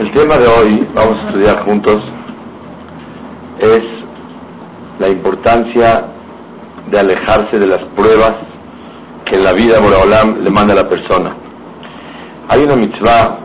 El 0.00 0.10
tema 0.12 0.38
de 0.38 0.46
hoy, 0.46 0.88
vamos 0.94 1.14
a 1.14 1.28
estudiar 1.28 1.62
juntos, 1.66 1.98
es 3.58 3.82
la 4.98 5.10
importancia 5.10 6.06
de 6.90 6.98
alejarse 6.98 7.58
de 7.58 7.66
las 7.66 7.80
pruebas 7.94 8.32
que 9.26 9.36
la 9.36 9.52
vida 9.52 9.78
Boraholam 9.78 10.42
le 10.42 10.50
manda 10.50 10.72
a 10.72 10.76
la 10.76 10.88
persona. 10.88 11.36
Hay 12.48 12.64
una 12.64 12.76
mitzvah 12.76 13.40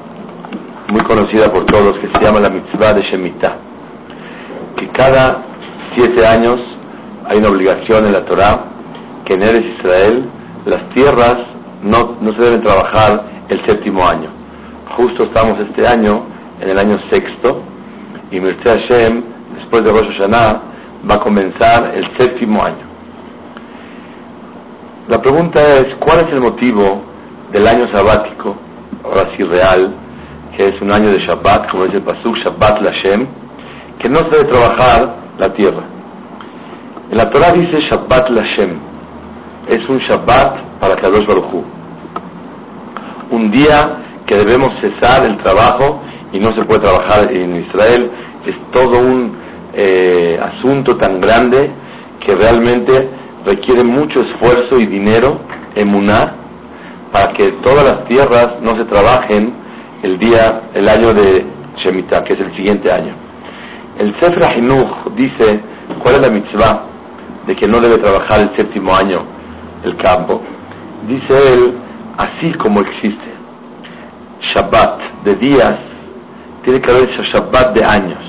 muy 0.87 1.01
conocida 1.01 1.51
por 1.51 1.65
todos 1.65 1.99
que 1.99 2.07
se 2.13 2.23
llama 2.23 2.39
la 2.39 2.49
mitzvah 2.49 2.93
de 2.93 3.01
Shemitah, 3.01 3.57
que 4.77 4.87
cada 4.91 5.43
siete 5.93 6.25
años 6.25 6.55
hay 7.25 7.37
una 7.37 7.49
obligación 7.49 8.05
en 8.05 8.13
la 8.13 8.23
Torah 8.23 8.63
que 9.25 9.33
en 9.33 9.41
Eres 9.41 9.77
Israel 9.77 10.29
las 10.65 10.87
tierras 10.93 11.35
no, 11.83 12.15
no 12.21 12.31
se 12.31 12.45
deben 12.45 12.63
trabajar 12.63 13.25
el 13.49 13.65
séptimo 13.67 14.07
año. 14.07 14.29
Justo 14.95 15.25
estamos 15.25 15.59
este 15.59 15.85
año 15.85 16.33
en 16.61 16.69
el 16.69 16.77
año 16.77 16.97
sexto 17.09 17.63
y 18.31 18.39
Mircea 18.39 18.77
Hashem, 18.79 19.23
después 19.55 19.83
de 19.83 19.89
Rosh 19.91 20.17
Hashanah, 20.17 20.61
va 21.09 21.15
a 21.15 21.19
comenzar 21.19 21.95
el 21.95 22.05
séptimo 22.17 22.63
año. 22.63 22.85
La 25.07 25.21
pregunta 25.21 25.59
es, 25.61 25.85
¿cuál 25.99 26.25
es 26.25 26.33
el 26.33 26.41
motivo 26.41 27.03
del 27.51 27.67
año 27.67 27.85
sabático, 27.93 28.55
ahora 29.03 29.29
sí 29.37 29.43
real, 29.43 29.93
que 30.57 30.67
es 30.67 30.81
un 30.81 30.91
año 30.91 31.11
de 31.11 31.19
Shabbat, 31.19 31.69
como 31.69 31.83
dice 31.83 31.97
el 31.97 32.03
Pasuk, 32.03 32.35
Shabbat 32.37 32.81
Lashem, 32.81 33.27
que 33.99 34.09
no 34.09 34.19
se 34.19 34.37
debe 34.37 34.49
trabajar 34.49 35.15
la 35.37 35.53
tierra? 35.53 35.83
En 37.11 37.17
la 37.17 37.29
Torah 37.29 37.51
dice 37.51 37.79
Shabbat 37.89 38.29
Lashem, 38.31 38.79
es 39.67 39.89
un 39.89 39.99
Shabbat 39.99 40.79
para 40.79 40.95
Kadosh 40.95 41.27
Baruj 41.27 41.53
Hu. 41.53 41.63
Un 43.31 43.51
día 43.51 44.23
que 44.25 44.37
debemos 44.37 44.69
cesar 44.81 45.25
el 45.25 45.37
trabajo 45.37 46.01
y 46.35 46.39
no 46.39 46.49
se 46.53 46.65
puede 46.65 46.81
trabajar 46.81 47.31
en 47.31 47.55
Israel. 47.55 48.11
Es 48.45 48.55
todo 48.71 48.99
un 48.99 49.37
eh, 49.73 50.37
asunto 50.41 50.97
tan 50.97 51.21
grande 51.21 51.71
que 52.25 52.35
realmente 52.35 53.09
requiere 53.45 53.83
mucho 53.83 54.19
esfuerzo 54.19 54.77
y 54.79 54.85
dinero, 54.85 55.39
emunar, 55.75 56.35
para 57.11 57.31
que 57.33 57.51
todas 57.63 57.85
las 57.85 58.05
tierras 58.09 58.59
no 58.61 58.77
se 58.77 58.85
trabajen 58.85 59.53
el 60.03 60.19
día, 60.19 60.63
el 60.73 60.89
año 60.89 61.13
de 61.13 61.45
Shemitah, 61.77 62.23
que 62.25 62.33
es 62.33 62.39
el 62.39 62.53
siguiente 62.55 62.91
año. 62.91 63.15
El 63.97 64.13
Sefer 64.19 64.57
Hinuch 64.57 65.15
dice 65.15 65.61
cuál 66.03 66.15
es 66.15 66.21
la 66.21 66.29
mitzvah 66.31 66.83
de 67.47 67.55
que 67.55 67.67
no 67.67 67.79
debe 67.79 67.97
trabajar 67.99 68.41
el 68.41 68.57
séptimo 68.57 68.93
año 68.93 69.23
el 69.85 69.95
campo. 69.97 70.41
Dice 71.07 71.53
él, 71.53 71.77
así 72.17 72.51
como 72.57 72.81
existe 72.81 73.35
Shabbat 74.53 75.23
de 75.23 75.35
días 75.35 75.94
tiene 76.65 76.81
que 76.81 76.91
haber 76.91 77.07
Shabbat 77.31 77.75
de 77.75 77.85
años. 77.85 78.23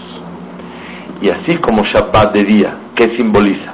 Y 1.23 1.31
así 1.31 1.57
como 1.59 1.83
Shabbat 1.83 2.35
de 2.35 2.45
día, 2.45 2.77
¿qué 2.95 3.17
simboliza? 3.17 3.73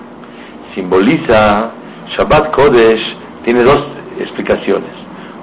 Simboliza 0.74 1.72
Shabbat 2.16 2.54
Kodesh, 2.54 3.02
tiene 3.44 3.64
dos 3.64 3.80
explicaciones. 4.20 4.90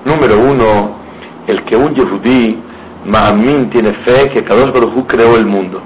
Número 0.05 0.39
uno, 0.39 0.95
el 1.47 1.63
que 1.65 1.75
un 1.75 1.93
Yehudí, 1.93 2.57
Ma'amin, 3.05 3.69
tiene 3.69 3.93
fe 4.05 4.29
que 4.33 4.43
Kadosh 4.43 4.71
Baruj 4.73 5.05
creó 5.07 5.35
el 5.35 5.45
mundo. 5.45 5.81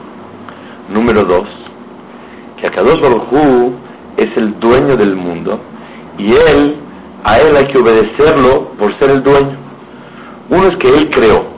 Número 0.89 1.23
dos, 1.23 1.47
que 2.61 2.69
Kadosh 2.69 3.01
Baruj 3.01 3.73
es 4.17 4.29
el 4.37 4.59
dueño 4.59 4.95
del 4.95 5.15
mundo 5.15 5.59
y 6.17 6.33
él, 6.33 6.77
a 7.23 7.39
él 7.39 7.55
hay 7.55 7.65
que 7.71 7.79
obedecerlo 7.79 8.73
por 8.77 8.97
ser 8.99 9.09
el 9.09 9.23
dueño. 9.23 9.57
Uno 10.49 10.65
es 10.65 10.77
que 10.77 10.89
él 10.89 11.09
creó. 11.09 11.51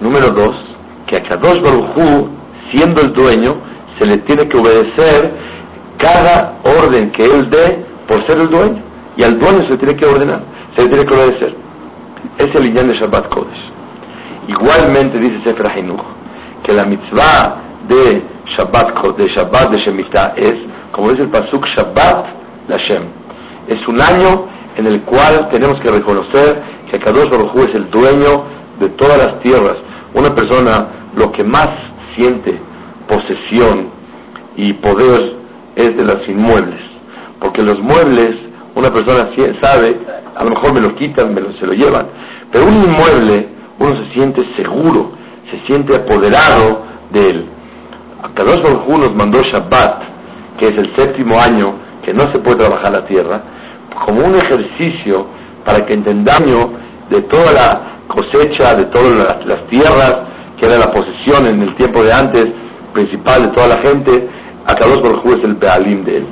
Número 0.00 0.28
dos, 0.30 0.65
que 1.06 1.16
a 1.16 1.22
Kadosh 1.22 1.60
Baruj 1.60 2.28
siendo 2.72 3.00
el 3.00 3.12
dueño, 3.12 3.54
se 3.98 4.06
le 4.06 4.18
tiene 4.18 4.48
que 4.48 4.58
obedecer 4.58 5.32
cada 5.98 6.58
orden 6.64 7.10
que 7.12 7.24
él 7.24 7.48
dé 7.48 7.86
por 8.08 8.26
ser 8.26 8.38
el 8.38 8.48
dueño. 8.48 8.82
Y 9.16 9.22
al 9.22 9.38
dueño 9.38 9.58
se 9.60 9.70
le 9.70 9.76
tiene 9.78 9.96
que 9.96 10.06
ordenar, 10.06 10.42
se 10.76 10.82
le 10.82 10.88
tiene 10.88 11.04
que 11.04 11.14
obedecer. 11.14 11.56
Es 12.38 12.54
el 12.54 12.66
Inyan 12.66 12.88
de 12.88 12.98
Shabbat 12.98 13.28
Kodesh. 13.28 13.72
Igualmente 14.48 15.18
dice 15.18 15.40
Sefer 15.44 15.78
Hinuch 15.78 16.02
que 16.64 16.72
la 16.72 16.84
mitzvah 16.84 17.62
de 17.88 18.22
Shabbat 18.56 19.16
de 19.16 19.26
Shabbat 19.28 19.70
de 19.70 19.78
Shemitah 19.78 20.34
es, 20.36 20.54
como 20.92 21.10
dice 21.10 21.22
el 21.22 21.30
Pasuk, 21.30 21.64
Shabbat 21.76 22.26
Lashem. 22.68 23.04
Es 23.68 23.86
un 23.88 24.00
año 24.00 24.46
en 24.76 24.86
el 24.86 25.02
cual 25.02 25.48
tenemos 25.52 25.80
que 25.80 25.88
reconocer 25.88 26.62
que 26.90 26.98
Kadosh 26.98 27.30
Baruj 27.30 27.56
es 27.68 27.74
el 27.74 27.90
dueño 27.90 28.44
de 28.80 28.88
todas 28.90 29.18
las 29.18 29.40
tierras. 29.40 29.76
Una 30.14 30.34
persona 30.34 30.95
lo 31.16 31.32
que 31.32 31.42
más 31.44 31.68
siente 32.16 32.58
posesión 33.08 33.90
y 34.56 34.72
poder 34.74 35.36
es 35.74 35.96
de 35.96 36.04
los 36.04 36.28
inmuebles. 36.28 36.80
Porque 37.40 37.62
los 37.62 37.78
muebles, 37.80 38.30
una 38.74 38.90
persona 38.90 39.30
sabe, 39.60 39.96
a 40.34 40.44
lo 40.44 40.50
mejor 40.50 40.74
me 40.74 40.80
lo 40.80 40.94
quitan, 40.94 41.34
me 41.34 41.40
lo, 41.40 41.52
se 41.54 41.66
lo 41.66 41.72
llevan. 41.72 42.06
Pero 42.52 42.66
un 42.66 42.74
inmueble, 42.74 43.48
uno 43.78 44.04
se 44.04 44.14
siente 44.14 44.42
seguro, 44.56 45.12
se 45.50 45.66
siente 45.66 45.94
apoderado 45.96 46.84
de 47.10 47.26
él. 47.28 47.46
Kadosh 48.34 48.62
Baruj 48.62 48.98
nos 48.98 49.14
mandó 49.14 49.40
Shabbat, 49.42 50.02
que 50.58 50.66
es 50.66 50.72
el 50.72 50.94
séptimo 50.96 51.38
año 51.38 51.74
que 52.04 52.12
no 52.12 52.32
se 52.32 52.38
puede 52.40 52.58
trabajar 52.58 52.92
la 52.92 53.06
tierra, 53.06 53.42
como 54.04 54.20
un 54.20 54.34
ejercicio 54.36 55.26
para 55.64 55.84
que 55.84 55.94
entendamos 55.94 56.68
de 57.10 57.22
toda 57.22 57.52
la 57.52 57.98
cosecha, 58.06 58.74
de 58.74 58.86
todas 58.86 59.44
las 59.46 59.66
tierras, 59.68 60.16
que 60.58 60.66
era 60.66 60.78
la 60.78 60.90
posesión 60.90 61.46
en 61.46 61.62
el 61.62 61.76
tiempo 61.76 62.02
de 62.02 62.12
antes, 62.12 62.46
principal 62.92 63.42
de 63.42 63.48
toda 63.48 63.68
la 63.68 63.78
gente, 63.82 64.28
a 64.66 64.74
Kadosh 64.74 65.02
Baruj 65.02 65.26
es 65.26 65.44
el 65.44 65.54
Bealim 65.54 66.04
de 66.04 66.16
él. 66.16 66.26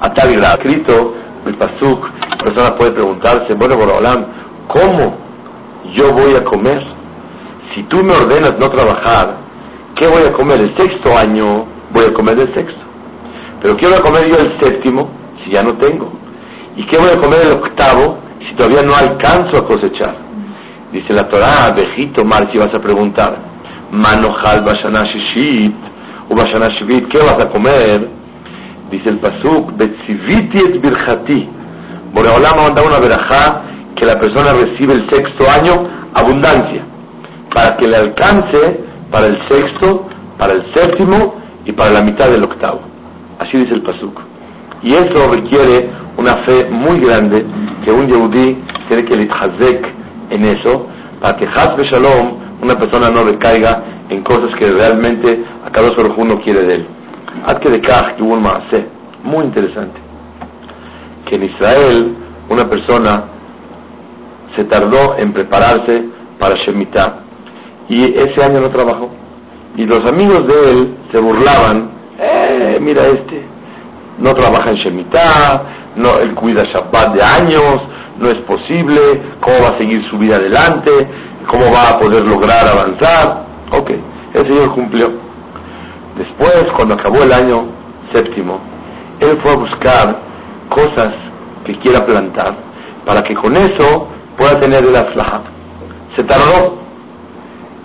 A 0.00 0.12
tal 0.14 0.34
grado, 0.36 0.58
escrito 0.58 1.14
el 1.46 1.56
Pasuk, 1.56 2.08
la 2.30 2.36
persona 2.36 2.76
puede 2.76 2.92
preguntarse, 2.92 3.54
bueno, 3.54 3.76
Borolam, 3.76 4.26
¿cómo 4.68 5.16
yo 5.94 6.12
voy 6.12 6.34
a 6.34 6.44
comer? 6.44 6.82
Si 7.74 7.82
tú 7.84 7.98
me 8.02 8.12
ordenas 8.12 8.52
no 8.58 8.70
trabajar, 8.70 9.36
¿qué 9.96 10.06
voy 10.06 10.22
a 10.22 10.32
comer? 10.32 10.60
El 10.60 10.76
sexto 10.76 11.16
año 11.16 11.66
voy 11.92 12.04
a 12.06 12.12
comer 12.12 12.38
el 12.38 12.54
sexto. 12.54 12.80
Pero 13.60 13.76
¿qué 13.76 13.86
voy 13.86 13.96
a 13.96 14.02
comer 14.02 14.28
yo 14.28 14.36
el 14.36 14.60
séptimo 14.60 15.10
si 15.42 15.50
ya 15.50 15.62
no 15.62 15.76
tengo? 15.78 16.12
¿Y 16.76 16.86
qué 16.86 16.98
voy 16.98 17.10
a 17.10 17.18
comer 17.18 17.40
el 17.46 17.52
octavo 17.52 18.18
si 18.46 18.54
todavía 18.56 18.82
no 18.82 18.94
alcanzo 18.94 19.58
a 19.58 19.66
cosechar? 19.66 20.23
Dice 20.94 21.12
la 21.12 21.28
Torah, 21.28 21.74
Bejito 21.74 22.24
Mar, 22.24 22.48
si 22.52 22.58
vas 22.58 22.72
a 22.72 22.78
preguntar, 22.78 23.36
Manojal 23.90 24.62
Bashana 24.64 25.02
Shishit, 25.02 25.74
o 26.30 26.36
Bashana 26.36 26.68
¿qué 27.10 27.18
vas 27.18 27.44
a 27.44 27.50
comer? 27.50 28.08
Dice 28.92 29.08
el 29.08 29.18
Pasuk, 29.18 29.76
Betziviti 29.76 30.56
et 30.56 30.80
Birjati. 30.80 31.48
Boreolam 32.14 32.56
manda 32.56 32.84
una 32.84 33.00
verajá 33.00 33.62
que 33.96 34.06
la 34.06 34.20
persona 34.20 34.52
recibe 34.52 34.92
el 34.92 35.10
sexto 35.10 35.44
año, 35.50 35.74
abundancia, 36.14 36.84
para 37.52 37.76
que 37.76 37.88
le 37.88 37.96
alcance 37.96 38.84
para 39.10 39.26
el 39.26 39.38
sexto, 39.48 40.06
para 40.38 40.52
el 40.52 40.62
séptimo 40.74 41.42
y 41.64 41.72
para 41.72 41.90
la 41.90 42.02
mitad 42.02 42.30
del 42.30 42.44
octavo. 42.44 42.82
Así 43.40 43.56
dice 43.58 43.74
el 43.74 43.82
Pasuk. 43.82 44.20
Y 44.84 44.94
eso 44.94 45.28
requiere 45.28 45.90
una 46.18 46.44
fe 46.44 46.68
muy 46.70 47.00
grande 47.00 47.44
que 47.84 47.90
un 47.90 48.06
yehudí 48.06 48.62
tiene 48.86 49.04
que 49.04 49.16
litchazek 49.16 49.93
en 50.34 50.44
eso, 50.44 50.86
para 51.20 51.36
que 51.36 51.46
Hasbe 51.46 51.84
Shalom, 51.90 52.60
una 52.62 52.74
persona 52.74 53.10
no 53.10 53.24
recaiga 53.24 54.04
en 54.08 54.22
cosas 54.22 54.50
que 54.58 54.70
realmente 54.70 55.44
a 55.64 55.70
cada 55.70 55.88
uno 56.16 56.40
quiere 56.42 56.66
de 56.66 56.74
él. 56.74 56.86
Haz 57.46 57.56
que 57.60 57.70
de 57.70 57.80
que 57.80 57.90
hubo 58.22 58.34
un 58.34 58.42
muy 59.22 59.44
interesante, 59.44 60.00
que 61.26 61.36
en 61.36 61.44
Israel 61.44 62.16
una 62.50 62.68
persona 62.68 63.24
se 64.56 64.64
tardó 64.64 65.16
en 65.18 65.32
prepararse 65.32 66.04
para 66.38 66.56
Shemitah. 66.56 67.20
Y 67.88 68.14
ese 68.14 68.42
año 68.42 68.60
no 68.60 68.70
trabajó. 68.70 69.10
Y 69.76 69.84
los 69.84 70.00
amigos 70.08 70.46
de 70.46 70.70
él 70.70 70.96
se 71.12 71.18
burlaban, 71.18 71.90
eh, 72.18 72.78
mira 72.80 73.06
este, 73.06 73.44
no 74.18 74.32
trabaja 74.34 74.70
en 74.70 74.76
Shemitah, 74.76 75.94
no, 75.96 76.18
él 76.18 76.34
cuida 76.34 76.62
Shabbat 76.64 77.14
de 77.14 77.22
años, 77.22 77.80
no 78.18 78.28
es 78.28 78.38
posible, 78.46 79.00
cómo 79.40 79.56
va 79.62 79.76
a 79.76 79.78
seguir 79.78 80.02
su 80.10 80.18
vida 80.18 80.36
adelante, 80.36 80.90
cómo 81.48 81.64
va 81.72 81.90
a 81.90 81.98
poder 81.98 82.24
lograr 82.24 82.68
avanzar. 82.68 83.46
Ok, 83.72 83.90
el 84.34 84.42
Señor 84.46 84.74
cumplió. 84.74 85.08
Después, 86.16 86.64
cuando 86.76 86.94
acabó 86.94 87.22
el 87.22 87.32
año 87.32 87.66
séptimo, 88.12 88.60
él 89.20 89.38
fue 89.42 89.52
a 89.52 89.56
buscar 89.56 90.20
cosas 90.68 91.12
que 91.64 91.78
quiera 91.80 92.04
plantar 92.04 92.56
para 93.04 93.22
que 93.22 93.34
con 93.34 93.56
eso 93.56 94.08
pueda 94.36 94.60
tener 94.60 94.84
el 94.84 94.94
aflaja. 94.94 95.42
Se 96.16 96.22
tardó 96.24 96.78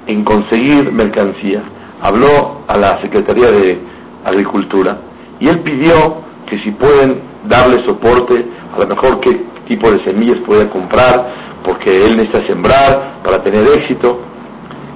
en 0.08 0.24
conseguir 0.24 0.92
mercancía. 0.92 1.64
Habló 2.02 2.64
a 2.68 2.78
la 2.78 3.02
Secretaría 3.02 3.48
de 3.48 3.82
Agricultura 4.26 4.98
y 5.40 5.48
él 5.48 5.62
pidió 5.62 6.22
que 6.48 6.60
si 6.64 6.72
pueden 6.72 7.22
darle 7.46 7.84
soporte, 7.86 8.46
a 8.74 8.80
lo 8.80 8.88
mejor 8.88 9.20
qué 9.20 9.49
tipo 9.70 9.92
de 9.92 10.04
semillas 10.04 10.40
puede 10.46 10.68
comprar, 10.70 11.62
porque 11.64 12.04
él 12.04 12.18
necesita 12.18 12.46
sembrar 12.48 13.22
para 13.24 13.42
tener 13.44 13.64
éxito. 13.68 14.20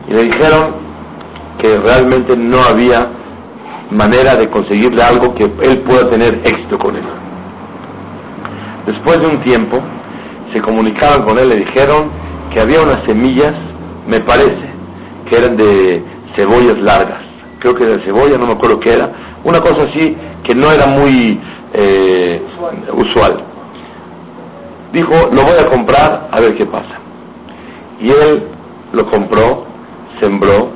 Y 0.09 0.13
le 0.13 0.23
dijeron 0.23 0.75
que 1.59 1.77
realmente 1.77 2.35
no 2.35 2.59
había 2.59 3.07
manera 3.91 4.35
de 4.35 4.49
conseguirle 4.49 5.03
algo 5.03 5.33
que 5.35 5.43
él 5.43 5.83
pueda 5.83 6.09
tener 6.09 6.41
éxito 6.43 6.77
con 6.77 6.95
él. 6.95 7.03
Después 8.87 9.19
de 9.19 9.27
un 9.27 9.43
tiempo, 9.43 9.77
se 10.51 10.59
comunicaron 10.61 11.23
con 11.23 11.37
él, 11.37 11.49
le 11.49 11.57
dijeron 11.57 12.11
que 12.53 12.59
había 12.59 12.81
unas 12.81 13.05
semillas, 13.07 13.53
me 14.07 14.19
parece, 14.21 14.73
que 15.29 15.37
eran 15.37 15.55
de 15.55 16.03
cebollas 16.35 16.77
largas. 16.79 17.21
Creo 17.59 17.75
que 17.75 17.85
de 17.85 18.03
cebolla, 18.03 18.37
no 18.37 18.47
me 18.47 18.53
acuerdo 18.53 18.79
qué 18.79 18.93
era. 18.93 19.39
Una 19.43 19.59
cosa 19.59 19.85
así 19.85 20.17
que 20.43 20.53
no 20.55 20.69
era 20.71 20.87
muy 20.87 21.39
eh, 21.73 22.41
usual. 22.93 23.52
Dijo, 24.93 25.11
lo 25.31 25.41
voy 25.41 25.57
a 25.59 25.65
comprar 25.65 26.29
a 26.31 26.39
ver 26.39 26.55
qué 26.55 26.67
pasa. 26.67 26.99
Y 27.99 28.11
él 28.11 28.47
lo 28.91 29.09
compró, 29.09 29.65
sembró, 30.21 30.71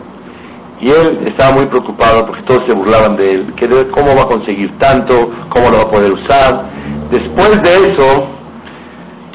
y 0.82 0.90
él 0.90 1.20
estaba 1.28 1.56
muy 1.56 1.68
preocupado 1.68 2.26
porque 2.26 2.42
todos 2.44 2.64
se 2.68 2.74
burlaban 2.74 3.16
de 3.16 3.32
él, 3.32 3.54
que 3.56 3.68
cómo 3.92 4.16
va 4.16 4.24
a 4.24 4.28
conseguir 4.28 4.76
tanto, 4.80 5.32
cómo 5.50 5.70
lo 5.70 5.78
va 5.78 5.84
a 5.84 5.92
poder 5.92 6.12
usar. 6.14 6.66
Después 7.12 7.62
de 7.62 7.90
eso, 7.90 8.28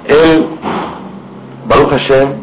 él, 0.06 0.46
Baruch 1.68 1.90
Hashem, 1.90 2.42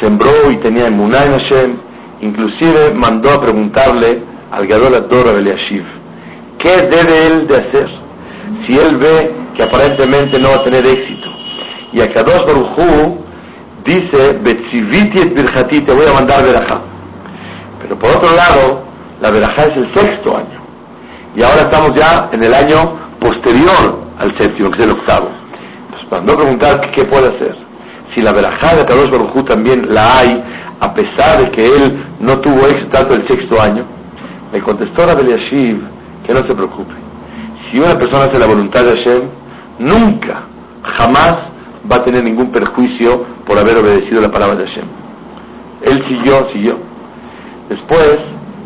sembró 0.00 0.50
y 0.50 0.56
tenía 0.56 0.88
emuná 0.88 1.24
en 1.24 1.32
Hashem, 1.38 1.76
inclusive 2.20 2.94
mandó 2.94 3.30
a 3.30 3.40
preguntarle 3.40 4.24
al 4.50 4.66
Gadol 4.66 4.94
Ador 4.94 5.36
Eliashiv, 5.36 5.84
¿qué 6.58 6.82
debe 6.88 7.26
él 7.28 7.46
de 7.46 7.54
hacer 7.54 7.88
si 8.66 8.76
él 8.76 8.96
ve 8.96 9.34
que 9.56 9.62
aparentemente 9.62 10.36
no 10.40 10.48
va 10.48 10.56
a 10.56 10.64
tener 10.64 10.84
éxito? 10.84 11.39
Y 11.92 12.00
a 12.00 12.12
Kadosh 12.12 12.46
Baruchu 12.46 13.24
dice, 13.84 14.38
Betziviti 14.42 15.20
et 15.20 15.34
Birjati, 15.34 15.82
te 15.82 15.94
voy 15.94 16.06
a 16.06 16.12
mandar 16.12 16.44
verajá. 16.44 16.80
Pero 17.82 17.98
por 17.98 18.10
otro 18.10 18.30
lado, 18.30 18.84
la 19.20 19.30
verajá 19.30 19.64
es 19.64 19.76
el 19.76 19.94
sexto 19.94 20.36
año. 20.36 20.60
Y 21.34 21.42
ahora 21.42 21.62
estamos 21.62 21.92
ya 21.94 22.28
en 22.32 22.42
el 22.42 22.54
año 22.54 23.16
posterior 23.20 24.00
al 24.18 24.36
séptimo, 24.38 24.70
que 24.70 24.78
es 24.78 24.84
el 24.84 24.90
octavo. 24.92 25.30
Pues 26.08 26.22
no 26.24 26.34
preguntar 26.34 26.80
qué 26.92 27.04
puede 27.04 27.28
hacer. 27.28 27.56
Si 28.14 28.22
la 28.22 28.32
verajá 28.32 28.76
de 28.76 28.84
Kadosh 28.84 29.10
Baruj 29.10 29.44
también 29.46 29.94
la 29.94 30.18
hay, 30.18 30.42
a 30.80 30.92
pesar 30.94 31.42
de 31.42 31.50
que 31.52 31.64
él 31.64 32.04
no 32.20 32.40
tuvo 32.40 32.66
éxito 32.66 32.90
tanto 32.90 33.14
el 33.14 33.28
sexto 33.28 33.60
año, 33.60 33.84
me 34.52 34.60
contestó 34.60 35.06
la 35.06 35.14
Yashiv 35.14 35.80
que 36.26 36.32
no 36.32 36.40
se 36.40 36.54
preocupe. 36.54 36.94
Si 37.70 37.78
una 37.78 37.96
persona 37.96 38.24
hace 38.24 38.38
la 38.38 38.46
voluntad 38.46 38.82
de 38.84 38.96
Hashem, 38.96 39.28
nunca, 39.78 40.42
jamás 40.98 41.49
va 41.90 41.96
a 41.96 42.04
tener 42.04 42.24
ningún 42.24 42.50
perjuicio 42.50 43.24
por 43.46 43.58
haber 43.58 43.78
obedecido 43.78 44.20
la 44.20 44.30
palabra 44.30 44.56
de 44.56 44.66
Hashem. 44.66 44.86
Él 45.82 46.04
siguió, 46.08 46.48
siguió. 46.52 46.78
Después, 47.68 48.18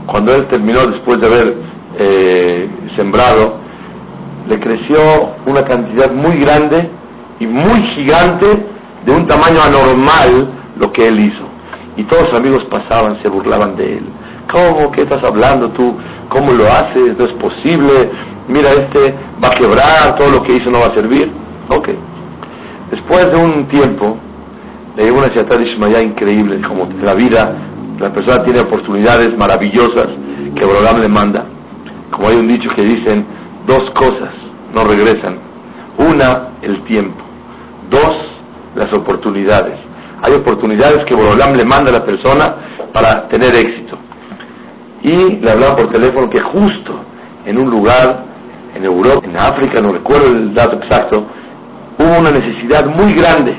cuando 0.06 0.34
él 0.34 0.48
terminó, 0.48 0.80
después 0.86 1.20
de 1.20 1.26
haber 1.26 1.56
eh, 1.98 2.68
sembrado, 2.96 3.58
le 4.48 4.58
creció 4.60 4.98
una 5.46 5.62
cantidad 5.62 6.12
muy 6.12 6.38
grande 6.38 6.90
y 7.40 7.46
muy 7.46 7.80
gigante 7.94 8.46
de 9.04 9.12
un 9.12 9.26
tamaño 9.26 9.60
anormal 9.62 10.74
lo 10.76 10.92
que 10.92 11.08
él 11.08 11.20
hizo. 11.20 11.44
Y 11.96 12.04
todos 12.04 12.28
sus 12.28 12.38
amigos 12.38 12.64
pasaban, 12.70 13.22
se 13.22 13.28
burlaban 13.28 13.76
de 13.76 13.98
él. 13.98 14.04
¿Cómo? 14.52 14.90
¿Qué 14.90 15.02
estás 15.02 15.22
hablando 15.24 15.70
tú? 15.70 15.96
¿Cómo 16.28 16.52
lo 16.52 16.66
haces? 16.66 17.16
No 17.16 17.24
es 17.24 17.32
posible. 17.40 18.10
Mira, 18.48 18.70
este 18.70 19.14
va 19.42 19.48
a 19.48 19.58
quebrar, 19.58 20.16
todo 20.18 20.30
lo 20.30 20.42
que 20.42 20.56
hizo 20.56 20.70
no 20.70 20.80
va 20.80 20.86
a 20.86 20.94
servir. 20.94 21.30
Ok. 21.68 21.88
Después 22.90 23.30
de 23.30 23.36
un 23.36 23.68
tiempo, 23.68 24.18
le 24.96 25.04
llegó 25.04 25.18
una 25.18 25.28
de 25.28 25.64
Ishmael 25.64 26.06
increíble, 26.06 26.60
como 26.66 26.88
la 27.02 27.14
vida, 27.14 27.56
la 27.98 28.12
persona 28.12 28.44
tiene 28.44 28.60
oportunidades 28.60 29.36
maravillosas 29.36 30.08
que 30.54 30.64
Borolam 30.64 31.00
le 31.00 31.08
manda. 31.08 31.46
Como 32.10 32.28
hay 32.28 32.36
un 32.36 32.46
dicho 32.46 32.68
que 32.76 32.82
dicen, 32.82 33.26
dos 33.66 33.90
cosas 33.94 34.30
no 34.72 34.84
regresan. 34.84 35.38
Una, 35.98 36.58
el 36.62 36.84
tiempo. 36.84 37.24
Dos, 37.90 38.14
las 38.76 38.92
oportunidades. 38.92 39.78
Hay 40.22 40.34
oportunidades 40.34 41.00
que 41.06 41.14
Borolam 41.14 41.54
le 41.54 41.64
manda 41.64 41.90
a 41.90 41.94
la 41.94 42.04
persona 42.04 42.54
para 42.92 43.28
tener 43.28 43.54
éxito. 43.54 43.98
Y 45.02 45.36
le 45.36 45.50
hablaba 45.50 45.76
por 45.76 45.90
teléfono 45.90 46.30
que 46.30 46.42
justo 46.42 47.00
en 47.44 47.58
un 47.58 47.70
lugar, 47.70 48.24
en 48.74 48.84
Europa, 48.84 49.26
en 49.26 49.36
África, 49.36 49.80
no 49.80 49.92
recuerdo 49.92 50.28
el 50.28 50.54
dato 50.54 50.76
exacto, 50.76 51.26
hubo 51.98 52.18
una 52.20 52.30
necesidad 52.30 52.86
muy 52.86 53.14
grande 53.14 53.56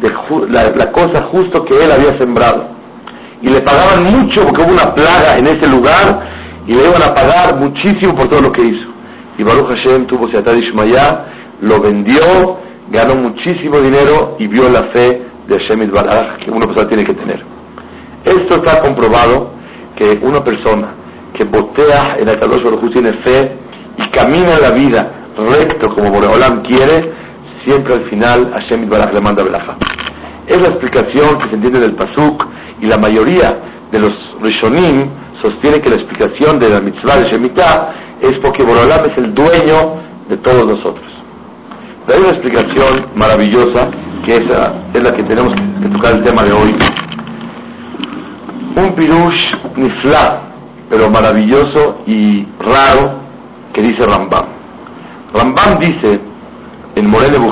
de 0.00 0.10
la, 0.50 0.92
cosa 0.92 1.24
justo 1.30 1.64
que 1.64 1.84
él 1.84 1.92
había 1.92 2.18
sembrado. 2.18 2.68
Y 3.42 3.50
le 3.50 3.60
pagaban 3.60 4.04
mucho 4.04 4.42
porque 4.44 4.62
hubo 4.62 4.72
una 4.72 4.94
plaga 4.94 5.38
en 5.38 5.46
ese 5.46 5.68
lugar 5.68 6.64
y 6.66 6.72
le 6.72 6.88
iban 6.88 7.02
a 7.02 7.14
pagar 7.14 7.56
muchísimo 7.58 8.14
por 8.14 8.28
todo 8.28 8.40
lo 8.42 8.52
que 8.52 8.62
hizo. 8.62 8.88
Y 9.38 9.42
Baruch 9.42 9.68
Hashem 9.68 10.06
tuvo 10.06 10.28
Seatad 10.30 10.54
Ishmael, 10.54 11.18
lo 11.62 11.80
vendió, 11.80 12.58
ganó 12.90 13.16
muchísimo 13.16 13.78
dinero 13.78 14.36
y 14.38 14.46
vio 14.46 14.68
la 14.68 14.84
fe 14.92 15.22
de 15.46 15.58
Hashem 15.58 15.90
Baraj 15.90 16.38
que 16.44 16.50
una 16.50 16.66
persona 16.66 16.88
tiene 16.88 17.04
que 17.04 17.14
tener. 17.14 17.42
Esto 18.24 18.62
está 18.62 18.82
comprobado 18.82 19.52
que 19.96 20.18
una 20.22 20.44
persona 20.44 20.94
que 21.34 21.44
botea 21.44 22.16
en 22.18 22.28
el 22.28 22.38
Kadosh 22.38 22.62
Baruch 22.62 22.92
tiene 22.92 23.12
fe 23.24 23.56
y 23.96 24.10
camina 24.10 24.58
la 24.58 24.72
vida 24.72 25.20
recto 25.36 25.88
como 25.94 26.10
Boreolam 26.10 26.62
quiere, 26.62 27.12
siempre 27.70 27.94
al 27.94 28.10
final 28.10 28.52
Hashem 28.52 28.88
Baraj 28.88 29.14
le 29.14 29.20
manda 29.20 29.44
velaja. 29.44 29.76
Es 30.46 30.60
la 30.60 30.68
explicación 30.68 31.38
que 31.38 31.50
se 31.50 31.54
entiende 31.54 31.80
del 31.80 31.94
Pasuk 31.94 32.44
y 32.80 32.86
la 32.86 32.98
mayoría 32.98 33.86
de 33.92 33.98
los 34.00 34.12
Rishonim 34.42 35.08
sostiene 35.40 35.80
que 35.80 35.90
la 35.90 35.96
explicación 35.96 36.58
de 36.58 36.68
la 36.68 36.80
mitzvah 36.80 37.18
de 37.18 37.30
Shemitah 37.30 37.94
es 38.20 38.32
porque 38.42 38.64
Borolam 38.64 39.04
es 39.08 39.16
el 39.18 39.32
dueño 39.34 40.02
de 40.28 40.36
todos 40.38 40.66
nosotros. 40.66 41.06
Hay 42.08 42.18
una 42.18 42.32
explicación 42.32 43.06
maravillosa 43.14 43.88
que 44.26 44.36
esa 44.36 44.74
es 44.92 45.02
la 45.02 45.12
que 45.12 45.22
tenemos 45.22 45.54
que 45.54 45.88
tocar 45.90 46.16
el 46.16 46.24
tema 46.24 46.42
de 46.42 46.52
hoy. 46.52 46.74
Un 48.76 48.94
pirush 48.96 49.40
nifla, 49.76 50.42
pero 50.88 51.08
maravilloso 51.08 52.02
y 52.06 52.44
raro, 52.58 53.20
que 53.72 53.82
dice 53.82 54.04
Rambam. 54.06 54.46
Rambam 55.32 55.78
dice 55.78 56.29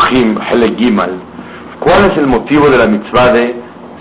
Gimal, 0.00 1.20
¿cuál 1.80 2.10
es 2.10 2.18
el 2.18 2.26
motivo 2.26 2.68
de 2.68 2.78
la 2.78 2.86
mitzvah 2.86 3.32
de 3.32 3.54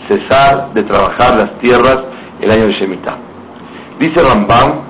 cesar 0.08 0.74
de 0.74 0.84
trabajar 0.84 1.38
las 1.38 1.60
tierras 1.60 1.98
el 2.42 2.52
año 2.52 2.68
de 2.68 2.74
Shemitah? 2.74 3.18
Dice 4.00 4.24
Rambam, 4.24 4.82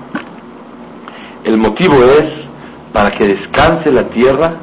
el 1.43 1.57
motivo 1.57 1.95
es 2.03 2.25
para 2.93 3.11
que 3.11 3.25
descanse 3.25 3.91
la 3.91 4.09
tierra 4.09 4.55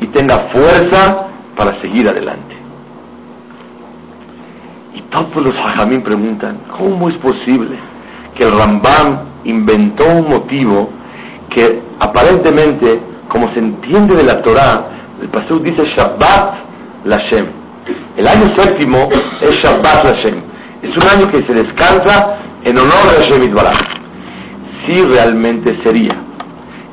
y 0.00 0.06
tenga 0.08 0.50
fuerza 0.52 1.28
para 1.56 1.80
seguir 1.80 2.08
adelante. 2.08 2.56
Y 4.94 5.02
todos 5.02 5.36
los 5.36 5.56
hajamim 5.56 6.02
preguntan, 6.02 6.62
¿cómo 6.76 7.08
es 7.08 7.16
posible 7.18 7.78
que 8.34 8.44
el 8.44 8.50
Rambam 8.56 9.32
inventó 9.44 10.04
un 10.06 10.28
motivo 10.28 10.90
que 11.50 11.82
aparentemente, 12.00 13.00
como 13.28 13.52
se 13.52 13.60
entiende 13.60 14.16
de 14.16 14.24
la 14.24 14.42
Torah, 14.42 14.91
el 15.22 15.28
pastor 15.28 15.62
dice 15.62 15.82
Shabbat 15.96 16.54
Lashem. 17.04 17.46
El 18.16 18.26
año 18.26 18.52
séptimo 18.56 19.08
es 19.40 19.50
Shabbat 19.62 20.04
Lashem. 20.04 20.42
Es 20.82 20.90
un 20.96 21.08
año 21.08 21.30
que 21.30 21.46
se 21.46 21.54
descansa 21.54 22.38
en 22.64 22.76
honor 22.76 23.06
a 23.08 23.20
Hashem 23.20 23.44
Itbaraj. 23.44 23.78
Si 24.84 25.00
realmente 25.04 25.78
sería 25.84 26.16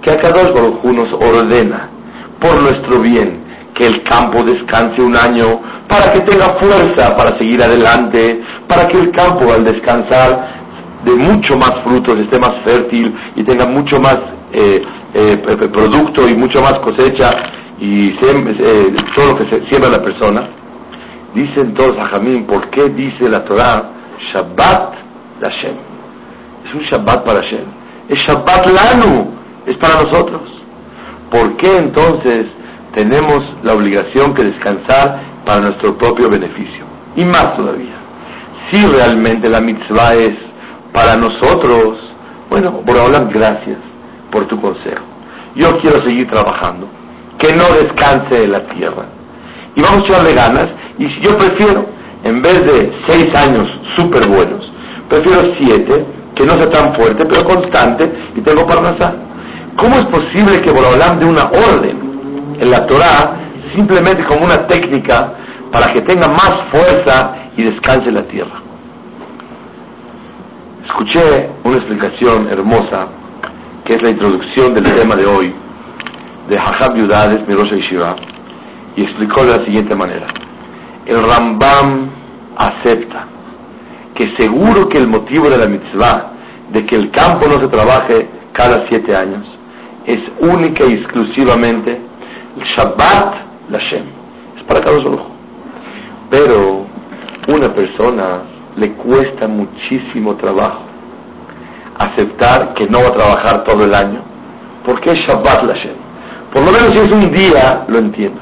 que 0.03 0.11
Akadosh 0.11 0.53
Baruj 0.53 0.83
nos 0.93 1.11
ordena 1.13 1.89
por 2.39 2.61
nuestro 2.61 3.01
bien 3.01 3.43
que 3.73 3.87
el 3.87 4.03
campo 4.03 4.43
descanse 4.43 5.01
un 5.01 5.15
año 5.15 5.47
para 5.87 6.13
que 6.13 6.19
tenga 6.21 6.59
fuerza 6.59 7.15
para 7.15 7.35
seguir 7.39 7.63
adelante, 7.63 8.41
para 8.67 8.87
que 8.87 8.99
el 8.99 9.11
campo 9.11 9.51
al 9.51 9.63
descansar 9.63 10.59
de 11.03 11.15
mucho 11.15 11.55
más 11.55 11.71
frutos 11.83 12.15
esté 12.17 12.39
más 12.39 12.63
fértil 12.63 13.11
y 13.35 13.43
tenga 13.43 13.65
mucho 13.65 13.99
más 13.99 14.17
eh, 14.53 14.79
eh, 15.15 15.37
producto 15.73 16.27
y 16.29 16.35
mucho 16.35 16.61
más 16.61 16.75
cosecha 16.83 17.31
y 17.79 18.09
eh, 18.09 18.95
todo 19.15 19.27
lo 19.27 19.37
que 19.37 19.49
se 19.49 19.69
siembra 19.69 19.89
la 19.89 20.03
persona, 20.03 20.49
dicen 21.33 21.73
todos 21.73 21.97
a 21.97 22.09
Jamín, 22.09 22.45
¿por 22.45 22.69
qué 22.71 22.89
dice 22.89 23.29
la 23.29 23.45
Torah 23.45 23.91
Shabbat 24.33 24.95
Hashem? 25.41 25.75
Es 26.65 26.73
un 26.73 26.81
Shabbat 26.81 27.25
para 27.25 27.41
Hashem. 27.41 27.65
Es 28.09 28.17
Shabbat 28.27 28.67
Lanu, 28.67 29.31
es 29.65 29.77
para 29.77 30.03
nosotros. 30.03 30.41
¿Por 31.31 31.55
qué 31.57 31.77
entonces 31.77 32.47
tenemos 32.93 33.39
la 33.63 33.73
obligación 33.73 34.33
que 34.33 34.43
descansar 34.43 35.43
para 35.45 35.61
nuestro 35.61 35.97
propio 35.97 36.29
beneficio? 36.29 36.85
Y 37.15 37.23
más 37.23 37.55
todavía, 37.55 37.95
si 38.69 38.85
realmente 38.87 39.49
la 39.49 39.61
mitzvah 39.61 40.15
es 40.15 40.33
para 40.93 41.15
nosotros, 41.15 41.97
bueno, 42.49 42.81
por 42.81 42.97
hablar 42.97 43.29
gracias 43.31 43.77
por 44.31 44.47
tu 44.47 44.59
consejo. 44.59 45.05
Yo 45.55 45.69
quiero 45.81 46.03
seguir 46.05 46.29
trabajando, 46.29 46.89
que 47.39 47.53
no 47.53 47.63
descanse 47.73 48.43
en 48.43 48.51
la 48.51 48.67
tierra. 48.67 49.05
Y 49.75 49.81
vamos 49.81 50.03
a 50.03 50.07
echarle 50.07 50.33
ganas, 50.33 50.67
y 50.97 51.07
si 51.09 51.21
yo 51.21 51.37
prefiero, 51.37 51.85
en 52.23 52.41
vez 52.41 52.61
de 52.65 52.91
seis 53.07 53.33
años 53.35 53.65
súper 53.97 54.27
buenos, 54.27 54.69
prefiero 55.09 55.53
siete, 55.57 56.05
que 56.35 56.45
no 56.45 56.53
sea 56.53 56.69
tan 56.69 56.93
fuerte, 56.95 57.25
pero 57.25 57.43
constante, 57.45 58.11
y 58.35 58.41
tengo 58.41 58.67
parnasá. 58.67 59.13
¿Cómo 59.77 59.95
es 59.95 60.05
posible 60.05 60.61
que 60.61 60.71
Borolam 60.71 61.19
de 61.19 61.25
una 61.25 61.45
orden 61.45 62.57
en 62.59 62.71
la 62.71 62.85
Torah 62.87 63.39
simplemente 63.75 64.25
como 64.25 64.45
una 64.45 64.67
técnica 64.67 65.33
para 65.71 65.93
que 65.93 66.01
tenga 66.01 66.27
más 66.27 66.51
fuerza 66.71 67.35
y 67.55 67.63
descanse 67.63 68.11
la 68.11 68.23
tierra? 68.27 68.61
Escuché 70.85 71.49
una 71.63 71.77
explicación 71.77 72.49
hermosa, 72.49 73.07
que 73.85 73.95
es 73.95 74.01
la 74.01 74.09
introducción 74.09 74.73
del 74.73 74.93
tema 74.93 75.15
de 75.15 75.25
hoy, 75.25 75.55
de 76.49 76.57
Hajab 76.57 76.95
Yudades, 76.95 77.47
Mirosh 77.47 77.71
Shiva, 77.89 78.15
y 78.95 79.03
explicó 79.03 79.45
de 79.45 79.57
la 79.57 79.65
siguiente 79.65 79.95
manera. 79.95 80.27
El 81.05 81.23
Rambam 81.23 82.09
acepta 82.57 83.27
que 84.15 84.35
seguro 84.37 84.89
que 84.89 84.97
el 84.97 85.07
motivo 85.07 85.49
de 85.49 85.57
la 85.57 85.67
mitzvah, 85.67 86.33
de 86.71 86.85
que 86.85 86.95
el 86.95 87.11
campo 87.11 87.47
no 87.47 87.57
se 87.57 87.67
trabaje 87.67 88.29
cada 88.53 88.87
siete 88.89 89.15
años, 89.15 89.45
es 90.05 90.19
única 90.41 90.85
y 90.85 90.93
exclusivamente 90.93 91.91
el 92.57 92.63
Shabbat 92.63 93.35
Lashem. 93.69 94.05
Es 94.57 94.63
para 94.63 94.81
cada 94.81 94.97
uno. 94.97 95.29
Pero 96.29 96.85
una 97.47 97.73
persona 97.73 98.41
le 98.75 98.93
cuesta 98.93 99.47
muchísimo 99.47 100.35
trabajo 100.35 100.83
aceptar 101.97 102.73
que 102.73 102.87
no 102.87 102.99
va 102.99 103.07
a 103.09 103.13
trabajar 103.13 103.63
todo 103.63 103.85
el 103.85 103.93
año. 103.93 104.23
porque 104.85 105.11
es 105.11 105.19
Shabbat 105.27 105.63
Lashem? 105.63 105.98
Por 106.53 106.65
lo 106.65 106.71
menos 106.71 106.89
si 106.93 106.99
es 106.99 107.13
un 107.13 107.31
día, 107.31 107.85
lo 107.87 107.99
entiendo. 107.99 108.41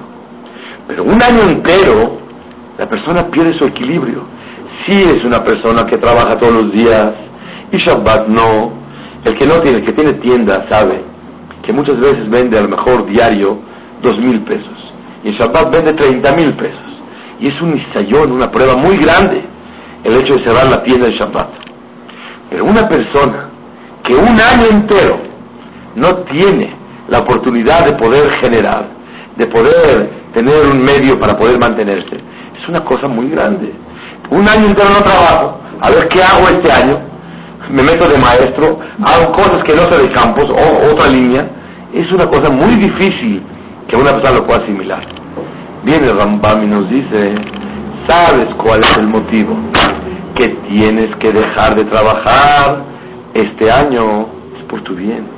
Pero 0.87 1.03
un 1.03 1.21
año 1.21 1.41
entero, 1.49 2.17
la 2.77 2.87
persona 2.87 3.29
pierde 3.29 3.57
su 3.57 3.65
equilibrio. 3.65 4.23
Si 4.85 4.93
es 4.93 5.23
una 5.25 5.43
persona 5.43 5.83
que 5.85 5.97
trabaja 5.97 6.37
todos 6.37 6.63
los 6.63 6.71
días 6.71 7.13
y 7.71 7.77
Shabbat 7.77 8.27
no, 8.27 8.71
el 9.25 9.37
que 9.37 9.45
no 9.45 9.59
tiene, 9.61 9.79
el 9.79 9.85
que 9.85 9.91
tiene 9.91 10.13
tienda 10.13 10.65
sabe 10.69 11.03
que 11.63 11.73
muchas 11.73 11.97
veces 11.97 12.29
vende 12.29 12.57
a 12.57 12.61
lo 12.61 12.69
mejor 12.69 13.05
diario 13.07 13.59
dos 14.01 14.17
mil 14.19 14.41
pesos 14.43 14.93
y 15.23 15.31
Shabbat 15.31 15.73
vende 15.73 15.93
treinta 15.93 16.33
mil 16.33 16.55
pesos. 16.55 16.79
Y 17.39 17.47
es 17.47 17.61
un 17.61 17.77
isayón, 17.77 18.31
una 18.31 18.49
prueba 18.49 18.77
muy 18.77 18.97
grande 18.97 19.43
el 20.03 20.15
hecho 20.15 20.35
de 20.35 20.45
cerrar 20.45 20.67
la 20.67 20.83
tienda 20.83 21.07
de 21.07 21.17
Shabbat. 21.17 21.49
Pero 22.49 22.63
una 22.63 22.87
persona 22.87 23.49
que 24.03 24.15
un 24.15 24.39
año 24.39 24.67
entero 24.71 25.19
no 25.95 26.23
tiene 26.23 26.73
la 27.09 27.19
oportunidad 27.19 27.85
de 27.85 27.93
poder 27.93 28.31
generar, 28.41 28.89
de 29.35 29.47
poder 29.47 30.09
tener 30.33 30.67
un 30.67 30.83
medio 30.83 31.19
para 31.19 31.37
poder 31.37 31.59
mantenerse, 31.59 32.15
es 32.15 32.69
una 32.69 32.83
cosa 32.83 33.07
muy 33.07 33.29
grande. 33.29 33.73
Un 34.29 34.47
año 34.47 34.67
entero 34.67 34.89
no 34.89 35.03
trabajo, 35.03 35.59
a 35.79 35.89
ver 35.89 36.07
qué 36.09 36.21
hago 36.21 36.47
este 36.49 36.71
año, 36.71 36.99
me 37.69 37.83
meto 37.83 38.07
de 38.07 38.17
maestro, 38.17 38.79
hago 39.03 39.31
cosas 39.31 39.63
que 39.65 39.75
no 39.75 39.89
sé 39.91 39.97
de 39.99 40.11
campos 40.11 40.45
o 40.49 40.91
otra 40.91 41.07
línea, 41.07 41.49
es 41.93 42.11
una 42.11 42.25
cosa 42.25 42.51
muy 42.51 42.75
difícil 42.75 43.41
que 43.87 43.95
una 43.95 44.11
persona 44.11 44.39
lo 44.39 44.45
pueda 44.45 44.63
asimilar. 44.63 45.05
Viene 45.83 46.09
Rambam 46.09 46.63
y 46.63 46.67
nos 46.67 46.89
dice, 46.89 47.35
¿sabes 48.07 48.47
cuál 48.57 48.79
es 48.79 48.97
el 48.97 49.07
motivo? 49.07 49.55
Que 50.35 50.49
tienes 50.69 51.15
que 51.17 51.31
dejar 51.31 51.75
de 51.75 51.85
trabajar 51.85 52.85
este 53.33 53.71
año, 53.71 54.27
es 54.57 54.63
por 54.67 54.81
tu 54.83 54.95
bien. 54.95 55.36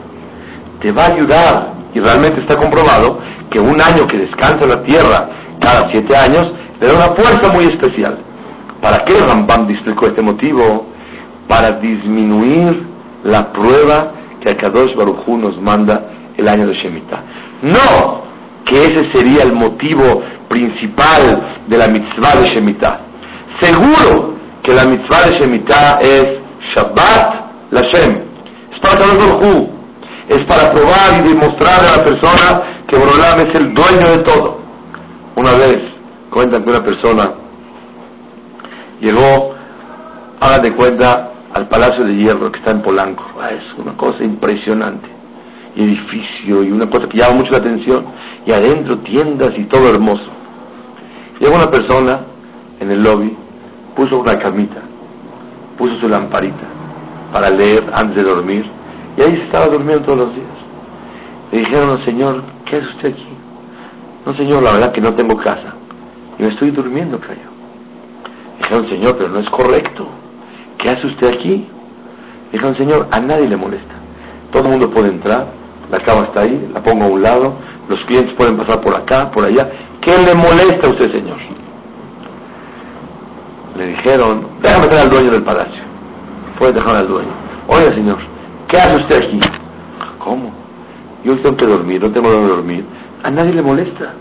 Te 0.82 0.92
va 0.92 1.04
a 1.04 1.14
ayudar, 1.14 1.74
y 1.94 2.00
realmente 2.00 2.42
está 2.42 2.56
comprobado, 2.56 3.20
que 3.50 3.60
un 3.60 3.82
año 3.82 4.06
que 4.08 4.18
descansa 4.18 4.66
la 4.66 4.84
tierra 4.84 5.30
cada 5.60 5.92
siete 5.92 6.16
años, 6.16 6.46
le 6.80 6.88
da 6.88 6.94
una 6.94 7.16
fuerza 7.16 7.52
muy 7.54 7.66
especial. 7.66 8.20
¿Para 8.82 9.04
qué 9.06 9.20
Rambam 9.20 9.70
explicó 9.70 10.08
este 10.08 10.22
motivo? 10.22 10.88
Para 11.48 11.80
disminuir 11.80 12.88
la 13.24 13.52
prueba 13.52 14.14
que 14.42 14.52
Akadosh 14.52 14.96
Baruj 14.96 15.28
nos 15.28 15.60
manda 15.62 16.02
el 16.38 16.48
año 16.48 16.68
de 16.68 16.74
Shemitah. 16.76 17.24
No 17.62 18.30
que 18.66 18.82
ese 18.84 19.12
sería 19.12 19.44
el 19.44 19.54
motivo 19.54 20.22
principal 20.48 21.64
de 21.68 21.78
la 21.78 21.88
mitzvah 21.88 22.40
de 22.40 22.50
Shemitah. 22.50 23.00
Seguro 23.62 24.36
que 24.64 24.74
la 24.74 24.86
mitzvah 24.86 25.30
de 25.30 25.40
Shemitah 25.40 25.98
es 26.00 26.26
Shabbat 26.76 27.72
Lashem. 27.72 28.22
Es 28.72 28.80
para 28.80 29.00
Kadosh 29.00 29.18
Baruj 29.18 29.79
Es 30.30 30.46
para 30.46 30.72
probar 30.72 31.20
y 31.20 31.28
demostrarle 31.28 31.90
a 31.90 31.98
la 31.98 32.04
persona 32.04 32.84
que 32.88 32.98
Borolam 32.98 33.40
es 33.48 33.60
el 33.60 33.74
dueño 33.74 34.18
de 34.18 34.24
todo. 34.24 34.60
Una 35.36 35.54
vez 35.54 35.80
cuentan 36.30 36.64
que 36.64 36.70
una 36.70 36.84
persona 36.84 37.34
llegó, 39.02 39.56
hagan 40.40 40.62
de 40.62 40.74
cuenta, 40.76 41.32
al 41.54 41.68
Palacio 41.68 42.06
de 42.06 42.16
Hierro 42.16 42.52
que 42.52 42.60
está 42.60 42.72
en 42.72 42.82
Polanco. 42.82 43.24
Ah, 43.42 43.50
es 43.52 43.64
una 43.78 43.98
cosa 43.98 44.24
impresionante. 44.24 45.08
edificio 45.76 46.64
y 46.64 46.72
una 46.72 46.90
cosa 46.90 47.08
que 47.08 47.18
llama 47.18 47.38
mucho 47.38 47.52
la 47.52 47.60
atención. 47.60 48.06
Y 48.46 48.52
adentro 48.52 49.00
tiendas 49.00 49.52
y 49.58 49.66
todo 49.66 49.90
hermoso. 49.90 50.30
Llegó 51.40 51.56
una 51.56 51.72
persona 51.72 52.22
en 52.80 52.92
el 52.92 53.02
lobby, 53.02 53.36
puso 53.96 54.20
una 54.20 54.38
camita, 54.40 54.82
puso 55.78 55.96
su 56.00 56.08
lamparita 56.08 56.68
para 57.32 57.50
leer 57.50 57.90
antes 57.94 58.16
de 58.16 58.24
dormir. 58.24 58.79
Y 59.20 59.22
ahí 59.22 59.32
se 59.32 59.44
estaba 59.44 59.66
durmiendo 59.66 60.06
todos 60.06 60.20
los 60.20 60.34
días. 60.34 60.48
Le 61.52 61.60
dijeron, 61.60 62.06
Señor, 62.06 62.42
¿qué 62.66 62.78
hace 62.78 62.86
usted 62.86 63.10
aquí? 63.10 63.28
No, 64.26 64.34
Señor, 64.36 64.64
la 64.64 64.72
verdad 64.72 64.94
que 64.94 65.02
no 65.02 65.14
tengo 65.14 65.36
casa. 65.36 65.74
Y 66.38 66.44
me 66.44 66.50
estoy 66.50 66.72
durmiendo, 66.72 67.20
cayó. 67.20 67.50
Dijeron, 68.60 68.88
Señor, 68.88 69.18
pero 69.18 69.28
no 69.28 69.40
es 69.40 69.50
correcto. 69.50 70.08
¿Qué 70.78 70.90
hace 70.90 71.06
usted 71.06 71.34
aquí? 71.34 71.68
Dijeron, 72.54 72.78
Señor, 72.78 73.10
a 73.12 73.20
nadie 73.20 73.50
le 73.50 73.58
molesta. 73.58 73.94
Todo 74.54 74.64
el 74.64 74.70
mundo 74.70 74.90
puede 74.90 75.10
entrar, 75.10 75.48
la 75.92 75.98
cama 76.00 76.28
está 76.28 76.42
ahí, 76.42 76.72
la 76.74 76.82
pongo 76.82 77.04
a 77.04 77.08
un 77.08 77.22
lado, 77.22 77.56
los 77.90 78.00
clientes 78.06 78.34
pueden 78.38 78.56
pasar 78.56 78.80
por 78.80 78.96
acá, 78.96 79.30
por 79.32 79.44
allá. 79.44 79.70
¿Qué 80.00 80.12
le 80.12 80.34
molesta 80.34 80.88
a 80.88 80.92
usted, 80.92 81.12
Señor? 81.12 81.38
Le 83.76 83.86
dijeron, 83.86 84.48
déjame 84.62 84.88
traer 84.88 85.04
al 85.04 85.10
dueño 85.10 85.32
del 85.32 85.44
palacio. 85.44 85.84
Puede 86.58 86.72
dejar 86.72 86.96
al 86.96 87.08
dueño. 87.10 87.34
Oiga, 87.68 87.94
Señor, 87.94 88.39
¿qué 88.70 88.78
hace 88.78 88.94
usted 88.94 89.18
aquí? 89.18 89.40
¿Cómo? 90.20 90.52
Yo 91.24 91.38
tengo 91.42 91.56
que 91.58 91.66
dormir, 91.66 92.02
no 92.02 92.12
tengo 92.12 92.32
donde 92.32 92.50
dormir. 92.50 92.86
A 93.24 93.30
nadie 93.30 93.54
le 93.54 93.62
molesta. 93.62 94.14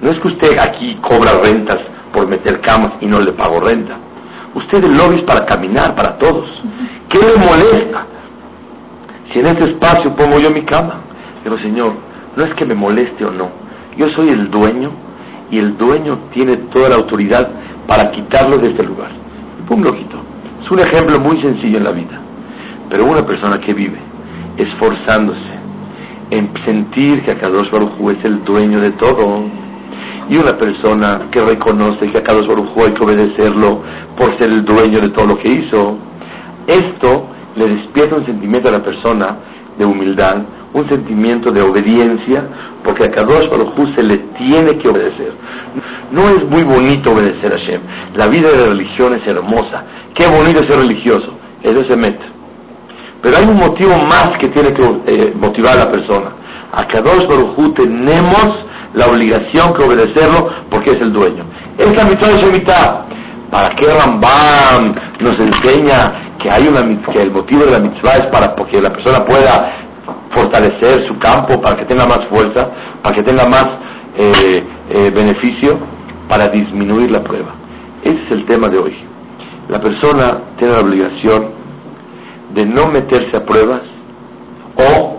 No 0.00 0.10
es 0.10 0.18
que 0.20 0.28
usted 0.28 0.58
aquí 0.58 0.96
cobra 1.02 1.40
rentas 1.42 1.78
por 2.12 2.26
meter 2.28 2.60
camas 2.60 2.92
y 3.00 3.06
no 3.06 3.20
le 3.20 3.32
pago 3.32 3.60
renta. 3.60 3.98
Usted 4.54 4.84
el 4.84 4.96
lobby 4.96 5.22
para 5.22 5.44
caminar, 5.44 5.94
para 5.94 6.16
todos. 6.18 6.48
¿Qué 7.08 7.18
le 7.18 7.44
molesta? 7.44 8.06
Si 9.32 9.40
en 9.40 9.46
este 9.46 9.70
espacio 9.70 10.16
pongo 10.16 10.38
yo 10.38 10.50
mi 10.50 10.64
cama. 10.64 11.02
Pero 11.44 11.58
Señor, 11.58 11.94
no 12.36 12.44
es 12.44 12.54
que 12.54 12.64
me 12.64 12.74
moleste 12.74 13.24
o 13.24 13.30
no. 13.30 13.50
Yo 13.96 14.06
soy 14.16 14.30
el 14.30 14.50
dueño 14.50 14.92
y 15.50 15.58
el 15.58 15.76
dueño 15.76 16.30
tiene 16.32 16.56
toda 16.72 16.88
la 16.88 16.96
autoridad 16.96 17.48
para 17.86 18.10
quitarlo 18.12 18.56
de 18.56 18.70
este 18.70 18.84
lugar. 18.84 19.10
Pum, 19.68 19.82
lo 19.82 19.92
quito. 19.92 20.16
Es 20.62 20.70
un 20.70 20.80
ejemplo 20.80 21.20
muy 21.20 21.40
sencillo 21.42 21.78
en 21.78 21.84
la 21.84 21.90
vida. 21.92 22.29
Pero 22.90 23.06
una 23.06 23.24
persona 23.24 23.58
que 23.60 23.72
vive 23.72 23.98
esforzándose 24.56 25.50
en 26.30 26.52
sentir 26.64 27.22
que 27.24 27.32
Akadosh 27.32 27.70
Baruj 27.70 28.10
es 28.10 28.24
el 28.24 28.44
dueño 28.44 28.80
de 28.80 28.90
todo, 28.92 29.44
y 30.30 30.38
una 30.38 30.56
persona 30.56 31.28
que 31.32 31.44
reconoce 31.44 32.08
que 32.12 32.18
a 32.18 32.22
cada 32.22 32.40
Baruj 32.46 32.68
hay 32.78 32.94
que 32.94 33.04
obedecerlo 33.04 33.82
por 34.16 34.38
ser 34.38 34.50
el 34.50 34.64
dueño 34.64 35.00
de 35.00 35.08
todo 35.10 35.26
lo 35.26 35.36
que 35.38 35.48
hizo, 35.48 35.98
esto 36.68 37.26
le 37.56 37.68
despierta 37.74 38.16
un 38.16 38.26
sentimiento 38.26 38.68
a 38.68 38.72
la 38.72 38.82
persona 38.82 39.36
de 39.76 39.84
humildad, 39.84 40.36
un 40.72 40.88
sentimiento 40.88 41.50
de 41.50 41.62
obediencia, 41.62 42.44
porque 42.84 43.04
a 43.04 43.10
Kadosh 43.10 43.48
Baruj 43.50 43.94
se 43.96 44.04
le 44.04 44.18
tiene 44.38 44.78
que 44.78 44.88
obedecer. 44.88 45.32
No 46.12 46.28
es 46.28 46.44
muy 46.48 46.62
bonito 46.62 47.12
obedecer 47.12 47.52
a 47.52 47.58
Hashem. 47.58 47.80
La 48.14 48.28
vida 48.28 48.50
de 48.50 48.56
la 48.56 48.66
religión 48.66 49.12
es 49.14 49.26
hermosa. 49.26 49.84
Qué 50.14 50.28
bonito 50.28 50.64
ser 50.66 50.78
religioso. 50.78 51.34
Eso 51.62 51.88
se 51.88 51.96
mete. 51.96 52.39
Pero 53.22 53.36
hay 53.36 53.44
un 53.44 53.56
motivo 53.56 53.96
más 53.98 54.28
que 54.38 54.48
tiene 54.48 54.72
que 54.72 54.82
eh, 55.06 55.32
motivar 55.36 55.78
a 55.78 55.84
la 55.84 55.90
persona. 55.90 56.32
A 56.72 56.86
Kadosh 56.86 57.26
Baruj 57.26 57.74
tenemos 57.74 58.48
la 58.94 59.06
obligación 59.06 59.74
que 59.74 59.82
obedecerlo 59.82 60.48
porque 60.70 60.90
es 60.90 61.02
el 61.02 61.12
dueño. 61.12 61.44
Es 61.78 61.94
la 61.96 62.04
mitzvah 62.04 62.36
de. 62.36 63.10
¿Para 63.50 63.70
qué 63.70 63.86
Rambam 63.86 64.94
nos 65.20 65.34
enseña 65.40 66.36
que 66.40 66.48
hay 66.50 66.68
una 66.68 66.82
que 67.12 67.22
el 67.22 67.32
motivo 67.32 67.64
de 67.64 67.72
la 67.72 67.80
mitzvah 67.80 68.16
es 68.16 68.26
para 68.26 68.54
que 68.54 68.80
la 68.80 68.90
persona 68.90 69.24
pueda 69.26 69.76
fortalecer 70.34 71.06
su 71.08 71.18
campo, 71.18 71.60
para 71.60 71.76
que 71.76 71.84
tenga 71.84 72.06
más 72.06 72.20
fuerza, 72.30 72.70
para 73.02 73.14
que 73.14 73.22
tenga 73.22 73.46
más 73.46 73.66
eh, 74.16 74.64
eh, 74.90 75.10
beneficio, 75.14 75.78
para 76.28 76.48
disminuir 76.48 77.10
la 77.10 77.22
prueba? 77.22 77.54
Ese 78.02 78.22
es 78.24 78.30
el 78.30 78.46
tema 78.46 78.68
de 78.68 78.78
hoy. 78.78 78.96
La 79.68 79.80
persona 79.80 80.54
tiene 80.56 80.74
la 80.74 80.80
obligación 80.80 81.59
de 82.54 82.66
no 82.66 82.86
meterse 82.86 83.36
a 83.36 83.44
pruebas 83.44 83.82
o 84.76 85.18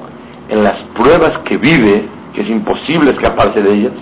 en 0.49 0.63
las 0.63 0.77
pruebas 0.95 1.31
que 1.45 1.57
vive, 1.57 2.07
que 2.33 2.41
es 2.41 2.49
imposible 2.49 3.11
escaparse 3.11 3.61
de 3.61 3.73
ellas, 3.73 3.93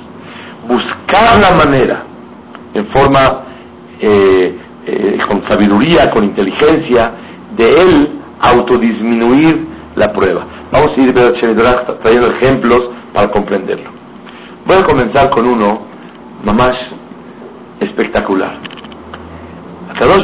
buscar 0.68 1.40
la 1.40 1.56
manera, 1.56 2.06
en 2.74 2.88
forma, 2.88 3.44
eh, 4.00 4.58
eh, 4.86 5.18
con 5.30 5.48
sabiduría, 5.48 6.10
con 6.10 6.24
inteligencia, 6.24 7.14
de 7.56 7.82
él 7.82 8.22
autodisminuir 8.40 9.68
la 9.96 10.12
prueba. 10.14 10.46
Vamos 10.72 10.90
a 10.98 11.02
ir 11.02 11.14
trayendo 11.14 12.28
ejemplos 12.36 12.90
para 13.14 13.30
comprenderlo. 13.32 13.92
Voy 14.66 14.78
a 14.78 14.84
comenzar 14.84 15.30
con 15.30 15.46
uno, 15.46 15.88
más 16.44 16.74
espectacular. 17.80 18.60
A 19.90 20.00
Kadosh 20.00 20.24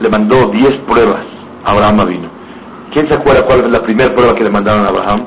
le 0.00 0.08
mandó 0.08 0.48
10 0.50 0.76
pruebas 0.86 1.33
Abraham 1.64 2.06
vino. 2.06 2.28
¿Quién 2.92 3.08
se 3.08 3.14
acuerda 3.14 3.44
cuál 3.46 3.60
es 3.60 3.70
la 3.70 3.82
primera 3.82 4.14
prueba 4.14 4.34
que 4.34 4.44
le 4.44 4.50
mandaron 4.50 4.84
a 4.84 4.88
Abraham? 4.88 5.26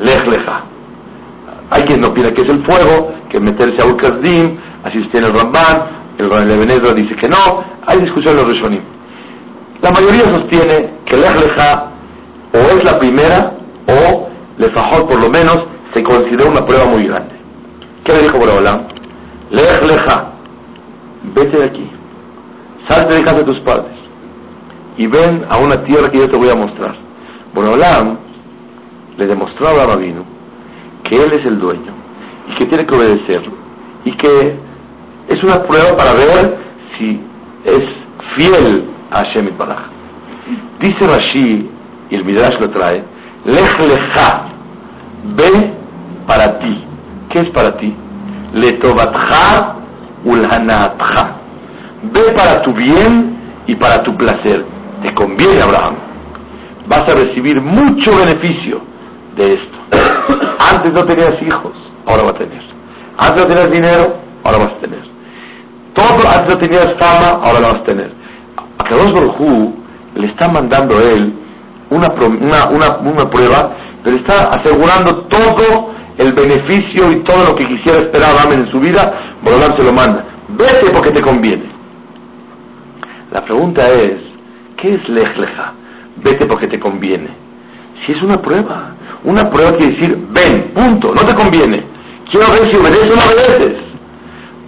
Lej 0.00 0.26
leja. 0.26 0.64
Hay 1.70 1.82
quien 1.84 2.04
opina 2.04 2.30
que 2.32 2.42
es 2.42 2.48
el 2.48 2.64
fuego, 2.64 3.12
que 3.30 3.40
meterse 3.40 3.82
a 3.82 3.86
Ukazdim, 3.86 4.58
así 4.84 5.00
tiene 5.10 5.28
el 5.28 5.34
Ramban, 5.34 5.82
el 6.18 6.26
Rabban 6.26 6.94
dice 6.96 7.16
que 7.16 7.28
no, 7.28 7.64
hay 7.86 8.00
discusión 8.00 8.36
en 8.36 8.44
los 8.44 8.46
Rishonim. 8.46 8.82
La 9.80 9.90
mayoría 9.90 10.24
sostiene 10.24 10.98
que 11.06 11.16
Lej 11.16 11.36
leja 11.40 11.90
o 12.52 12.58
es 12.58 12.84
la 12.84 12.98
primera 12.98 13.54
o 13.88 14.28
Lefajot 14.58 15.08
por 15.08 15.20
lo 15.20 15.30
menos 15.30 15.58
se 15.94 16.02
considera 16.02 16.50
una 16.50 16.66
prueba 16.66 16.84
muy 16.86 17.06
grande. 17.06 17.34
¿Qué 18.04 18.12
le 18.12 18.22
dijo 18.22 18.38
Boraholam? 18.38 18.88
Lej 19.50 19.82
leja, 19.82 20.32
vete 21.34 21.58
de 21.58 21.64
aquí, 21.64 21.90
salte 22.88 23.14
de 23.14 23.22
casa 23.22 23.38
de 23.38 23.44
tus 23.44 23.60
padres 23.60 24.03
y 24.96 25.06
ven 25.06 25.44
a 25.48 25.58
una 25.58 25.84
tierra 25.84 26.10
que 26.10 26.18
yo 26.18 26.28
te 26.28 26.36
voy 26.36 26.48
a 26.48 26.54
mostrar. 26.54 26.96
Boraholam 27.54 28.18
le 29.16 29.26
demostró 29.26 29.68
a 29.68 29.70
Abraham 29.70 30.24
que 31.04 31.16
él 31.16 31.32
es 31.32 31.46
el 31.46 31.58
dueño 31.58 31.92
y 32.48 32.54
que 32.56 32.66
tiene 32.66 32.86
que 32.86 32.94
obedecerlo 32.94 33.52
y 34.04 34.12
que 34.12 34.58
es 35.28 35.42
una 35.42 35.62
prueba 35.64 35.96
para 35.96 36.12
ver 36.12 36.58
si 36.96 37.20
es 37.64 37.82
fiel 38.36 38.90
a 39.10 39.18
Hashem 39.18 39.56
Baraj. 39.56 39.84
Dice 40.80 41.06
Rashi, 41.06 41.70
y 42.10 42.14
el 42.14 42.24
Midrash 42.24 42.60
lo 42.60 42.70
trae, 42.70 43.02
Lech 43.44 43.78
lecha, 43.80 44.44
ve 45.36 45.74
para 46.26 46.58
ti. 46.58 46.84
¿Qué 47.30 47.40
es 47.40 47.50
para 47.50 47.76
ti? 47.76 47.94
Ve 52.12 52.32
para 52.36 52.62
tu 52.62 52.72
bien 52.74 53.36
y 53.66 53.74
para 53.74 54.02
tu 54.02 54.16
placer. 54.16 54.73
Te 55.04 55.12
conviene, 55.12 55.60
Abraham. 55.60 55.96
Vas 56.86 57.02
a 57.02 57.14
recibir 57.14 57.60
mucho 57.60 58.10
beneficio 58.16 58.80
de 59.36 59.52
esto. 59.52 59.78
Antes 60.74 60.92
no 60.94 61.04
tenías 61.06 61.34
hijos, 61.42 61.72
ahora 62.06 62.22
vas 62.24 62.34
a 62.34 62.38
tener. 62.38 62.62
Antes 63.18 63.42
no 63.42 63.48
tenías 63.48 63.70
dinero, 63.70 64.16
ahora 64.44 64.58
vas 64.58 64.72
a 64.72 64.80
tener. 64.80 65.04
Todo, 65.94 66.28
antes 66.28 66.54
no 66.54 66.60
tenías 66.60 66.92
fama, 66.98 67.40
ahora 67.44 67.60
la 67.60 67.68
vas 67.68 67.80
a 67.82 67.84
tener. 67.84 68.12
A 68.78 68.84
Kadosh 68.84 69.12
Baruj 69.12 69.74
le 70.16 70.26
está 70.26 70.48
mandando 70.48 70.98
él 71.00 71.32
una, 71.90 72.08
una, 72.70 72.98
una, 72.98 73.30
prueba, 73.30 73.76
pero 74.02 74.16
está 74.16 74.48
asegurando 74.48 75.26
todo 75.26 75.94
el 76.18 76.32
beneficio 76.32 77.12
y 77.12 77.22
todo 77.22 77.44
lo 77.44 77.54
que 77.54 77.64
quisiera 77.64 78.00
esperar 78.00 78.30
Abraham 78.30 78.64
en 78.64 78.72
su 78.72 78.80
vida, 78.80 79.36
Borodán 79.42 79.76
se 79.76 79.84
lo 79.84 79.92
manda. 79.92 80.24
Vete 80.48 80.90
porque 80.92 81.12
te 81.12 81.20
conviene. 81.20 81.70
La 83.30 83.44
pregunta 83.44 83.88
es, 83.88 84.23
¿qué 84.76 84.94
es 84.94 85.08
lejleja? 85.08 85.72
Vete 86.16 86.46
porque 86.46 86.68
te 86.68 86.78
conviene. 86.78 87.30
Si 88.04 88.12
es 88.12 88.22
una 88.22 88.36
prueba, 88.36 88.94
una 89.24 89.50
prueba 89.50 89.76
quiere 89.76 89.94
decir, 89.94 90.26
ven, 90.30 90.72
punto, 90.74 91.14
no 91.14 91.22
te 91.24 91.34
conviene. 91.34 91.84
Quiero 92.30 92.46
ver 92.52 92.70
si 92.70 92.76
obedeces 92.76 93.12
o 93.12 93.16
no 93.16 93.22
obedeces. 93.22 93.84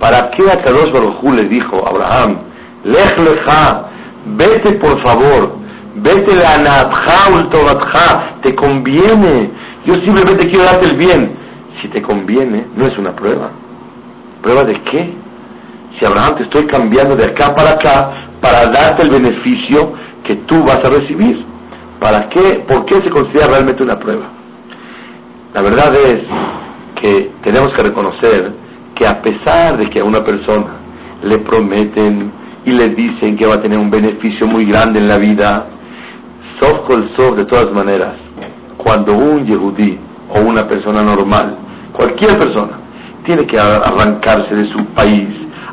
¿Para 0.00 0.30
qué 0.30 0.50
a 0.50 0.62
Kadosh 0.62 0.92
Baruj 0.92 1.22
le 1.34 1.48
dijo 1.48 1.84
a 1.84 1.90
Abraham, 1.90 2.38
lejleja, 2.84 3.90
vete 4.36 4.72
por 4.74 5.02
favor, 5.02 5.56
vete 5.96 6.34
la 6.34 6.58
natja 6.58 7.50
tobatja, 7.50 8.36
te 8.42 8.54
conviene. 8.54 9.50
Yo 9.84 9.94
simplemente 9.94 10.48
quiero 10.48 10.64
darte 10.64 10.86
el 10.86 10.96
bien. 10.96 11.36
Si 11.80 11.88
te 11.88 12.02
conviene, 12.02 12.66
no 12.74 12.86
es 12.86 12.96
una 12.98 13.14
prueba. 13.14 13.50
¿Prueba 14.42 14.64
de 14.64 14.80
qué? 14.82 15.14
Si 15.98 16.04
Abraham 16.04 16.36
te 16.36 16.42
estoy 16.44 16.66
cambiando 16.66 17.16
de 17.16 17.30
acá 17.30 17.54
para 17.54 17.70
acá 17.70 18.25
para 18.40 18.70
darte 18.70 19.02
el 19.02 19.10
beneficio 19.10 19.92
que 20.24 20.36
tú 20.46 20.62
vas 20.64 20.80
a 20.84 20.90
recibir. 20.90 21.44
¿Para 22.00 22.28
qué? 22.28 22.64
¿Por 22.68 22.84
qué 22.84 22.96
se 22.96 23.10
considera 23.10 23.48
realmente 23.48 23.82
una 23.82 23.98
prueba? 23.98 24.30
La 25.54 25.62
verdad 25.62 25.94
es 25.94 26.18
que 27.00 27.30
tenemos 27.42 27.72
que 27.74 27.82
reconocer 27.82 28.52
que 28.94 29.06
a 29.06 29.22
pesar 29.22 29.78
de 29.78 29.88
que 29.88 30.00
a 30.00 30.04
una 30.04 30.24
persona 30.24 30.76
le 31.22 31.38
prometen 31.38 32.32
y 32.64 32.72
le 32.72 32.88
dicen 32.94 33.36
que 33.36 33.46
va 33.46 33.54
a 33.54 33.62
tener 33.62 33.78
un 33.78 33.90
beneficio 33.90 34.46
muy 34.46 34.66
grande 34.66 34.98
en 34.98 35.08
la 35.08 35.18
vida, 35.18 35.66
sof 36.60 36.86
col 36.86 37.10
sof 37.16 37.36
de 37.36 37.44
todas 37.44 37.72
maneras, 37.72 38.16
cuando 38.76 39.14
un 39.14 39.46
yehudí 39.46 39.98
o 40.30 40.40
una 40.40 40.66
persona 40.66 41.02
normal, 41.02 41.56
cualquier 41.92 42.38
persona, 42.38 42.80
tiene 43.24 43.46
que 43.46 43.58
arrancarse 43.58 44.54
de 44.54 44.70
su 44.72 44.84
país, 44.94 45.28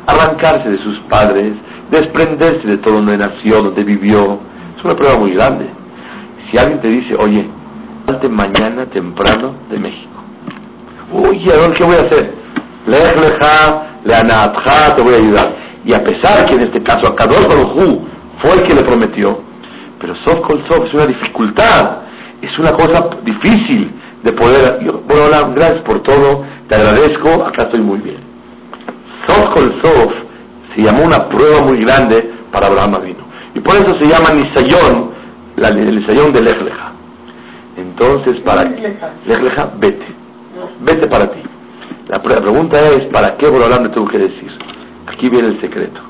arrancarse 0.06 0.68
de 0.68 0.78
sus 0.78 0.98
padres, 1.10 1.52
desprenderse 1.90 2.66
de 2.66 2.78
todo 2.78 2.96
donde 2.96 3.18
nació, 3.18 3.60
donde 3.60 3.84
vivió, 3.84 4.38
es 4.76 4.84
una 4.84 4.94
prueba 4.94 5.18
muy 5.18 5.32
grande. 5.32 5.68
Si 6.50 6.58
alguien 6.58 6.80
te 6.80 6.88
dice, 6.88 7.14
oye, 7.18 7.48
salte 8.06 8.28
mañana 8.28 8.86
temprano 8.86 9.54
de 9.70 9.78
México. 9.78 10.10
Uy, 11.12 11.38
¿qué 11.38 11.84
voy 11.84 11.96
a 11.96 12.00
hacer? 12.00 12.34
Lej 12.86 13.20
leja, 13.20 13.84
le 14.04 14.94
te 14.94 15.02
voy 15.02 15.14
a 15.14 15.16
ayudar. 15.16 15.56
Y 15.84 15.92
a 15.92 16.02
pesar 16.02 16.46
que 16.46 16.54
en 16.54 16.62
este 16.62 16.82
caso 16.82 17.06
a 17.06 17.14
Kadosh 17.14 17.46
fue 18.42 18.54
el 18.54 18.62
que 18.66 18.74
le 18.74 18.82
prometió, 18.82 19.38
pero 20.00 20.14
soft 20.16 20.40
col 20.46 20.64
soft 20.68 20.88
es 20.88 20.94
una 20.94 21.06
dificultad, 21.06 21.98
es 22.42 22.58
una 22.58 22.72
cosa 22.72 23.08
difícil 23.22 23.92
de 24.22 24.32
poder. 24.32 24.80
bueno, 25.06 25.54
gracias 25.54 25.82
por 25.82 26.02
todo, 26.02 26.44
te 26.68 26.74
agradezco, 26.74 27.44
acá 27.44 27.64
estoy 27.64 27.80
muy 27.80 27.98
bien. 28.00 28.20
Soft 29.26 29.54
col 29.54 29.80
soft 29.82 30.23
se 30.74 30.82
llamó 30.82 31.04
una 31.04 31.28
prueba 31.28 31.60
muy 31.64 31.78
grande 31.78 32.32
para 32.50 32.66
Abraham 32.66 32.94
Avino. 32.94 33.24
Y 33.54 33.60
por 33.60 33.76
eso 33.76 33.96
se 34.00 34.08
llama 34.08 34.32
Nisayón, 34.32 35.10
la, 35.56 35.68
el 35.68 36.00
Nisayón 36.00 36.32
de 36.32 36.42
Lejleja. 36.42 36.92
Entonces, 37.76 38.40
para 38.44 38.64
Lejleja, 38.64 39.72
vete. 39.78 40.06
Vete 40.80 41.06
para 41.08 41.30
ti. 41.30 41.40
La, 42.08 42.20
pregunta 42.20 42.76
es, 42.90 43.06
¿para 43.12 43.36
qué 43.36 43.48
Borolam 43.48 43.84
le 43.84 43.88
tuvo 43.90 44.06
que 44.06 44.18
decir? 44.18 44.50
Aquí 45.06 45.28
viene 45.28 45.48
el 45.48 45.60
secreto. 45.60 46.00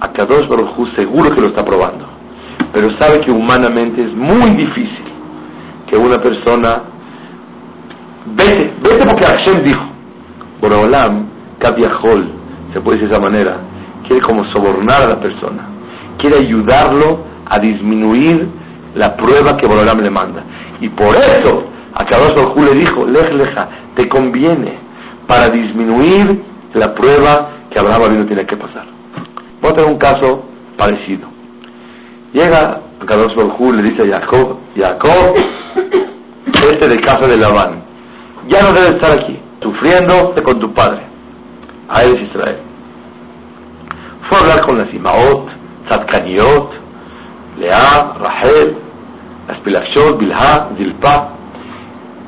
A 0.00 0.12
Kadosh 0.12 0.48
Baruj 0.48 0.94
seguro 0.96 1.34
que 1.34 1.40
lo 1.40 1.48
está 1.48 1.64
probando. 1.64 2.06
Pero 2.72 2.88
sabe 2.98 3.20
que 3.20 3.30
humanamente 3.30 4.02
es 4.02 4.12
muy 4.14 4.50
difícil 4.52 5.04
que 5.90 5.96
una 5.96 6.18
persona 6.18 6.82
vete, 8.26 8.74
vete 8.82 9.06
porque 9.06 9.24
Hashem 9.24 9.64
dijo. 9.64 9.88
Borolam, 10.60 11.28
Kaviahol, 11.60 12.30
se 12.72 12.80
puede 12.80 12.98
decir 12.98 13.10
de 13.10 13.14
esa 13.14 13.22
manera, 13.22 13.60
quiere 14.08 14.22
como 14.22 14.44
sobornar 14.52 15.02
a 15.02 15.08
la 15.08 15.20
persona, 15.20 15.68
quiere 16.18 16.38
ayudarlo 16.38 17.24
a 17.46 17.58
disminuir 17.58 18.48
la 18.94 19.16
prueba 19.16 19.56
que 19.56 19.68
Borolam 19.68 20.00
le 20.00 20.10
manda. 20.10 20.42
Y 20.80 20.88
por 20.88 21.14
eso, 21.14 21.64
a 21.94 22.04
Kadosh 22.04 22.34
le 22.56 22.74
dijo, 22.74 23.06
lej 23.06 23.32
leja, 23.34 23.68
te 23.94 24.08
conviene 24.08 24.78
para 25.26 25.50
disminuir 25.50 26.42
la 26.72 26.94
prueba 26.94 27.50
que 27.70 27.78
Abraham 27.78 28.12
vino 28.12 28.26
tiene 28.26 28.46
que 28.46 28.56
pasar. 28.56 28.86
Voy 29.60 29.70
a 29.70 29.74
tener 29.74 29.92
un 29.92 29.98
caso 29.98 30.44
parecido. 30.76 31.28
Llega 32.32 32.80
a 33.00 33.06
Kadosh 33.06 33.34
le 33.36 33.82
dice 33.82 34.10
a 34.10 34.20
Jacob, 34.20 34.58
Jacob, 34.74 35.34
este 36.54 36.88
de 36.88 37.00
casa 37.00 37.26
de 37.26 37.36
Labán, 37.36 37.82
ya 38.48 38.62
no 38.62 38.72
debes 38.72 38.94
estar 38.94 39.12
aquí, 39.12 39.38
sufriendo 39.60 40.34
con 40.42 40.58
tu 40.60 40.72
padre. 40.72 41.02
A 41.90 42.02
él 42.02 42.16
es 42.16 42.28
Israel. 42.28 42.67
Fue 44.28 44.36
a 44.36 44.40
hablar 44.42 44.66
con 44.66 44.76
las 44.76 44.92
Imaot, 44.92 45.48
Tzadkaniot, 45.88 46.70
Lea, 47.58 48.12
Rahel, 48.18 48.76
las 49.48 49.58
Pilashot, 49.60 50.18
Bilha, 50.18 50.68
Zilpa. 50.76 51.32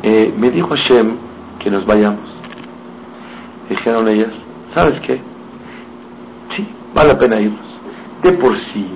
Eh, 0.02 0.32
me 0.34 0.50
dijo 0.50 0.68
Hashem 0.68 1.16
que 1.58 1.70
nos 1.70 1.84
vayamos. 1.84 2.26
Dijeron 3.68 4.08
ellas, 4.08 4.32
¿sabes 4.74 4.98
qué? 5.06 5.20
Sí, 6.56 6.66
vale 6.94 7.12
la 7.12 7.18
pena 7.18 7.38
irnos. 7.38 7.66
De 8.22 8.32
por 8.32 8.56
sí 8.72 8.86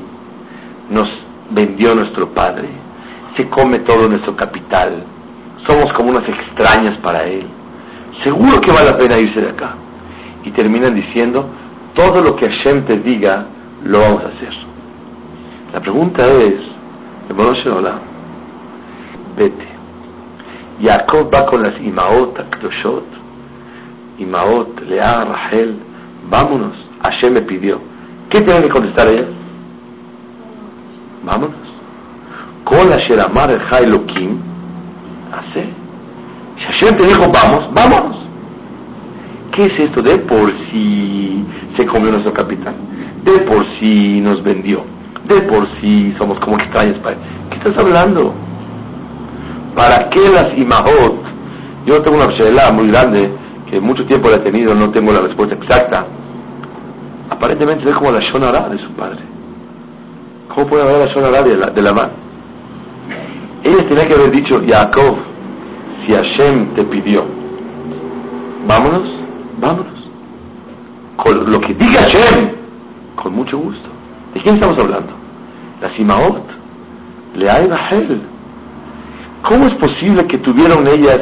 nos 0.89 1.07
vendió 1.51 1.95
nuestro 1.95 2.33
padre, 2.33 2.69
se 3.37 3.49
come 3.51 3.81
todo 3.81 4.09
nuestro 4.09 4.35
capital, 4.35 5.05
somos 5.67 5.93
como 5.95 6.11
unas 6.11 6.27
extrañas 6.27 6.99
para 7.03 7.25
él. 7.25 7.47
Seguro 8.23 8.61
que 8.61 8.73
vale 8.73 8.91
la 8.91 8.99
pena 8.99 9.19
irse 9.19 9.41
de 9.41 9.51
acá. 9.51 9.75
Y 10.45 10.51
terminan 10.53 10.95
diciendo, 10.95 11.49
todo 11.95 12.21
lo 12.21 12.37
que 12.37 12.49
Hashem 12.49 12.85
te 12.87 12.99
diga, 12.99 13.47
lo 13.85 14.01
vamos 14.01 14.25
a 14.25 14.29
hacer. 14.29 14.53
La 15.73 15.81
pregunta 15.81 16.27
es, 16.29 16.55
hola, 17.67 18.01
vete. 19.37 19.69
Jacob 20.83 21.31
va 21.33 21.47
con 21.47 21.63
las 21.63 21.81
Imaot, 21.81 22.39
Akdoshot, 22.39 23.05
Imaot, 24.19 24.81
Lea, 24.83 25.25
Rahel, 25.25 25.79
vámonos. 26.29 26.77
Hashem 27.03 27.35
me 27.35 27.43
pidió. 27.43 27.81
¿Qué 28.31 28.41
tienen 28.41 28.63
que 28.63 28.69
contestar 28.69 29.09
ellas? 29.09 29.29
Vámonos. 31.23 31.57
Con 32.65 32.91
la 32.91 32.97
Sheramar 32.97 33.51
el 33.51 33.61
Hailokim, 33.71 34.39
hace. 35.33 35.69
Si 36.57 36.65
Hashem 36.65 36.97
te 36.97 37.05
dijo 37.05 37.23
vamos, 37.33 37.73
vámonos. 37.75 38.17
¿Qué 39.53 39.63
es 39.65 39.83
esto? 39.85 40.03
De 40.03 40.19
por 40.21 40.51
sí 40.71 41.45
se 41.77 41.87
comió 41.87 42.11
nuestro 42.11 42.33
capital. 42.33 42.75
De 43.25 43.41
por 43.47 43.65
sí 43.79 44.21
nos 44.21 44.43
vendió. 44.43 44.85
De 45.29 45.43
por 45.43 45.67
sí 45.81 46.15
somos 46.19 46.39
como 46.41 46.57
extraños 46.57 46.99
para 47.03 47.17
¿Qué 47.51 47.57
estás 47.57 47.79
hablando? 47.79 48.35
¿Para 49.75 50.09
qué 50.11 50.29
las 50.31 50.57
imahot? 50.57 51.25
Yo 51.87 52.01
tengo 52.03 52.17
una 52.17 52.27
observación 52.27 52.77
muy 52.77 52.89
grande 52.89 53.31
que 53.71 53.81
mucho 53.81 54.05
tiempo 54.07 54.29
la 54.29 54.37
he 54.37 54.41
tenido, 54.41 54.75
no 54.75 54.91
tengo 54.91 55.13
la 55.13 55.23
respuesta 55.23 55.55
exacta. 55.55 56.07
Aparentemente 57.31 57.85
es 57.85 57.95
como 57.95 58.13
la 58.13 58.21
Shonara 58.21 58.69
de 58.69 58.79
su 58.79 58.91
padre. 58.93 59.21
¿Cómo 60.55 60.67
puede 60.67 60.83
haber 60.83 61.07
la 61.07 61.13
Shonara 61.13 61.43
de 61.43 61.57
la, 61.57 61.67
de 61.67 61.83
la 61.83 61.93
mano? 61.93 62.13
Ella 63.65 63.89
tenía 63.89 64.07
que 64.07 64.15
haber 64.15 64.31
dicho, 64.31 64.57
Jacob, 64.67 65.17
si 66.07 66.15
Hashem 66.15 66.75
te 66.75 66.85
pidió, 66.85 67.25
vámonos, 68.69 69.09
vámonos. 69.59 69.94
Con 71.17 71.51
lo 71.51 71.61
que 71.61 71.75
diga 71.75 72.03
Hashem, 72.03 72.51
con 73.17 73.35
mucho 73.35 73.59
gusto. 73.59 73.89
¿De 74.35 74.43
quién 74.43 74.57
estamos 74.57 74.79
hablando? 74.79 75.13
La 75.81 75.95
Simaot, 75.97 76.45
Leay 77.35 77.69
Rahel. 77.69 78.23
¿Cómo 79.43 79.67
es 79.67 79.75
posible 79.75 80.27
que 80.27 80.39
tuvieron 80.39 80.87
ellas, 80.89 81.21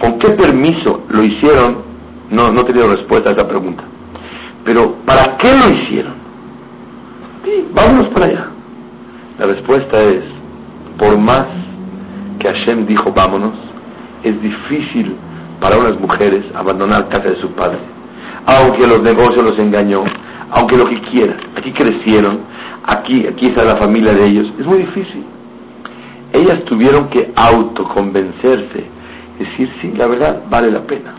con 0.00 0.18
qué 0.18 0.30
permiso 0.32 1.02
lo 1.08 1.22
hicieron? 1.24 1.82
No, 2.30 2.50
no 2.50 2.62
he 2.62 2.64
tenido 2.64 2.88
respuesta 2.88 3.30
a 3.30 3.32
esa 3.32 3.46
pregunta. 3.46 3.84
Pero, 4.64 4.96
¿para 5.04 5.36
qué 5.36 5.48
lo 5.48 5.70
hicieron? 5.70 6.14
Sí, 7.44 7.68
vámonos 7.74 8.08
para 8.14 8.26
allá. 8.26 8.46
La 9.38 9.46
respuesta 9.46 10.02
es, 10.02 10.22
por 10.98 11.18
más 11.18 11.44
que 12.38 12.48
Hashem 12.48 12.86
dijo 12.86 13.12
vámonos, 13.12 13.54
es 14.22 14.40
difícil 14.40 15.16
para 15.60 15.76
unas 15.76 15.98
mujeres 16.00 16.44
abandonar 16.54 17.08
casa 17.08 17.30
de 17.30 17.40
su 17.40 17.50
padre. 17.50 17.78
Aunque 18.46 18.86
los 18.86 19.02
negocios 19.02 19.44
los 19.44 19.58
engañó, 19.58 20.04
aunque 20.50 20.76
lo 20.76 20.84
que 20.86 21.00
quieran. 21.10 21.38
Aquí 21.56 21.72
crecieron, 21.72 22.40
aquí, 22.84 23.26
aquí 23.26 23.46
está 23.46 23.64
la 23.64 23.76
familia 23.76 24.12
de 24.12 24.26
ellos. 24.26 24.46
Es 24.58 24.66
muy 24.66 24.78
difícil 24.78 25.24
ellas 26.34 26.64
tuvieron 26.64 27.08
que 27.08 27.32
autoconvencerse, 27.34 28.84
decir, 29.38 29.72
sí, 29.80 29.92
la 29.96 30.08
verdad 30.08 30.42
vale 30.50 30.70
la 30.70 30.82
pena. 30.82 31.14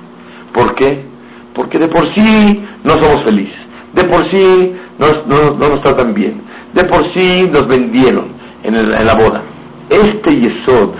¿Por 0.53 0.75
qué? 0.75 1.05
Porque 1.53 1.79
de 1.79 1.88
por 1.88 2.03
sí 2.13 2.63
no 2.83 2.91
somos 3.01 3.23
felices, 3.23 3.57
de 3.93 4.03
por 4.03 4.29
sí 4.29 4.73
no, 4.99 5.53
nos 5.57 5.81
tratan 5.81 6.13
bien, 6.13 6.41
de 6.73 6.83
por 6.83 7.01
sí 7.13 7.49
nos 7.51 7.65
vendieron 7.67 8.27
en, 8.63 8.75
en 8.75 9.05
la 9.05 9.15
boda. 9.15 9.41
Este 9.89 10.35
yesod, 10.35 10.95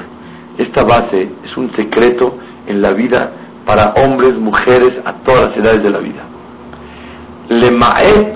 esta 0.58 0.84
base, 0.84 1.30
es 1.44 1.58
un 1.58 1.76
secreto 1.76 2.38
en 2.68 2.82
la 2.82 2.94
vida 2.94 3.45
para 3.66 3.94
hombres, 3.98 4.34
mujeres, 4.34 4.94
a 5.06 5.14
todas 5.24 5.50
las 5.50 5.58
edades 5.58 5.84
de 5.84 5.90
la 5.90 6.00
vida. 6.00 6.24
Le 7.50 7.72
maet 7.72 8.34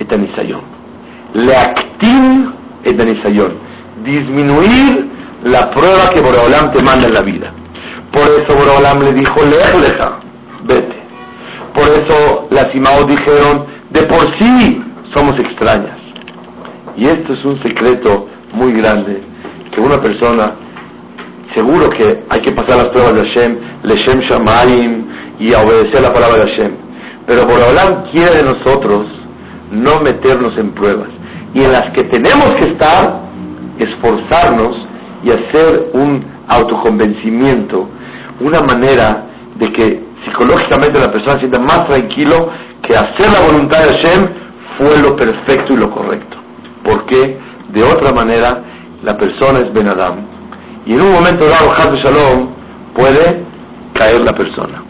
et 0.00 0.12
anisayon. 0.12 0.62
Le 1.34 1.54
actin 1.54 2.52
et 2.84 3.00
anisayon. 3.00 3.52
Disminuir 4.04 5.06
la 5.44 5.70
prueba 5.70 6.10
que 6.12 6.20
Boreolam 6.20 6.72
te 6.72 6.82
manda 6.82 7.06
en 7.06 7.14
la 7.14 7.22
vida. 7.22 7.52
Por 8.12 8.28
eso 8.28 8.54
Boreolam 8.54 9.02
le 9.02 9.12
dijo, 9.14 9.44
leja, 9.44 10.20
vete. 10.64 11.02
Por 11.74 11.88
eso 11.88 12.48
las 12.50 12.74
Imaos 12.74 13.06
dijeron, 13.06 13.66
de 13.90 14.02
por 14.02 14.26
sí 14.38 14.82
somos 15.14 15.38
extrañas. 15.38 15.98
Y 16.96 17.06
esto 17.06 17.32
es 17.32 17.44
un 17.44 17.62
secreto 17.62 18.28
muy 18.52 18.72
grande, 18.72 19.22
que 19.74 19.80
una 19.80 20.00
persona, 20.00 20.54
seguro 21.54 21.90
que 21.90 22.24
hay 22.28 22.40
que 22.40 22.52
pasar 22.52 22.76
las 22.76 22.88
pruebas 22.88 23.14
de 23.14 23.28
Hashem, 23.28 23.58
Leshem 23.84 24.20
Shamayim, 24.20 25.06
y 25.38 25.52
obedecer 25.54 26.02
la 26.02 26.12
palabra 26.12 26.44
de 26.44 26.50
Hashem. 26.50 26.72
Pero 27.26 27.46
Boreolam 27.46 28.10
quiere 28.12 28.38
de 28.38 28.44
nosotros 28.44 29.06
no 29.70 30.00
meternos 30.00 30.56
en 30.58 30.72
pruebas. 30.72 31.08
Y 31.54 31.62
en 31.62 31.72
las 31.72 31.90
que 31.92 32.04
tenemos 32.04 32.48
que 32.58 32.72
estar, 32.72 33.22
esforzarnos 33.78 34.76
y 35.24 35.30
hacer 35.30 35.90
un 35.94 36.24
autoconvencimiento, 36.48 37.88
una 38.40 38.60
manera 38.60 39.26
de 39.56 39.72
que 39.72 40.04
psicológicamente 40.24 40.98
la 40.98 41.12
persona 41.12 41.38
sienta 41.38 41.58
más 41.60 41.86
tranquilo 41.86 42.50
que 42.82 42.96
hacer 42.96 43.30
la 43.32 43.46
voluntad 43.46 43.78
de 43.84 43.96
Hashem 43.96 44.28
fue 44.78 44.98
lo 44.98 45.16
perfecto 45.16 45.72
y 45.72 45.76
lo 45.76 45.90
correcto. 45.90 46.36
Porque 46.84 47.38
de 47.72 47.82
otra 47.82 48.12
manera 48.12 48.62
la 49.02 49.16
persona 49.16 49.60
es 49.60 49.72
Ben 49.72 49.88
Adam. 49.88 50.31
Y 50.86 50.94
en 50.94 51.02
un 51.02 51.12
momento 51.12 51.46
dado, 51.46 51.70
Haz 51.70 51.92
Shalom, 52.02 52.48
puede 52.94 53.44
caer 53.94 54.24
la 54.24 54.32
persona. 54.32 54.82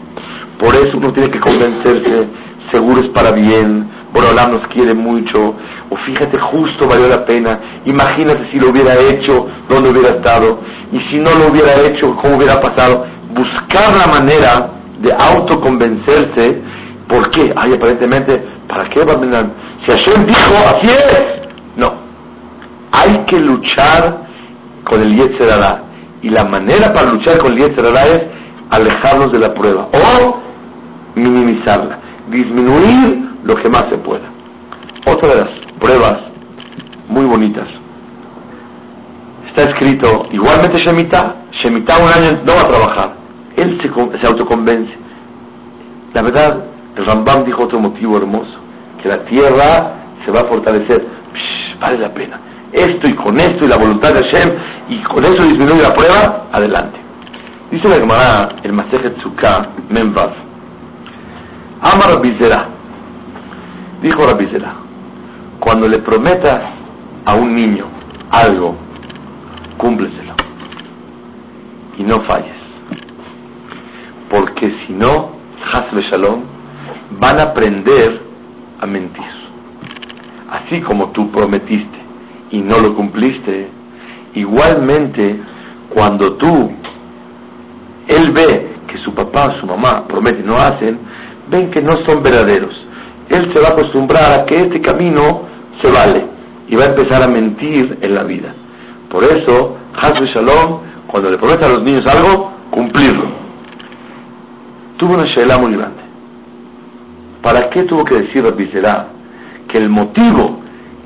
Por 0.59 0.75
eso 0.75 0.97
uno 0.97 1.11
tiene 1.13 1.29
que 1.29 1.39
convencerse, 1.39 2.27
seguro 2.71 3.01
es 3.01 3.09
para 3.09 3.31
bien, 3.31 3.89
Borolam 4.13 4.51
nos 4.51 4.67
quiere 4.67 4.93
mucho, 4.93 5.55
o 5.89 5.97
fíjate, 6.05 6.39
justo 6.39 6.87
valió 6.87 7.07
la 7.07 7.25
pena, 7.25 7.59
imagínate 7.85 8.49
si 8.51 8.59
lo 8.59 8.69
hubiera 8.69 8.93
hecho, 8.95 9.47
dónde 9.69 9.89
hubiera 9.89 10.09
estado, 10.09 10.59
y 10.91 10.99
si 11.09 11.17
no 11.17 11.33
lo 11.35 11.51
hubiera 11.51 11.81
hecho, 11.81 12.15
cómo 12.21 12.37
hubiera 12.37 12.61
pasado. 12.61 13.05
Buscar 13.33 13.95
la 13.97 14.07
manera 14.07 14.69
de 14.99 15.11
autoconvencerse, 15.11 16.61
¿por 17.07 17.29
qué? 17.31 17.51
Ay, 17.55 17.73
aparentemente, 17.73 18.41
¿para 18.67 18.89
qué 18.89 19.03
va 19.03 19.13
a 19.13 19.45
Si 19.85 19.91
Hashem 19.91 20.25
dijo, 20.25 20.53
así 20.67 20.89
es. 20.89 21.25
No, 21.75 21.93
hay 22.91 23.25
que 23.25 23.39
luchar 23.39 24.23
con 24.83 25.01
el 25.01 25.15
Yetzerara. 25.15 25.83
Y 26.21 26.29
la 26.29 26.45
manera 26.45 26.93
para 26.93 27.11
luchar 27.11 27.37
con 27.39 27.51
el 27.51 27.57
Yetzerara 27.57 28.05
es 28.07 28.21
alejarnos 28.69 29.31
de 29.31 29.39
la 29.39 29.53
prueba 29.53 29.89
o 29.93 30.41
minimizarla, 31.15 31.99
disminuir 32.29 33.29
lo 33.43 33.55
que 33.55 33.69
más 33.69 33.85
se 33.89 33.97
pueda. 33.97 34.29
Otra 35.05 35.33
de 35.33 35.41
las 35.41 35.49
pruebas 35.79 36.15
muy 37.09 37.25
bonitas. 37.25 37.67
Está 39.47 39.69
escrito, 39.69 40.27
igualmente 40.31 40.83
Shemitah, 40.83 41.35
Shemitah 41.61 41.97
un 42.03 42.09
año 42.09 42.41
no 42.45 42.53
va 42.53 42.61
a 42.61 42.67
trabajar. 42.67 43.13
Él 43.55 43.79
se, 43.81 43.89
se 44.19 44.27
autoconvence. 44.27 44.91
La 46.13 46.21
verdad, 46.21 46.65
el 46.95 47.05
Rambam 47.05 47.43
dijo 47.43 47.63
otro 47.63 47.79
motivo 47.79 48.17
hermoso, 48.17 48.55
que 49.01 49.09
la 49.09 49.25
tierra 49.25 49.93
se 50.25 50.31
va 50.31 50.41
a 50.41 50.45
fortalecer. 50.45 51.05
vale 51.79 51.99
la 51.99 52.13
pena. 52.13 52.39
Esto 52.73 53.07
y 53.07 53.15
con 53.15 53.39
esto 53.39 53.65
y 53.65 53.67
la 53.67 53.77
voluntad 53.77 54.13
de 54.13 54.23
Hashem 54.23 54.49
y 54.89 55.03
con 55.03 55.23
eso 55.23 55.43
disminuye 55.43 55.83
la 55.83 55.93
prueba, 55.93 56.47
adelante. 56.51 56.99
Dice 57.69 57.87
la 57.87 57.97
Gemara, 57.97 58.49
el 58.63 58.73
Masejet 58.73 59.15
Tzukah, 59.17 59.69
Memvav. 59.89 60.33
Amar 61.81 62.19
Bizera. 62.21 62.67
Dijo 64.01 64.21
Rabizera, 64.23 64.75
cuando 65.59 65.87
le 65.87 65.99
prometas 65.99 66.61
a 67.25 67.35
un 67.35 67.53
niño 67.53 67.85
algo, 68.31 68.75
cúmpleselo 69.77 70.33
y 71.97 72.03
no 72.03 72.21
falles. 72.25 72.57
Porque 74.29 74.75
si 74.85 74.93
no, 74.93 75.31
Hasbe 75.73 76.03
Shalom, 76.09 76.41
van 77.19 77.39
a 77.39 77.43
aprender 77.43 78.21
a 78.81 78.85
mentir. 78.85 79.23
Así 80.49 80.81
como 80.81 81.11
tú 81.11 81.31
prometiste 81.31 82.02
y 82.53 82.61
no 82.61 82.79
lo 82.79 82.95
cumpliste, 82.95 83.67
igualmente 84.33 85.41
cuando 85.93 86.37
tú, 86.37 86.71
él 88.07 88.31
ve 88.31 88.77
que 88.87 88.97
su 88.99 89.13
papá, 89.13 89.59
su 89.59 89.67
mamá 89.67 90.07
prometen 90.07 90.45
y 90.45 90.47
no 90.47 90.55
hacen, 90.55 90.97
ven 91.49 91.69
que 91.69 91.81
no 91.81 91.91
son 92.07 92.23
verdaderos 92.23 92.83
él 93.29 93.51
se 93.53 93.61
va 93.61 93.69
a 93.69 93.71
acostumbrar 93.71 94.39
a 94.39 94.45
que 94.45 94.55
este 94.55 94.81
camino 94.81 95.43
se 95.81 95.91
vale 95.91 96.25
y 96.67 96.75
va 96.75 96.83
a 96.83 96.87
empezar 96.87 97.23
a 97.23 97.27
mentir 97.27 97.97
en 98.01 98.15
la 98.15 98.23
vida. 98.23 98.53
Por 99.09 99.23
eso, 99.23 99.77
Hazbe 99.95 100.27
Shalom, 100.27 100.81
cuando 101.07 101.31
le 101.31 101.37
prometes 101.37 101.65
a 101.65 101.69
los 101.69 101.83
niños 101.83 102.03
algo, 102.07 102.51
cumplirlo. 102.71 103.43
tuvo 104.97 105.13
una 105.15 105.25
shela 105.27 105.57
muy 105.57 105.73
grande. 105.73 106.01
¿Para 107.41 107.69
qué 107.69 107.83
tuvo 107.83 108.03
que 108.03 108.15
decir 108.15 108.43
Rabbi 108.43 108.69
que 109.67 109.77
el 109.77 109.89
motivo 109.89 110.59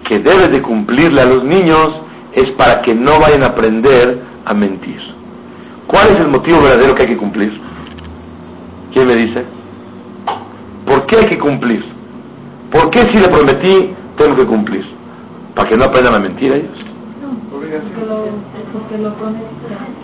que 0.08 0.20
debe 0.20 0.48
de 0.48 0.62
cumplirle 0.62 1.22
a 1.22 1.26
los 1.26 1.43
niños 1.43 1.89
es 2.34 2.50
para 2.58 2.82
que 2.82 2.96
no 2.96 3.20
vayan 3.20 3.43
a 3.43 3.48
aprender 3.48 4.22
a 4.46 4.54
mentir? 4.54 5.00
¿Cuál 5.88 6.15
es 6.15 6.22
el 6.22 6.30
motivo 6.30 6.62
verdadero 6.62 6.96
que 6.96 7.04
hay 7.04 7.10
que 7.10 7.17
cumplir? 7.17 7.52
¿Quién 8.93 9.08
me 9.08 9.15
dice? 9.15 9.46
¿Por 10.86 11.06
qué 11.06 11.17
hay 11.17 11.26
que 11.26 11.38
cumplir? 11.38 11.84
¿Por 12.72 12.89
qué 12.89 13.02
si 13.02 13.22
le 13.22 13.28
prometí 13.28 13.93
tengo 14.17 14.36
que 14.36 14.46
cumplir? 14.46 14.86
¿Para 15.56 15.70
que 15.70 15.78
no 15.78 15.86
aprendan 15.86 16.15
a 16.15 16.20
mentir 16.20 16.54
ellos? 16.54 16.78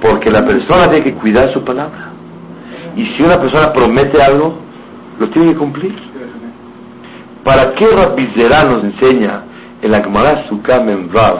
Porque 0.02 0.32
la 0.32 0.46
persona 0.46 0.89
tiene 0.89 1.04
que 1.04 1.13
cuidar 1.16 1.54
su 1.54 1.63
palabra. 1.63 2.12
Y 2.96 3.06
si 3.16 3.24
una 3.24 3.38
persona 3.38 3.72
promete 3.74 4.22
algo, 4.22 4.58
lo 5.20 5.30
tiene 5.30 5.54
que 5.54 5.58
cumplir. 5.58 5.96
¿Para 7.44 7.74
qué 7.76 7.86
Rabbi 7.88 8.28
nos 8.70 8.84
enseña 8.84 9.44
en 9.84 9.91
la 9.91 10.02
Gemara 10.02 10.48
Sukam 10.48 10.89
en 10.89 11.12
Rav 11.12 11.39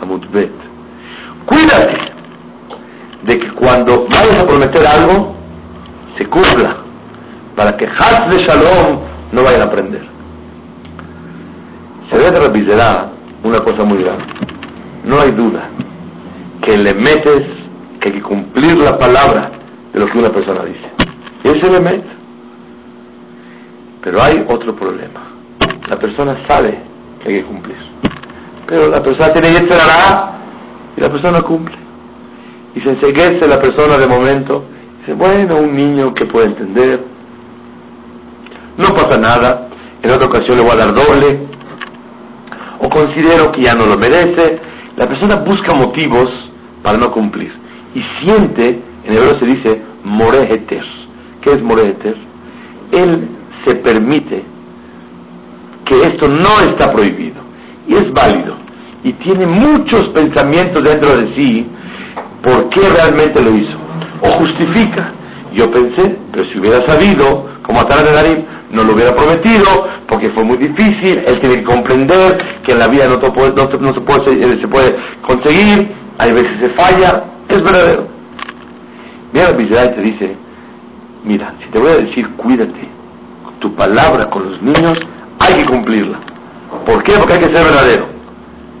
Amutbet? 0.00 0.52
Cuídate 1.46 2.12
de 3.24 3.38
que 3.38 3.52
cuando 3.52 4.06
vayas 4.08 4.38
a 4.38 4.46
prometer 4.46 4.84
algo, 4.86 5.36
se 6.18 6.26
cumpla. 6.26 6.78
Para 7.54 7.76
que 7.76 7.86
Haz 7.86 8.30
de 8.30 8.42
Shalom 8.42 9.00
no 9.32 9.42
vayan 9.42 9.60
a 9.60 9.64
aprender. 9.64 10.02
Se 12.10 12.18
ve 12.18 12.30
de 12.30 12.40
Rabbi 12.40 12.66
una 13.44 13.58
cosa 13.60 13.84
muy 13.84 14.02
grande. 14.02 14.24
No 15.04 15.20
hay 15.20 15.32
duda 15.32 15.68
que 16.64 16.78
le 16.78 16.94
metes 16.94 17.42
que 18.00 18.08
hay 18.08 18.14
que 18.14 18.22
cumplir 18.22 18.78
la 18.78 18.98
palabra 18.98 19.52
de 19.92 20.00
lo 20.00 20.06
que 20.06 20.18
una 20.18 20.30
persona 20.30 20.64
dice. 20.64 20.90
Ese 21.44 21.70
le 21.70 21.80
mete. 21.80 22.10
Pero 24.02 24.22
hay 24.22 24.44
otro 24.48 24.74
problema. 24.74 25.32
La 25.88 25.96
persona 25.98 26.36
sabe 26.48 26.91
hay 27.24 27.34
que 27.40 27.44
cumplir. 27.44 27.76
Pero 28.66 28.88
la 28.88 29.02
persona 29.02 29.32
tiene 29.32 29.58
que 29.60 29.74
y 30.96 31.00
la 31.00 31.08
persona 31.10 31.40
cumple. 31.42 31.76
Y 32.74 32.80
se 32.80 32.90
enseguece 32.90 33.46
la 33.46 33.60
persona 33.60 33.98
de 33.98 34.06
momento. 34.06 34.64
Dice, 35.00 35.14
bueno, 35.14 35.56
un 35.58 35.74
niño 35.74 36.14
que 36.14 36.26
puede 36.26 36.46
entender. 36.46 37.04
No 38.76 38.88
pasa 38.94 39.18
nada. 39.18 39.68
En 40.02 40.10
otra 40.10 40.26
ocasión 40.26 40.58
le 40.58 40.62
voy 40.62 40.72
a 40.72 40.76
dar 40.76 40.94
doble. 40.94 41.48
O 42.80 42.88
considero 42.88 43.52
que 43.52 43.62
ya 43.62 43.74
no 43.74 43.86
lo 43.86 43.96
merece. 43.96 44.60
La 44.96 45.08
persona 45.08 45.36
busca 45.36 45.74
motivos 45.76 46.28
para 46.82 46.98
no 46.98 47.10
cumplir. 47.12 47.52
Y 47.94 48.02
siente, 48.20 48.82
en 49.04 49.12
hebreo 49.12 49.38
se 49.38 49.46
dice, 49.46 49.82
moreheter. 50.04 50.84
¿Qué 51.42 51.52
es 51.52 51.62
moreheter? 51.62 52.16
Él 52.92 53.28
se 53.64 53.74
permite 53.76 54.51
que 56.00 56.06
esto 56.06 56.28
no 56.28 56.60
está 56.70 56.92
prohibido 56.92 57.42
y 57.86 57.94
es 57.94 58.12
válido 58.12 58.56
y 59.04 59.12
tiene 59.14 59.46
muchos 59.46 60.08
pensamientos 60.14 60.82
dentro 60.82 61.16
de 61.16 61.34
sí 61.36 61.66
por 62.42 62.68
qué 62.70 62.88
realmente 62.88 63.42
lo 63.42 63.50
hizo 63.50 63.76
o 64.22 64.38
justifica. 64.38 65.12
Yo 65.54 65.70
pensé, 65.70 66.16
pero 66.32 66.44
si 66.50 66.58
hubiera 66.58 66.86
sabido, 66.86 67.46
como 67.62 67.80
Atar 67.80 68.04
de 68.04 68.12
Darim, 68.12 68.44
no 68.70 68.84
lo 68.84 68.94
hubiera 68.94 69.14
prometido 69.14 69.66
porque 70.08 70.30
fue 70.32 70.44
muy 70.44 70.56
difícil, 70.56 71.22
él 71.26 71.40
tiene 71.40 71.56
que 71.56 71.64
comprender 71.64 72.38
que 72.64 72.72
en 72.72 72.78
la 72.78 72.88
vida 72.88 73.06
no, 73.08 73.14
se, 73.14 73.30
puede, 73.30 74.60
se 74.60 74.68
puede 74.68 74.96
conseguir, 75.26 75.90
hay 76.18 76.32
veces 76.32 76.52
se 76.60 76.70
falla, 76.70 77.24
es 77.48 77.62
verdadero. 77.62 78.06
Mira 79.32 79.50
la 79.50 79.94
te 79.94 80.00
dice, 80.00 80.36
mira, 81.24 81.54
si 81.62 81.70
te 81.70 81.78
voy 81.78 81.90
a 81.90 81.96
decir 81.96 82.28
cuídate, 82.36 82.88
tu 83.60 83.74
palabra 83.74 84.28
con 84.30 84.50
los 84.50 84.62
niños 84.62 84.98
hay 85.42 85.56
que 85.56 85.64
cumplirla. 85.64 86.20
¿Por 86.86 87.02
qué? 87.02 87.14
Porque 87.16 87.34
hay 87.34 87.40
que 87.40 87.52
ser 87.52 87.64
verdadero. 87.64 88.06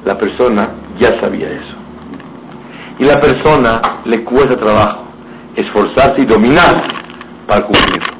La 0.04 0.16
persona 0.16 0.70
ya 0.98 1.20
sabía 1.20 1.48
eso. 1.48 1.76
Y 2.98 3.04
la 3.04 3.20
persona 3.20 3.80
le 4.04 4.24
cuesta 4.24 4.56
trabajo 4.56 5.04
esforzarse 5.56 6.22
y 6.22 6.26
dominar 6.26 6.86
para 7.46 7.66
cumplirlo. 7.66 8.14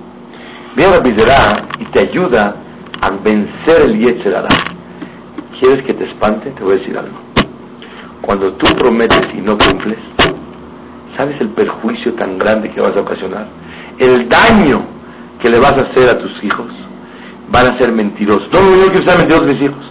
Viene 0.76 0.92
la 0.92 1.68
y 1.78 1.84
te 1.86 2.08
ayuda 2.08 2.56
a 3.00 3.10
vencer 3.10 3.82
el 3.82 4.00
Yetzerara. 4.00 4.48
¿Quieres 5.60 5.84
que 5.84 5.94
te 5.94 6.04
espante? 6.10 6.50
Te 6.50 6.62
voy 6.62 6.74
a 6.74 6.78
decir 6.78 6.96
algo. 6.96 7.18
Cuando 8.22 8.52
tú 8.54 8.74
prometes 8.76 9.28
y 9.34 9.40
no 9.40 9.56
cumples, 9.56 9.98
¿sabes 11.16 11.40
el 11.40 11.50
perjuicio 11.50 12.14
tan 12.14 12.38
grande 12.38 12.70
que 12.70 12.80
vas 12.80 12.96
a 12.96 13.00
ocasionar? 13.00 13.46
El 13.98 14.28
daño 14.28 14.84
que 15.40 15.50
le 15.50 15.58
vas 15.58 15.74
a 15.74 15.88
hacer 15.88 16.08
a 16.08 16.18
tus 16.18 16.44
hijos 16.44 16.81
van 17.50 17.66
a 17.66 17.78
ser 17.78 17.92
mentirosos. 17.92 18.48
No, 18.52 18.60
yo 18.74 18.90
quiero 18.90 19.06
ser 19.06 19.18
mentirosos 19.18 19.50
mis 19.50 19.62
hijos. 19.62 19.84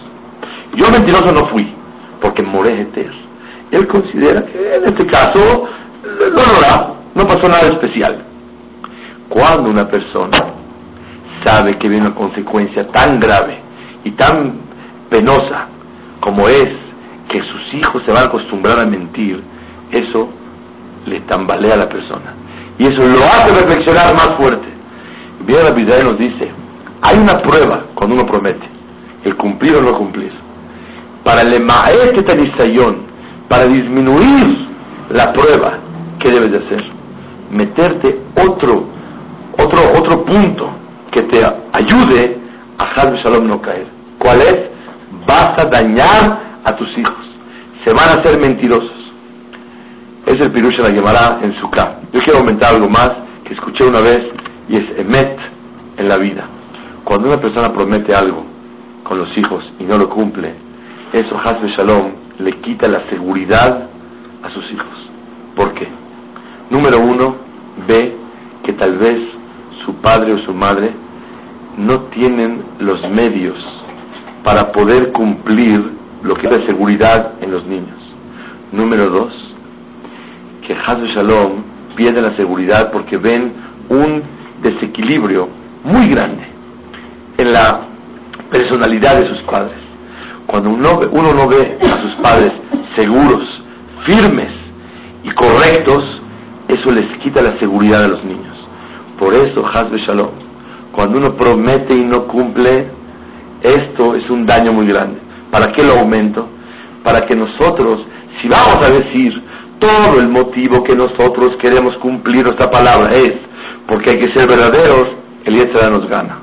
Yo 0.74 0.90
mentiroso 0.90 1.32
no 1.32 1.48
fui, 1.50 1.74
porque 2.20 2.42
moré 2.42 2.86
Él 3.70 3.86
considera 3.86 4.44
que 4.46 4.76
en 4.76 4.84
este 4.84 5.06
caso 5.06 5.68
no 6.02 6.92
no 7.14 7.26
pasó 7.26 7.48
nada 7.48 7.68
especial. 7.68 8.24
Cuando 9.28 9.70
una 9.70 9.88
persona 9.88 10.38
sabe 11.44 11.78
que 11.78 11.88
viene 11.88 12.06
una 12.06 12.14
consecuencia 12.14 12.86
tan 12.88 13.18
grave 13.18 13.60
y 14.04 14.12
tan 14.12 14.60
penosa 15.10 15.68
como 16.20 16.48
es 16.48 16.68
que 17.28 17.40
sus 17.40 17.74
hijos 17.74 18.02
se 18.04 18.12
van 18.12 18.24
a 18.24 18.26
acostumbrar 18.26 18.78
a 18.78 18.86
mentir, 18.86 19.42
eso 19.90 20.28
le 21.06 21.20
tambalea 21.22 21.74
a 21.74 21.78
la 21.78 21.88
persona. 21.88 22.34
Y 22.78 22.86
eso 22.86 22.96
lo 22.96 23.18
hace 23.24 23.54
reflexionar 23.54 24.14
más 24.14 24.36
fuerte. 24.38 24.68
Bien 25.46 25.64
la 25.64 25.72
Biblia 25.72 26.02
nos 26.02 26.18
dice, 26.18 26.50
hay 27.02 27.18
una 27.18 27.42
prueba 27.42 27.86
cuando 27.94 28.14
uno 28.14 28.24
promete, 28.24 28.66
el 29.24 29.36
cumplir 29.36 29.76
o 29.76 29.82
no 29.82 29.98
cumplir. 29.98 30.32
Para 31.24 31.42
el 31.42 31.64
para 33.48 33.66
disminuir 33.66 34.68
la 35.10 35.32
prueba, 35.32 35.78
¿qué 36.18 36.30
debes 36.30 36.52
de 36.52 36.58
hacer? 36.58 36.84
Meterte 37.50 38.20
otro, 38.40 38.86
otro, 39.58 39.80
otro 39.98 40.24
punto 40.24 40.70
que 41.10 41.22
te 41.22 41.44
ayude 41.72 42.38
a 42.78 42.84
Hadr 42.84 43.16
Shalom 43.22 43.46
no 43.46 43.60
caer. 43.60 43.86
¿Cuál 44.18 44.40
es? 44.40 44.56
Vas 45.26 45.60
a 45.60 45.68
dañar 45.68 46.60
a 46.64 46.76
tus 46.76 46.88
hijos. 46.96 47.26
Se 47.84 47.92
van 47.92 48.08
a 48.08 48.20
hacer 48.20 48.40
mentirosos. 48.40 48.90
Es 50.24 50.36
el 50.40 50.52
Pirusha 50.52 50.82
la 50.82 51.38
en 51.42 51.54
su. 51.60 51.68
Yo 52.12 52.20
quiero 52.24 52.40
aumentar 52.40 52.74
algo 52.74 52.88
más 52.88 53.10
que 53.44 53.54
escuché 53.54 53.84
una 53.84 54.00
vez 54.00 54.20
y 54.68 54.76
es 54.76 54.98
Emet 54.98 55.38
en 55.98 56.08
la 56.08 56.16
vida. 56.16 56.48
Cuando 57.04 57.28
una 57.28 57.40
persona 57.40 57.72
promete 57.72 58.14
algo 58.14 58.44
con 59.02 59.18
los 59.18 59.36
hijos 59.36 59.64
y 59.80 59.84
no 59.84 59.96
lo 59.96 60.08
cumple, 60.08 60.54
eso, 61.12 61.36
Hasbe 61.36 61.68
Shalom, 61.76 62.12
le 62.38 62.52
quita 62.60 62.86
la 62.88 63.08
seguridad 63.10 63.88
a 64.42 64.50
sus 64.50 64.64
hijos. 64.72 65.10
¿Por 65.56 65.74
qué? 65.74 65.88
Número 66.70 67.00
uno, 67.00 67.36
ve 67.88 68.16
que 68.64 68.72
tal 68.74 68.96
vez 68.98 69.18
su 69.84 69.94
padre 69.96 70.32
o 70.32 70.38
su 70.38 70.54
madre 70.54 70.94
no 71.76 72.02
tienen 72.10 72.62
los 72.78 73.02
medios 73.10 73.58
para 74.44 74.70
poder 74.70 75.12
cumplir 75.12 75.92
lo 76.22 76.34
que 76.34 76.46
es 76.46 76.60
la 76.60 76.66
seguridad 76.66 77.32
en 77.40 77.50
los 77.50 77.66
niños. 77.66 77.98
Número 78.70 79.10
dos, 79.10 79.32
que 80.66 80.74
Hasbe 80.74 81.08
Shalom 81.08 81.64
pierde 81.96 82.22
la 82.22 82.36
seguridad 82.36 82.92
porque 82.92 83.18
ven 83.18 83.52
un 83.88 84.22
desequilibrio 84.62 85.48
muy 85.84 86.08
grande 86.08 86.51
en 87.38 87.52
la 87.52 87.88
personalidad 88.50 89.20
de 89.20 89.28
sus 89.28 89.42
padres. 89.42 89.78
Cuando 90.46 90.70
uno, 90.70 91.34
no 91.34 91.48
ve 91.48 91.78
a 91.82 92.02
sus 92.02 92.14
padres 92.22 92.52
seguros, 92.96 93.42
firmes 94.04 94.52
y 95.24 95.30
correctos, 95.30 96.02
eso 96.68 96.90
les 96.90 97.04
quita 97.22 97.42
la 97.42 97.58
seguridad 97.58 98.04
a 98.04 98.08
los 98.08 98.24
niños. 98.24 98.56
Por 99.18 99.34
eso, 99.34 99.64
Hazbe 99.66 99.98
Shalom, 100.06 100.30
cuando 100.92 101.18
uno 101.18 101.36
promete 101.36 101.94
y 101.94 102.04
no 102.04 102.26
cumple, 102.26 102.90
esto 103.62 104.14
es 104.14 104.28
un 104.30 104.44
daño 104.44 104.72
muy 104.72 104.86
grande. 104.86 105.20
¿Para 105.50 105.72
qué 105.72 105.84
lo 105.84 105.94
aumento? 105.94 106.48
Para 107.02 107.26
que 107.26 107.34
nosotros, 107.34 108.04
si 108.40 108.48
vamos 108.48 108.78
a 108.82 108.90
decir 108.90 109.32
todo 109.78 110.20
el 110.20 110.28
motivo 110.28 110.84
que 110.84 110.94
nosotros 110.94 111.56
queremos 111.60 111.96
cumplir 111.96 112.44
nuestra 112.44 112.70
palabra 112.70 113.10
es 113.16 113.32
porque 113.86 114.10
hay 114.10 114.20
que 114.20 114.32
ser 114.32 114.48
verdaderos, 114.48 115.04
el 115.44 115.54
Yetzirah 115.54 115.90
nos 115.90 116.08
gana. 116.08 116.41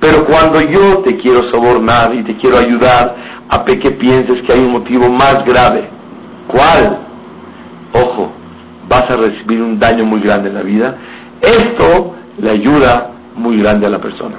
Pero 0.00 0.24
cuando 0.24 0.60
yo 0.60 1.02
te 1.02 1.18
quiero 1.18 1.42
sobornar 1.52 2.14
y 2.14 2.24
te 2.24 2.36
quiero 2.38 2.56
ayudar 2.56 3.14
a 3.48 3.64
que 3.64 3.90
pienses 3.92 4.42
que 4.46 4.52
hay 4.52 4.60
un 4.60 4.72
motivo 4.72 5.10
más 5.10 5.44
grave, 5.44 5.88
¿cuál? 6.48 6.98
Ojo, 7.92 8.32
vas 8.88 9.04
a 9.10 9.16
recibir 9.16 9.60
un 9.62 9.78
daño 9.78 10.04
muy 10.04 10.20
grande 10.20 10.48
en 10.48 10.54
la 10.54 10.62
vida. 10.62 10.96
Esto 11.40 12.14
le 12.38 12.50
ayuda 12.50 13.10
muy 13.34 13.58
grande 13.58 13.86
a 13.86 13.90
la 13.90 13.98
persona. 13.98 14.36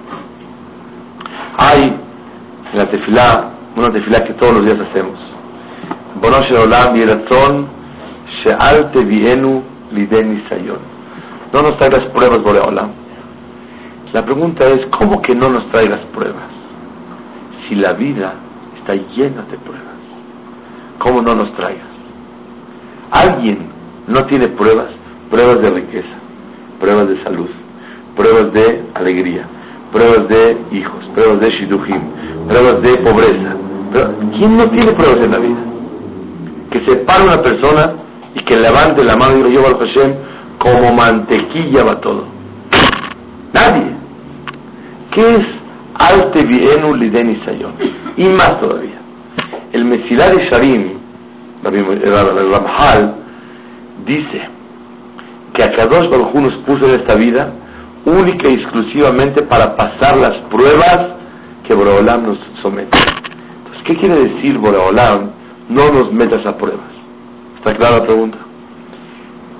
Hay 1.57 1.83
en 1.83 2.79
la 2.79 2.89
tefilá, 2.89 3.51
una 3.75 3.89
tefilá 3.89 4.23
que 4.23 4.33
todos 4.33 4.53
los 4.53 4.63
días 4.63 4.77
hacemos. 4.89 5.19
No 11.53 11.61
nos 11.61 11.77
traigas 11.77 12.09
pruebas, 12.13 12.39
Boreolam 12.41 13.00
La 14.13 14.25
pregunta 14.25 14.67
es, 14.67 14.87
¿cómo 14.97 15.21
que 15.21 15.33
no 15.33 15.49
nos 15.49 15.69
traigas 15.71 16.01
pruebas? 16.13 16.49
Si 17.67 17.75
la 17.75 17.93
vida 17.93 18.33
está 18.77 18.93
llena 18.93 19.43
de 19.43 19.57
pruebas, 19.57 19.95
¿cómo 20.99 21.21
no 21.21 21.33
nos 21.33 21.53
traigas? 21.55 21.87
Alguien 23.11 23.69
no 24.07 24.25
tiene 24.25 24.49
pruebas, 24.49 24.87
pruebas 25.29 25.61
de 25.61 25.69
riqueza, 25.69 26.15
pruebas 26.81 27.07
de 27.07 27.23
salud, 27.23 27.49
pruebas 28.17 28.51
de 28.51 28.83
alegría, 28.95 29.47
pruebas 29.93 30.27
de 30.27 30.57
hijos, 30.71 31.05
pruebas 31.15 31.39
de 31.39 31.49
shidujim, 31.49 32.01
pruebas 32.49 32.81
de 32.81 32.97
pobreza. 32.97 33.55
¿Quién 34.37 34.57
no 34.57 34.69
tiene 34.71 34.91
pruebas 34.91 35.23
en 35.23 35.31
la 35.31 35.39
vida? 35.39 35.63
Que 36.69 36.85
se 36.85 36.97
pare 37.05 37.23
una 37.23 37.41
persona 37.41 37.93
y 38.35 38.43
que 38.43 38.57
levante 38.57 39.05
la 39.05 39.15
mano 39.15 39.37
y 39.37 39.43
diga, 39.43 39.61
yo 39.61 39.67
al 39.67 39.77
Hashem, 39.77 40.15
como 40.57 40.93
mantequilla 40.93 41.85
va 41.85 42.01
todo. 42.01 42.25
Nadie. 43.53 44.00
¿Qué 45.11 45.35
es 45.35 45.45
Alte 45.95 46.45
Vienu 46.47 46.95
Liden 46.95 47.43
Sayon? 47.43 47.73
Y 48.15 48.27
más 48.29 48.59
todavía. 48.61 49.01
El 49.73 49.85
Mesilá 49.85 50.29
de 50.29 50.49
Sharim, 50.49 50.97
el 51.63 52.51
Ramhal, 52.51 53.15
dice 54.05 54.41
que 55.53 55.63
a 55.63 55.71
Kadosh 55.71 56.09
Baruj 56.09 56.33
nos 56.35 56.53
puso 56.65 56.85
en 56.85 57.01
esta 57.01 57.15
vida 57.15 57.53
única 58.05 58.49
y 58.49 58.53
exclusivamente 58.53 59.43
para 59.43 59.75
pasar 59.75 60.19
las 60.19 60.33
pruebas 60.49 60.97
que 61.67 61.73
Boreolam 61.73 62.23
nos 62.23 62.37
somete. 62.61 62.97
Entonces, 62.97 63.83
¿qué 63.85 63.95
quiere 63.95 64.15
decir 64.15 64.57
Boreolam? 64.57 65.31
No 65.69 65.89
nos 65.91 66.11
metas 66.11 66.45
a 66.45 66.57
pruebas. 66.57 66.89
¿Está 67.57 67.75
clara 67.75 67.97
la 67.97 68.05
pregunta? 68.05 68.37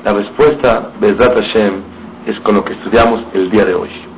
La 0.04 0.14
respuesta, 0.14 0.92
Bezrat 1.00 1.36
Hashem, 1.36 1.74
es 2.26 2.40
con 2.40 2.56
lo 2.56 2.64
que 2.64 2.74
estudiamos 2.74 3.24
el 3.34 3.52
día 3.52 3.66
de 3.66 3.76
hoy. 3.76 4.11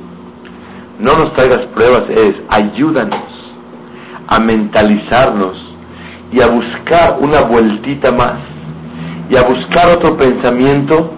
No 0.98 1.16
nos 1.16 1.32
traigas 1.34 1.66
pruebas, 1.74 2.04
es 2.10 2.34
ayúdanos 2.48 3.24
a 4.28 4.38
mentalizarnos 4.40 5.56
y 6.32 6.40
a 6.40 6.48
buscar 6.48 7.18
una 7.20 7.42
vueltita 7.42 8.12
más 8.12 8.34
y 9.30 9.36
a 9.36 9.42
buscar 9.42 9.90
otro 9.90 10.16
pensamiento 10.16 11.12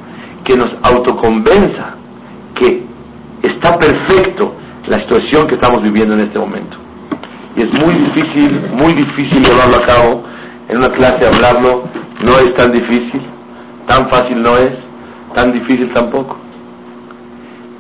que 0.45 0.57
nos 0.57 0.71
autoconvenza 0.83 1.95
que 2.55 2.85
está 3.43 3.79
perfecto 3.79 4.55
la 4.87 5.01
situación 5.01 5.47
que 5.49 5.55
estamos 5.57 5.83
viviendo 5.83 6.15
en 6.15 6.21
este 6.21 6.39
momento. 6.39 6.77
Y 7.57 7.63
es 7.63 7.81
muy 7.81 7.95
difícil, 7.95 8.71
muy 8.73 8.93
difícil 8.95 9.43
llevarlo 9.43 9.77
a 9.77 9.87
cabo. 9.87 10.25
En 10.69 10.79
una 10.79 10.91
clase 10.91 11.27
hablarlo 11.27 11.85
no 12.23 12.39
es 12.39 12.55
tan 12.55 12.73
difícil, 12.73 13.23
tan 13.87 14.09
fácil 14.11 14.41
no 14.43 14.57
es, 14.57 14.73
tan 15.35 15.53
difícil 15.53 15.93
tampoco. 15.93 16.46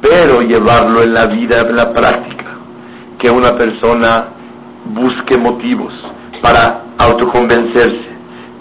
Pero 0.09 0.43
llevarlo 0.43 1.03
en 1.03 1.15
la 1.15 1.27
vida, 1.27 1.61
en 1.61 1.75
la 1.75 1.93
práctica, 1.93 2.59
que 3.19 3.31
una 3.31 3.57
persona 3.57 4.29
busque 4.87 5.37
motivos 5.39 5.93
para 6.43 6.85
autoconvencerse 6.99 8.07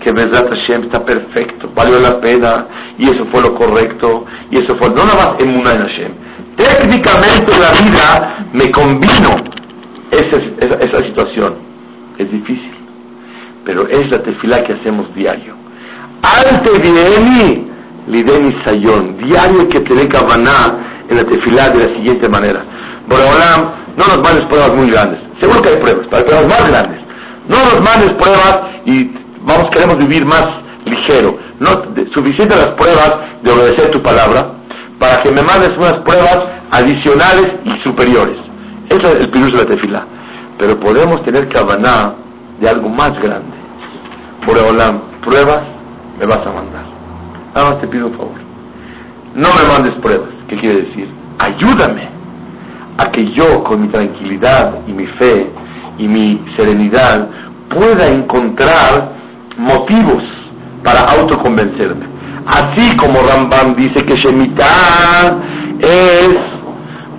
que 0.06 0.12
Besat 0.12 0.48
Hashem 0.50 0.84
está 0.84 1.04
perfecto, 1.04 1.72
valió 1.76 1.98
la 1.98 2.20
pena, 2.22 2.68
y 2.98 3.06
eso 3.06 3.26
fue 3.32 3.42
lo 3.42 3.56
correcto, 3.56 4.24
y 4.52 4.58
eso 4.58 4.78
fue, 4.78 4.90
no 4.90 5.04
nada 5.04 5.16
más 5.16 5.42
en 5.42 5.64
Hashem. 5.64 6.12
Técnicamente 6.56 7.54
en 7.54 7.62
la 7.62 7.72
vida 7.82 8.48
me 8.54 8.70
combino 8.72 9.32
esa, 10.12 10.38
esa, 10.60 11.00
situación. 11.08 11.56
Es 12.20 12.32
difícil, 12.32 12.76
pero 13.66 13.88
es 13.90 14.10
la 14.12 14.22
tefila 14.22 14.64
que 14.64 14.74
hacemos 14.74 15.14
diario. 15.16 15.56
Ante 16.22 16.80
vieni, 16.80 17.68
lideni 18.08 18.56
sayón, 18.64 19.18
diario 19.18 19.68
que 19.70 19.80
tener 19.82 20.08
cabana 20.08 20.95
en 21.10 21.18
la 21.18 21.24
tefila 21.24 21.70
de 21.70 21.80
la 21.80 21.96
siguiente 21.96 22.30
manera. 22.30 22.64
Boreolam, 23.08 23.76
no 23.98 24.08
nos 24.08 24.18
mandes 24.24 24.46
pruebas 24.50 24.72
muy 24.76 24.90
grandes. 24.90 25.20
Seguro 25.40 25.62
que 25.62 25.70
hay 25.70 25.78
pruebas, 25.78 26.08
pero 26.10 26.18
hay 26.18 26.24
pruebas 26.24 26.48
más 26.48 26.70
grandes. 26.70 27.00
No 27.48 27.58
nos 27.58 27.80
mandes 27.82 28.12
pruebas 28.14 28.62
y 28.86 29.12
vamos, 29.42 29.68
queremos 29.72 29.98
vivir 29.98 30.26
más 30.26 30.44
ligero. 30.86 31.38
No, 31.60 31.70
suficiente 32.14 32.56
las 32.56 32.72
pruebas 32.72 33.12
de 33.44 33.52
obedecer 33.52 33.92
tu 33.92 34.02
palabra 34.02 34.52
para 35.00 35.22
que 35.22 35.32
me 35.32 35.42
mandes 35.42 35.78
unas 35.78 36.02
pruebas 36.04 36.40
adicionales 36.72 37.48
y 37.64 37.84
superiores. 37.84 38.38
Ese 38.90 39.14
es 39.14 39.20
el 39.20 39.30
pirush 39.30 39.52
de 39.52 39.58
la 39.58 39.66
tefila. 39.66 40.08
Pero 40.58 40.80
podemos 40.80 41.24
tener 41.24 41.48
cabana 41.50 42.16
de 42.60 42.70
algo 42.70 42.90
más 42.90 43.12
grande. 43.22 43.56
Por 44.46 44.58
Olam, 44.58 45.02
pruebas 45.24 45.60
me 46.20 46.26
vas 46.26 46.46
a 46.46 46.52
mandar. 46.52 46.86
Nada 47.54 47.72
más 47.72 47.82
te 47.82 47.88
pido 47.88 48.08
un 48.08 48.14
favor. 48.14 48.40
No 49.34 49.50
me 49.50 49.68
mandes 49.68 49.94
pruebas. 50.02 50.35
¿Qué 50.48 50.58
quiere 50.58 50.82
decir? 50.82 51.10
Ayúdame 51.40 52.10
a 52.98 53.12
que 53.12 53.32
yo, 53.34 53.64
con 53.64 53.82
mi 53.82 53.88
tranquilidad 53.90 54.80
y 54.88 54.94
mi 54.94 55.06
fe 55.20 55.52
y 55.98 56.08
mi 56.08 56.42
serenidad, 56.56 57.28
pueda 57.70 58.08
encontrar 58.08 59.12
motivos 59.58 60.24
para 60.84 61.02
autoconvencerme. 61.02 62.06
Así 62.46 62.96
como 62.98 63.20
Rambam 63.22 63.76
dice 63.76 64.04
que 64.04 64.16
Shemitah 64.16 65.42
es 65.80 66.38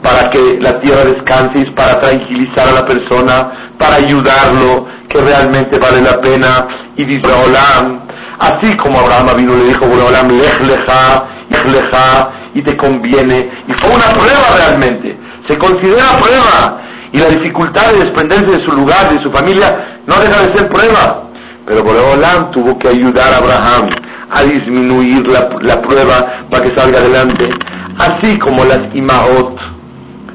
para 0.03 0.31
que 0.31 0.59
la 0.61 0.81
tierra 0.81 1.05
descanse, 1.05 1.63
es 1.63 1.71
para 1.75 1.99
tranquilizar 2.01 2.69
a 2.69 2.81
la 2.81 2.87
persona, 2.87 3.73
para 3.77 3.97
ayudarlo, 3.97 4.87
que 5.09 5.21
realmente 5.21 5.79
vale 5.81 6.01
la 6.01 6.21
pena. 6.21 6.67
Y 6.97 7.05
dice 7.05 7.27
Olam, 7.27 8.07
así 8.39 8.77
como 8.77 9.01
Abraham 9.01 9.37
vino 9.37 9.57
le 9.57 9.65
dijo, 9.65 9.85
Olam, 9.85 10.29
lech 10.29 10.61
leja, 10.61 12.33
y 12.57 12.63
te 12.63 12.77
conviene. 12.77 13.51
Y 13.69 13.73
fue 13.75 13.95
una 13.95 14.09
prueba 14.15 14.57
realmente, 14.57 15.17
se 15.47 15.57
considera 15.59 16.19
prueba. 16.19 16.83
Y 17.13 17.19
la 17.19 17.29
dificultad 17.29 17.93
de 17.93 17.99
desprenderse 18.01 18.59
de 18.59 18.65
su 18.65 18.73
lugar, 18.73 19.11
de 19.11 19.23
su 19.23 19.31
familia, 19.31 20.01
no 20.07 20.19
deja 20.19 20.47
de 20.47 20.57
ser 20.57 20.69
prueba. 20.69 21.31
Pero 21.67 21.85
Boreolam 21.85 22.51
tuvo 22.53 22.79
que 22.79 22.89
ayudar 22.89 23.33
a 23.33 23.39
Abraham 23.39 23.91
a 24.31 24.43
disminuir 24.43 25.27
la, 25.29 25.49
la, 25.61 25.81
prueba 25.83 26.47
para 26.51 26.65
que 26.65 26.77
salga 26.77 26.99
adelante. 26.99 27.51
Así 27.99 28.39
como 28.39 28.65
las 28.65 28.81
Imaot 28.95 29.57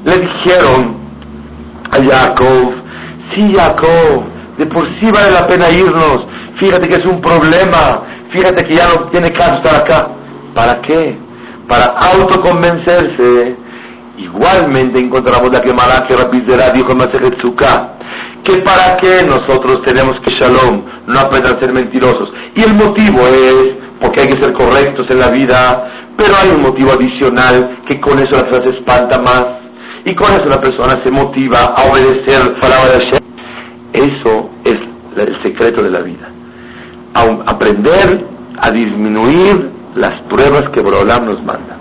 le 0.05 0.19
dijeron 0.19 0.97
a 1.91 1.97
Jacob, 1.97 2.71
sí 3.35 3.53
Jacob, 3.53 4.23
de 4.57 4.65
por 4.67 4.85
sí 4.99 5.09
vale 5.11 5.31
la 5.31 5.47
pena 5.47 5.69
irnos, 5.69 6.25
fíjate 6.59 6.87
que 6.87 6.95
es 6.95 7.05
un 7.05 7.19
problema, 7.19 8.03
fíjate 8.31 8.63
que 8.63 8.75
ya 8.75 8.87
no 8.87 9.09
tiene 9.09 9.31
caso 9.31 9.55
estar 9.55 9.81
acá. 9.81 10.07
¿Para 10.53 10.81
qué? 10.81 11.17
Para 11.71 11.85
autoconvencerse. 11.85 13.55
Igualmente 14.17 14.99
encontramos 14.99 15.53
la 15.53 15.61
que 15.61 15.73
Malachi 15.73 16.15
Rabizera 16.15 16.71
dijo 16.73 16.91
en 16.91 16.97
Masejet 16.97 17.37
que 18.43 18.57
para 18.57 18.97
qué 18.97 19.25
nosotros 19.25 19.81
tenemos 19.85 20.19
que 20.19 20.35
shalom, 20.35 20.83
no 21.07 21.17
aprender 21.17 21.55
a 21.55 21.59
ser 21.61 21.73
mentirosos. 21.73 22.29
Y 22.55 22.63
el 22.63 22.73
motivo 22.73 23.21
es 23.25 23.67
porque 24.01 24.19
hay 24.19 24.27
que 24.27 24.41
ser 24.41 24.51
correctos 24.51 25.07
en 25.11 25.19
la 25.19 25.29
vida, 25.29 26.11
pero 26.17 26.33
hay 26.43 26.53
un 26.53 26.61
motivo 26.61 26.91
adicional 26.91 27.83
que 27.87 28.01
con 28.01 28.19
eso 28.19 28.31
la 28.31 28.49
persona 28.49 28.67
se 28.67 28.77
espanta 28.77 29.21
más 29.21 29.45
y 30.03 30.13
con 30.13 30.29
eso 30.33 30.45
la 30.47 30.59
persona 30.59 31.01
se 31.05 31.09
motiva 31.09 31.73
a 31.77 31.89
obedecer 31.89 32.51
la 32.51 32.59
palabra 32.59 32.97
de 32.97 33.05
Hashem. 33.05 33.23
Eso 33.93 34.49
es 34.65 34.77
el 35.15 35.41
secreto 35.41 35.83
de 35.83 35.89
la 35.89 36.01
vida. 36.01 36.29
aprender 37.45 38.25
a 38.59 38.71
disminuir 38.71 39.80
las 39.95 40.21
pruebas 40.23 40.63
que 40.73 40.81
Borolam 40.81 41.25
nos 41.25 41.43
manda. 41.43 41.77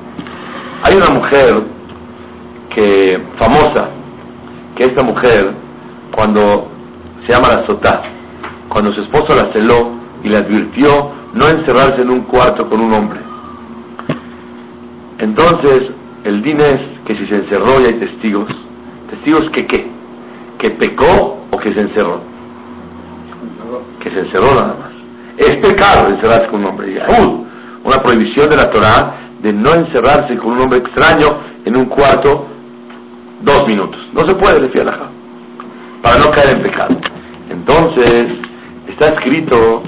Hay 0.82 0.96
una 0.96 1.10
mujer 1.10 1.62
que 2.74 3.22
famosa, 3.38 3.90
que 4.76 4.84
esta 4.84 5.02
mujer 5.02 5.52
cuando 6.14 6.68
se 7.26 7.32
llama 7.32 7.48
la 7.48 7.66
sotá, 7.66 8.02
cuando 8.68 8.92
su 8.92 9.02
esposo 9.02 9.34
la 9.34 9.52
celó 9.52 9.92
y 10.22 10.28
le 10.28 10.38
advirtió 10.38 11.12
no 11.34 11.48
encerrarse 11.48 12.02
en 12.02 12.10
un 12.10 12.22
cuarto 12.22 12.68
con 12.68 12.80
un 12.80 12.92
hombre. 12.92 13.20
Entonces, 15.18 15.82
el 16.24 16.42
din 16.42 16.60
es 16.60 16.78
que 17.06 17.14
si 17.14 17.26
se 17.26 17.36
encerró 17.36 17.80
y 17.80 17.84
hay 17.84 17.94
testigos, 17.94 18.48
testigos 19.10 19.50
que 19.52 19.66
qué, 19.66 19.90
que 20.58 20.70
pecó 20.70 21.44
o 21.50 21.58
que 21.58 21.74
se 21.74 21.80
encerró, 21.80 22.22
que 24.00 24.10
se 24.10 24.20
encerró 24.20 24.54
nada 24.54 24.76
más. 24.78 24.90
Es 25.36 25.56
pecado 25.56 26.08
encerrarse 26.08 26.48
con 26.48 26.60
un 26.60 26.66
hombre. 26.66 27.02
Uh, 27.06 27.44
una 27.84 28.02
prohibición 28.02 28.48
de 28.48 28.56
la 28.56 28.70
Torah 28.70 29.36
de 29.42 29.52
no 29.52 29.74
encerrarse 29.74 30.36
con 30.36 30.52
un 30.52 30.60
hombre 30.60 30.78
extraño 30.78 31.28
en 31.64 31.76
un 31.76 31.86
cuarto 31.86 32.46
dos 33.40 33.66
minutos. 33.66 34.00
No 34.12 34.20
se 34.28 34.34
puede 34.36 34.60
decir 34.60 34.84
la 34.84 35.10
para 36.02 36.18
no 36.18 36.30
caer 36.30 36.56
en 36.56 36.62
pecado. 36.62 36.96
Entonces, 37.50 38.26
está 38.88 39.08
escrito 39.08 39.82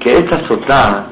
que 0.00 0.18
esta 0.18 0.46
sotá, 0.46 1.06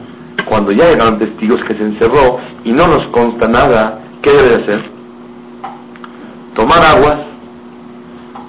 cuando 0.48 0.72
ya 0.72 0.86
llegaron 0.86 1.18
testigos 1.18 1.60
que 1.66 1.74
se 1.74 1.82
encerró 1.82 2.38
y 2.64 2.72
no 2.72 2.86
nos 2.86 3.10
consta 3.10 3.48
nada, 3.48 4.00
¿qué 4.22 4.30
debe 4.30 4.62
hacer? 4.62 4.90
Tomar 6.54 6.80
aguas, 6.82 7.26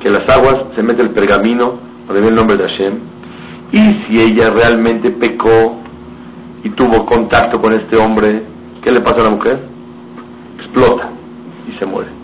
que 0.02 0.10
las 0.10 0.30
aguas 0.30 0.56
se 0.76 0.84
mete 0.84 1.02
el 1.02 1.12
pergamino, 1.12 1.80
donde 2.06 2.22
viene 2.22 2.30
el 2.30 2.36
nombre 2.36 2.58
de 2.58 2.70
Hashem, 2.70 3.00
y 3.72 4.04
si 4.06 4.22
ella 4.22 4.52
realmente 4.52 5.12
pecó 5.12 5.82
y 6.64 6.70
tuvo 6.72 7.06
contacto 7.06 7.60
con 7.60 7.74
este 7.74 7.98
hombre, 7.98 8.44
¿qué 8.84 8.92
le 8.92 9.02
pasa 9.02 9.22
a 9.22 9.24
la 9.26 9.30
mujer? 9.32 9.60
Explota 10.58 11.10
y 11.68 11.78
se 11.78 11.86
muere. 11.86 12.18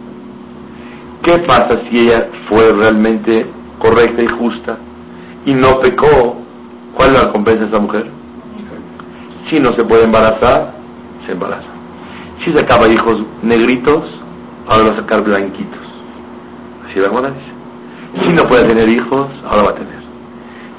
¿qué 1.23 1.39
pasa 1.47 1.81
si 1.89 2.01
ella 2.01 2.27
fue 2.47 2.69
realmente 2.71 3.47
correcta 3.79 4.21
y 4.21 4.27
justa 4.27 4.77
y 5.45 5.53
no 5.53 5.79
pecó? 5.79 6.37
¿Cuál 6.95 7.09
es 7.09 7.19
la 7.19 7.25
recompensa 7.27 7.63
de 7.63 7.69
esa 7.69 7.79
mujer? 7.79 8.05
Si 9.49 9.59
no 9.59 9.73
se 9.73 9.83
puede 9.85 10.03
embarazar, 10.03 10.73
se 11.25 11.31
embaraza. 11.31 11.67
Si 12.43 12.53
sacaba 12.53 12.87
hijos 12.87 13.23
negritos, 13.41 14.03
ahora 14.67 14.85
va 14.85 14.91
a 14.91 14.95
sacar 14.97 15.23
blanquitos. 15.23 15.79
Así 16.85 16.99
la 16.99 17.07
hermana 17.07 17.29
dice. 17.29 18.27
Si 18.27 18.33
no 18.33 18.43
puede 18.43 18.67
tener 18.67 18.87
hijos, 18.89 19.27
ahora 19.45 19.63
va 19.63 19.71
a 19.71 19.75
tener. 19.75 20.03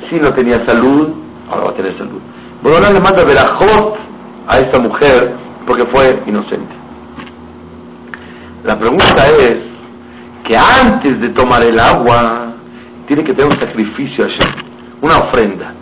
Si 0.09 0.17
no 0.17 0.33
tenía 0.35 0.65
salud, 0.67 1.15
ahora 1.51 1.65
va 1.65 1.71
a 1.71 1.75
tener 1.75 1.99
salud. 1.99 2.21
Ahora 2.65 2.91
le 2.91 3.01
manda 3.01 3.23
verajot 3.23 3.95
a 4.49 4.59
esta 4.59 4.79
mujer 4.81 5.37
porque 5.67 5.85
fue 5.87 6.23
inocente. 6.27 6.75
La 8.65 8.79
pregunta 8.79 9.29
es 9.39 9.59
que 10.45 10.57
antes 10.57 11.21
de 11.21 11.29
tomar 11.31 11.63
el 11.63 11.79
agua, 11.79 12.55
tiene 13.07 13.23
que 13.23 13.35
tener 13.35 13.53
un 13.53 13.61
sacrificio 13.61 14.25
allá, 14.25 14.55
una 15.03 15.17
ofrenda. 15.19 15.75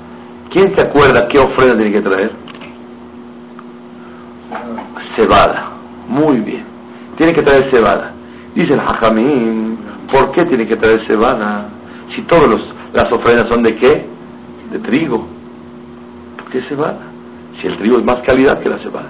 ¿Quién 0.50 0.74
se 0.74 0.82
acuerda 0.82 1.28
qué 1.28 1.38
ofrenda 1.38 1.76
tiene 1.76 1.92
que 1.92 2.00
traer? 2.00 2.32
Cebada. 5.16 5.70
Muy 6.08 6.40
bien. 6.40 6.64
Tiene 7.16 7.32
que 7.32 7.42
traer 7.42 7.70
cebada. 7.72 8.12
Dice 8.54 8.74
el 8.74 8.80
hajamín, 8.80 9.78
¿por 10.10 10.32
qué 10.32 10.44
tiene 10.46 10.66
que 10.66 10.76
traer 10.76 11.06
cebada? 11.06 11.68
Si 12.14 12.22
todas 12.22 12.60
las 12.92 13.10
ofrendas 13.12 13.46
son 13.48 13.62
de 13.62 13.76
qué? 13.76 14.06
De 14.72 14.78
trigo. 14.80 15.41
¿Por 16.52 16.60
qué 16.60 16.68
cebada? 16.68 16.98
Si 17.60 17.66
el 17.66 17.78
trigo 17.78 17.98
es 17.98 18.04
más 18.04 18.20
calidad 18.26 18.60
que 18.60 18.68
la 18.68 18.78
cebada. 18.78 19.08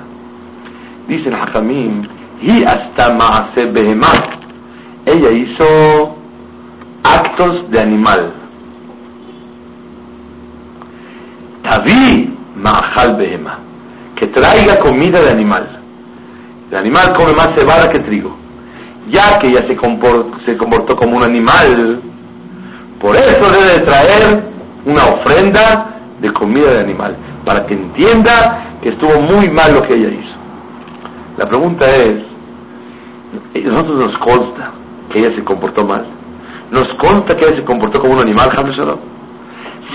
Dice 1.09 1.29
el 1.29 1.35
hajamín, 1.35 2.09
y 2.41 2.63
hasta 2.63 3.15
Maase. 3.15 3.73
Ella 5.07 5.31
hizo 5.31 6.17
actos 7.03 7.71
de 7.71 7.81
animal. 7.81 8.33
Taví 11.65 12.33
Mahal 12.55 13.17
Behema. 13.17 13.59
Que 14.15 14.29
traiga 14.29 14.79
comida 14.79 15.21
de 15.21 15.31
animal. 15.31 15.81
El 16.71 16.79
animal 16.79 17.13
come 17.17 17.33
más 17.33 17.51
cebada 17.57 17.89
que 17.89 17.99
trigo. 18.01 18.37
Ya 19.11 19.41
que 19.41 19.49
ella 19.49 19.67
se 19.69 19.75
comportó, 19.75 20.39
se 20.47 20.57
comportó 20.57 20.95
como 20.95 21.17
un 21.17 21.25
animal, 21.25 22.01
por 23.01 23.17
eso 23.17 23.51
debe 23.51 23.79
de 23.79 23.81
traer 23.81 24.45
una 24.87 25.03
ofrenda 25.07 25.93
de 26.23 26.33
comida 26.33 26.71
de 26.75 26.81
animal, 26.81 27.17
para 27.45 27.67
que 27.67 27.75
entienda 27.75 28.79
que 28.83 28.91
estuvo 28.91 29.21
muy 29.21 29.49
mal 29.51 29.75
lo 29.75 29.83
que 29.83 29.95
ella 29.95 30.09
hizo. 30.09 30.37
La 31.39 31.47
pregunta 31.47 31.87
es, 31.97 32.15
¿a 33.55 33.71
nosotros 33.71 34.07
nos 34.07 34.19
consta 34.19 34.73
que 35.11 35.21
ella 35.21 35.35
se 35.35 35.45
comportó 35.45 35.87
mal? 35.87 36.07
¿Nos 36.71 36.87
consta 36.99 37.35
que 37.35 37.47
ella 37.47 37.57
se 37.57 37.65
comportó 37.65 38.01
como 38.01 38.15
un 38.15 38.21
animal, 38.21 38.49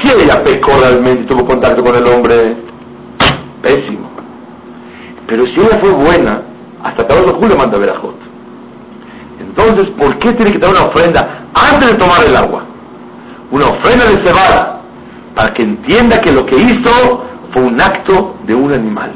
Si 0.04 0.12
ella 0.12 0.44
pecó 0.44 0.80
realmente 0.80 1.24
tuvo 1.24 1.46
contacto 1.46 1.84
con 1.84 1.96
el 1.96 2.06
hombre, 2.08 2.58
pésimo. 3.62 4.10
Pero 5.28 5.44
si 5.44 5.62
ella 5.62 5.80
fue 5.80 5.92
buena, 5.92 6.42
hasta 6.84 7.04
de 7.04 7.32
Julio 7.34 7.56
manda 7.58 7.78
ver 7.78 7.90
a 7.90 8.00
Jot. 8.00 8.16
Entonces, 9.40 9.88
¿por 10.00 10.18
qué 10.20 10.34
tiene 10.34 10.52
que 10.52 10.60
dar 10.60 10.72
una 10.72 10.86
ofrenda 10.86 11.48
antes 11.54 11.92
de 11.92 11.98
tomar 11.98 12.26
el 12.26 12.36
agua? 12.36 12.66
Una 13.52 13.68
ofrenda 13.68 14.06
de 14.06 14.24
cebada, 14.24 14.82
para 15.36 15.54
que 15.54 15.64
entienda 15.64 16.20
que 16.20 16.32
lo 16.32 16.46
que 16.46 16.58
hizo 16.58 17.27
un 17.66 17.80
acto 17.80 18.38
de 18.46 18.56
un 18.56 18.72
animal. 18.72 19.12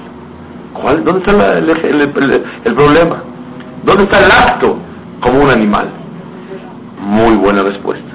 ¿Cuál? 0.74 1.04
¿Dónde 1.04 1.20
está 1.20 1.56
el, 1.56 2.76
problema? 2.76 3.24
¿Dónde 3.84 4.04
está 4.04 4.20
el 4.20 4.32
acto 4.32 4.78
como 5.20 5.44
un 5.44 5.50
animal? 5.50 5.90
Muy 7.00 7.36
buena 7.38 7.64
respuesta. 7.64 8.12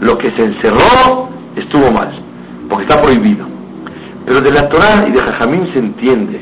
Lo 0.00 0.18
que 0.18 0.30
se 0.36 0.46
encerró 0.46 1.28
estuvo 1.56 1.90
mal, 1.92 2.10
porque 2.68 2.84
está 2.84 3.00
prohibido. 3.00 3.46
Pero 4.26 4.40
de 4.40 4.50
la 4.50 4.68
Torah 4.68 5.06
y 5.08 5.12
de 5.12 5.20
Jajamín 5.20 5.68
se 5.72 5.78
entiende 5.78 6.40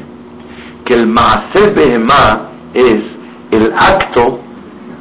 que 0.85 0.95
el 0.95 1.07
Maaseh 1.07 1.73
Behemá 1.75 2.51
es 2.75 2.99
el 3.53 3.73
acto 3.73 4.41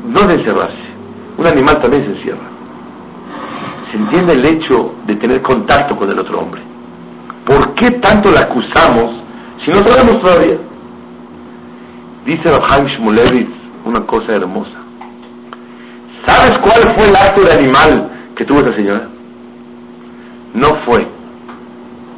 no 0.05 0.27
de 0.27 0.35
encerrarse. 0.35 0.89
Un 1.37 1.47
animal 1.47 1.79
también 1.81 2.03
se 2.03 2.11
encierra. 2.17 2.49
Se 3.91 3.97
entiende 3.97 4.33
el 4.33 4.45
hecho 4.45 4.93
de 5.07 5.15
tener 5.15 5.41
contacto 5.41 5.95
con 5.95 6.09
el 6.09 6.19
otro 6.19 6.39
hombre. 6.39 6.68
¿Por 7.49 7.73
qué 7.73 7.91
tanto 7.99 8.31
la 8.31 8.41
acusamos 8.41 9.23
si 9.65 9.71
no 9.71 9.79
sabemos 9.79 10.21
todavía? 10.21 10.57
Dice 12.25 12.43
Rabhaim 12.45 12.87
Shmulevitz 12.87 13.49
una 13.85 14.05
cosa 14.05 14.35
hermosa. 14.35 14.77
¿Sabes 16.27 16.59
cuál 16.59 16.95
fue 16.95 17.09
el 17.09 17.15
acto 17.15 17.41
de 17.41 17.51
animal 17.51 18.11
que 18.35 18.45
tuvo 18.45 18.59
esa 18.59 18.75
señora? 18.75 19.09
No 20.53 20.67
fue 20.85 21.07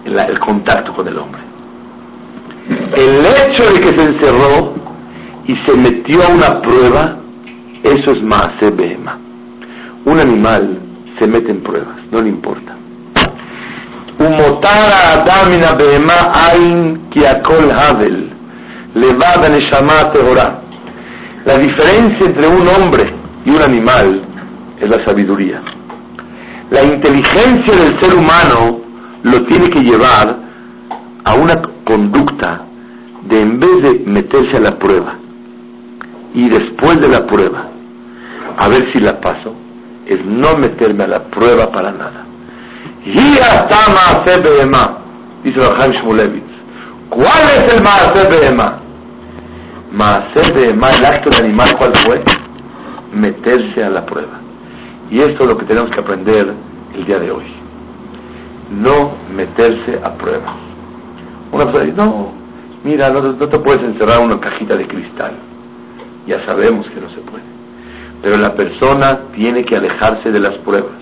el 0.06 0.40
contacto 0.40 0.94
con 0.94 1.08
el 1.08 1.18
hombre 1.18 1.52
el 2.96 3.26
hecho 3.26 3.64
de 3.74 3.82
que 3.82 3.98
se 3.98 4.04
encerró 4.04 4.74
y 5.46 5.56
se 5.66 5.78
metió 5.78 6.24
a 6.24 6.34
una 6.34 6.62
prueba, 6.62 7.18
eso 7.84 8.12
es 8.12 8.24
más. 8.24 8.50
Un 10.04 10.20
animal 10.20 10.80
se 11.20 11.28
mete 11.28 11.52
en 11.52 11.62
pruebas, 11.62 11.98
no 12.12 12.22
le 12.22 12.30
importa. 12.30 12.76
Umotara 14.20 15.16
adamina 15.16 15.74
behema 15.74 16.32
ain 16.52 17.10
kiakol 17.10 17.72
havel, 17.72 18.30
levada 18.96 19.50
neshama 19.50 20.12
tehorá. 20.14 20.62
La 21.46 21.58
diferencia 21.58 22.28
entre 22.28 22.48
un 22.48 22.68
hombre 22.68 23.14
y 23.46 23.52
un 23.52 23.62
animal 23.62 24.22
es 24.80 24.90
la 24.90 25.04
sabiduría. 25.06 25.62
La 26.70 26.84
inteligencia 26.84 27.76
del 27.76 28.00
ser 28.00 28.14
humano 28.14 28.80
lo 29.24 29.46
tiene 29.46 29.70
que 29.70 29.82
llevar 29.82 30.38
a 31.24 31.34
una 31.36 31.62
conducta 31.84 32.66
de 33.24 33.42
en 33.42 33.60
vez 33.60 33.82
de 33.82 34.04
meterse 34.06 34.58
a 34.58 34.62
la 34.62 34.78
prueba 34.78 35.18
y 36.34 36.50
después 36.50 37.00
de 37.02 37.08
la 37.08 37.26
prueba 37.28 37.72
a 38.58 38.68
ver 38.68 38.92
si 38.92 39.00
la 39.00 39.20
paso, 39.20 39.56
es 40.06 40.24
no 40.26 40.58
meterme 40.58 41.04
a 41.06 41.08
la 41.08 41.24
prueba 41.26 41.72
para 41.72 41.92
nada. 41.92 42.26
Dice 45.44 45.60
Raham 45.60 45.92
Shmulevitz. 45.92 46.52
¿Cuál 47.10 47.26
es 47.26 47.74
el 47.74 47.84
Maase 47.84 48.30
Behema? 48.30 48.80
Maase 49.92 50.54
Behema, 50.54 50.90
el 50.92 51.06
acto 51.06 51.30
del 51.32 51.46
animal, 51.46 51.70
¿cuál 51.78 51.94
fue? 51.96 52.24
Meterse 53.12 53.84
a 53.84 53.90
la 53.90 54.06
prueba. 54.06 54.40
Y 55.10 55.20
esto 55.20 55.42
es 55.42 55.48
lo 55.48 55.58
que 55.58 55.66
tenemos 55.66 55.90
que 55.90 56.00
aprender 56.00 56.54
el 56.94 57.06
día 57.06 57.20
de 57.20 57.32
hoy. 57.32 57.46
No 58.70 59.18
meterse 59.34 60.00
a 60.04 60.14
prueba. 60.14 60.56
Una 61.52 61.66
persona 61.66 61.86
dice, 61.86 61.98
no, 61.98 62.32
mira, 62.84 63.10
no, 63.10 63.36
te 63.36 63.60
puedes 63.60 63.82
encerrar 63.82 64.22
una 64.22 64.40
cajita 64.40 64.78
de 64.78 64.88
cristal. 64.88 65.34
Ya 66.28 66.46
sabemos 66.46 66.88
que 66.88 67.02
no 67.02 67.10
se 67.10 67.20
puede. 67.22 67.44
Pero 68.22 68.38
la 68.38 68.54
persona 68.54 69.22
tiene 69.36 69.66
que 69.66 69.76
alejarse 69.76 70.30
de 70.32 70.40
las 70.40 70.56
pruebas 70.60 71.01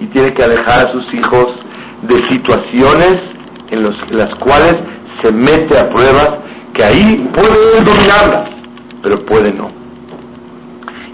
y 0.00 0.06
tiene 0.06 0.32
que 0.32 0.42
alejar 0.42 0.86
a 0.86 0.92
sus 0.92 1.14
hijos 1.14 1.46
de 2.02 2.20
situaciones 2.28 3.20
en, 3.70 3.82
las 3.82 4.34
cuales 4.36 4.76
se 5.22 5.32
mete 5.32 5.78
a 5.78 5.88
pruebas 5.90 6.30
que 6.74 6.84
ahí 6.84 7.30
puede 7.34 7.84
dominarlas, 7.84 8.50
pero 9.02 9.24
puede 9.24 9.52
no. 9.52 9.70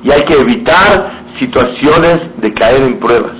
Y 0.02 0.10
hay 0.10 0.22
que 0.24 0.34
evitar 0.34 1.22
situaciones 1.38 2.18
de 2.38 2.52
caer 2.52 2.82
en 2.82 2.98
pruebas. 2.98 3.36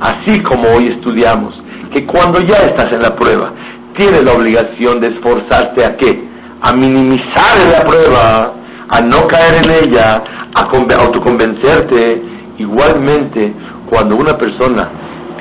Así 0.00 0.42
como 0.42 0.68
hoy 0.68 0.86
estudiamos, 0.86 1.54
que 1.92 2.06
cuando 2.06 2.40
ya 2.40 2.56
estás 2.56 2.92
en 2.92 3.02
la 3.02 3.14
prueba, 3.14 3.52
tiene 3.96 4.22
la 4.22 4.32
obligación 4.32 5.00
de 5.00 5.08
esforzarte 5.08 5.84
a 5.84 5.96
qué? 5.96 6.24
A 6.62 6.72
minimizar 6.72 7.56
la 7.70 7.84
prueba, 7.84 8.54
a 8.88 9.00
no 9.00 9.26
caer 9.26 9.64
en 9.64 9.70
ella, 9.70 10.22
a 10.54 10.62
autoconvencerte. 11.02 12.22
Igualmente, 12.58 13.54
cuando 13.88 14.16
una 14.16 14.32
persona 14.36 14.90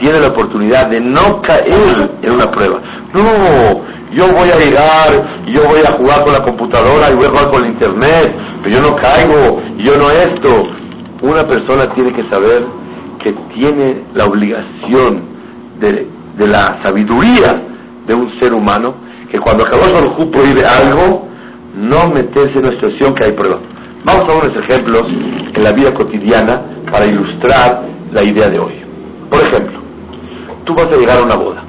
tiene 0.02 0.20
la 0.20 0.28
oportunidad 0.28 0.90
de 0.90 1.00
no 1.00 1.42
caer 1.42 2.18
en 2.22 2.32
una 2.32 2.52
prueba, 2.52 2.82
no, 3.14 3.84
yo 4.14 4.28
voy 4.32 4.50
a 4.50 4.58
llegar, 4.58 5.46
yo 5.48 5.68
voy 5.68 5.82
a 5.82 5.94
jugar 5.94 6.24
con 6.24 6.34
la 6.34 6.44
computadora 6.44 7.12
y 7.12 7.16
voy 7.16 7.26
a 7.26 7.30
jugar 7.30 7.50
con 7.50 7.66
el 7.66 7.72
internet, 7.72 8.36
pero 8.64 8.76
yo 8.76 8.82
no 8.82 8.96
caigo, 8.96 9.62
yo 9.78 9.96
no 9.98 10.10
esto. 10.10 10.64
Una 11.22 11.44
persona 11.44 11.94
tiene 11.94 12.14
que 12.14 12.30
saber 12.30 12.66
que 13.24 13.34
tiene 13.56 14.04
la 14.14 14.26
obligación 14.26 15.24
de, 15.80 16.08
la 16.38 16.82
sabiduría 16.84 17.62
de 18.06 18.14
un 18.14 18.40
ser 18.40 18.54
humano 18.54 18.96
que 19.32 19.40
cuando 19.40 19.64
acabó 19.64 19.92
Baruj 19.92 20.32
prohíbe 20.32 20.64
algo, 20.66 21.28
no 21.76 22.10
meterse 22.10 22.60
en 22.60 22.66
una 22.68 22.76
situación 22.76 23.16
que 23.16 23.26
hay 23.26 23.32
prueba. 23.32 23.60
Vamos 24.06 24.32
a 24.32 24.38
unos 24.38 24.62
ejemplos 24.64 25.04
en 25.56 25.64
la 25.64 25.72
vida 25.72 25.94
cotidiana 25.94 26.62
para 26.92 27.06
ilustrar 27.06 27.95
la 28.16 28.24
idea 28.24 28.50
de 28.50 28.60
hoy. 28.60 28.74
Por 29.30 29.42
ejemplo, 29.42 29.80
tú 30.64 30.74
vas 30.74 30.88
a 30.88 30.98
llegar 30.98 31.22
a 31.22 31.26
una 31.26 31.36
boda 31.36 31.64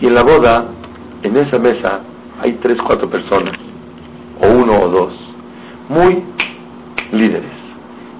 y 0.00 0.06
en 0.06 0.14
la 0.14 0.22
boda, 0.22 0.66
en 1.22 1.36
esa 1.36 1.58
mesa, 1.58 2.00
hay 2.42 2.52
tres, 2.62 2.76
cuatro 2.86 3.08
personas, 3.08 3.54
o 4.42 4.48
uno 4.48 4.80
o 4.80 4.88
dos, 4.88 5.12
muy 5.88 6.22
líderes. 7.12 7.52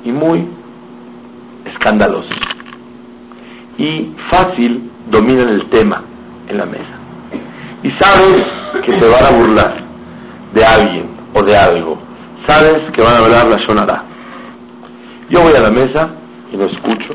y 0.04 0.12
muy 0.12 0.46
escandalosos. 1.64 2.36
Y 3.78 4.12
fácil 4.30 4.90
dominan 5.10 5.48
el 5.48 5.70
tema 5.70 6.04
en 6.46 6.58
la 6.58 6.66
mesa. 6.66 6.98
Y 7.82 7.90
sabes 7.98 8.44
que 8.84 8.92
se 8.92 9.08
van 9.08 9.24
a 9.24 9.36
burlar 9.38 9.84
de 10.52 10.62
alguien 10.62 11.06
o 11.34 11.42
de 11.42 11.56
algo. 11.56 11.98
Sabes 12.46 12.80
que 12.94 13.00
van 13.00 13.14
a 13.14 13.18
hablar 13.18 13.48
la 13.48 13.56
Shonara. 13.56 14.04
Yo 15.30 15.40
voy 15.40 15.54
a 15.54 15.60
la 15.60 15.70
mesa 15.70 16.23
y 16.54 16.56
no 16.56 16.64
escucho, 16.66 17.14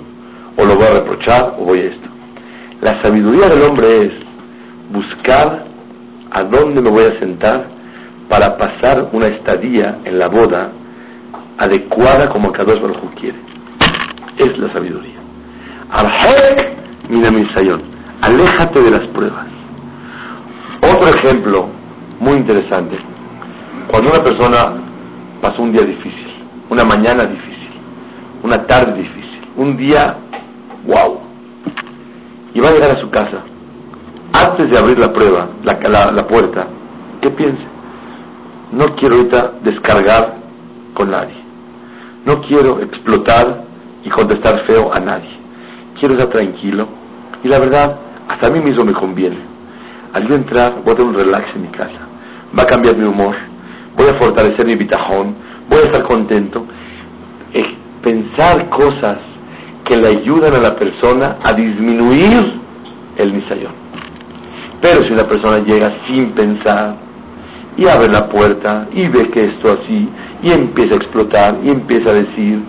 o 0.58 0.66
lo 0.66 0.76
voy 0.76 0.86
a 0.86 1.00
reprochar, 1.00 1.56
o 1.58 1.66
voy 1.66 1.80
a 1.80 1.86
esto. 1.86 2.10
La 2.82 3.02
sabiduría 3.02 3.48
del 3.48 3.62
hombre 3.64 4.02
es 4.02 4.12
buscar 4.92 5.66
a 6.32 6.44
dónde 6.44 6.82
me 6.82 6.90
voy 6.90 7.04
a 7.06 7.20
sentar 7.20 7.68
para 8.30 8.58
pasar 8.58 9.10
una 9.14 9.28
estadía 9.28 10.00
en 10.04 10.20
la 10.20 10.28
boda 10.28 10.72
adecuada 11.58 12.30
como 12.30 12.52
Kadosh 12.52 12.80
Baruj 12.82 13.14
quiere. 13.20 13.38
Es 14.38 14.58
la 14.58 14.72
sabiduría. 14.72 15.20
Arhek 15.92 17.10
minamisayón. 17.10 17.82
Aléjate 18.22 18.82
de 18.82 18.92
las 18.92 19.08
pruebas. 19.08 19.48
Otro 20.82 21.10
ejemplo 21.10 21.70
muy 22.20 22.38
interesante. 22.38 22.98
Cuando 23.90 24.12
una 24.12 24.24
persona 24.24 24.74
pasó 25.42 25.62
un 25.62 25.72
día 25.72 25.86
difícil, 25.86 26.28
una 26.70 26.84
mañana 26.86 27.26
difícil, 27.26 27.70
una 28.44 28.66
tarde 28.68 28.94
difícil, 28.94 29.18
un 29.58 29.78
día 29.78 30.18
wow, 30.86 31.20
y 32.54 32.60
va 32.60 32.70
a 32.70 32.72
llegar 32.72 32.91
a 32.91 33.00
su 33.00 33.10
casa, 33.10 33.43
antes 34.34 34.70
de 34.70 34.78
abrir 34.78 34.97
la 35.00 35.12
prueba, 35.12 35.50
la, 35.64 36.12
la, 36.12 36.28
puerta, 36.28 36.68
¿qué 37.22 37.32
piense? 37.32 37.64
No 38.72 38.95
quiero 38.95 39.16
ahorita 39.16 39.54
descargar 39.64 40.36
con 40.93 41.10
nadie. 41.10 41.36
No 42.26 42.41
quiero 42.41 42.80
explotar 42.82 43.64
y 44.04 44.10
contestar 44.10 44.66
feo 44.68 44.93
a 44.93 45.00
nadie. 45.00 45.39
Quiero 46.00 46.14
estar 46.14 46.30
tranquilo. 46.30 46.88
Y 47.43 47.47
la 47.47 47.60
verdad, 47.60 47.97
hasta 48.28 48.47
a 48.47 48.52
mí 48.52 48.60
mismo 48.60 48.86
me 48.86 48.93
conviene. 48.93 49.39
Al 50.14 50.28
yo 50.28 50.36
entrar, 50.36 50.82
voy 50.84 50.93
a 50.93 50.95
tener 50.97 51.12
un 51.12 51.18
relax 51.18 51.56
en 51.56 51.62
mi 51.64 51.70
casa. 51.70 52.08
Va 52.58 52.64
a 52.64 52.68
cambiar 52.68 52.95
mi 52.97 53.06
humor. 53.06 53.36
Voy 53.97 54.08
a 54.08 54.20
fortalecer 54.20 54.66
mi 54.66 54.76
bitajón. 54.76 55.36
Voy 55.70 55.80
a 55.80 55.84
estar 55.84 56.04
contento. 56.04 56.66
Eh, 57.54 57.78
pensar 58.04 58.70
cosas 58.70 59.18
que 59.90 59.98
le 59.98 60.08
ayudan 60.08 60.56
a 60.56 60.60
la 60.60 60.76
persona 60.76 61.38
a 61.44 61.52
disminuir 61.54 62.62
el 63.18 63.34
nisayón. 63.34 63.74
Pero 64.82 65.02
si 65.02 65.12
una 65.12 65.28
persona 65.28 65.58
llega 65.66 65.92
sin 66.08 66.32
pensar 66.34 66.96
y 67.76 67.88
abre 67.88 68.08
la 68.08 68.30
puerta 68.30 68.88
y 68.94 69.08
ve 69.08 69.30
que 69.32 69.48
esto 69.48 69.72
así 69.72 70.08
y 70.44 70.52
empieza 70.52 70.94
a 70.94 70.98
explotar 70.98 71.58
y 71.64 71.72
empieza 71.72 72.12
a 72.12 72.14
decir, 72.14 72.62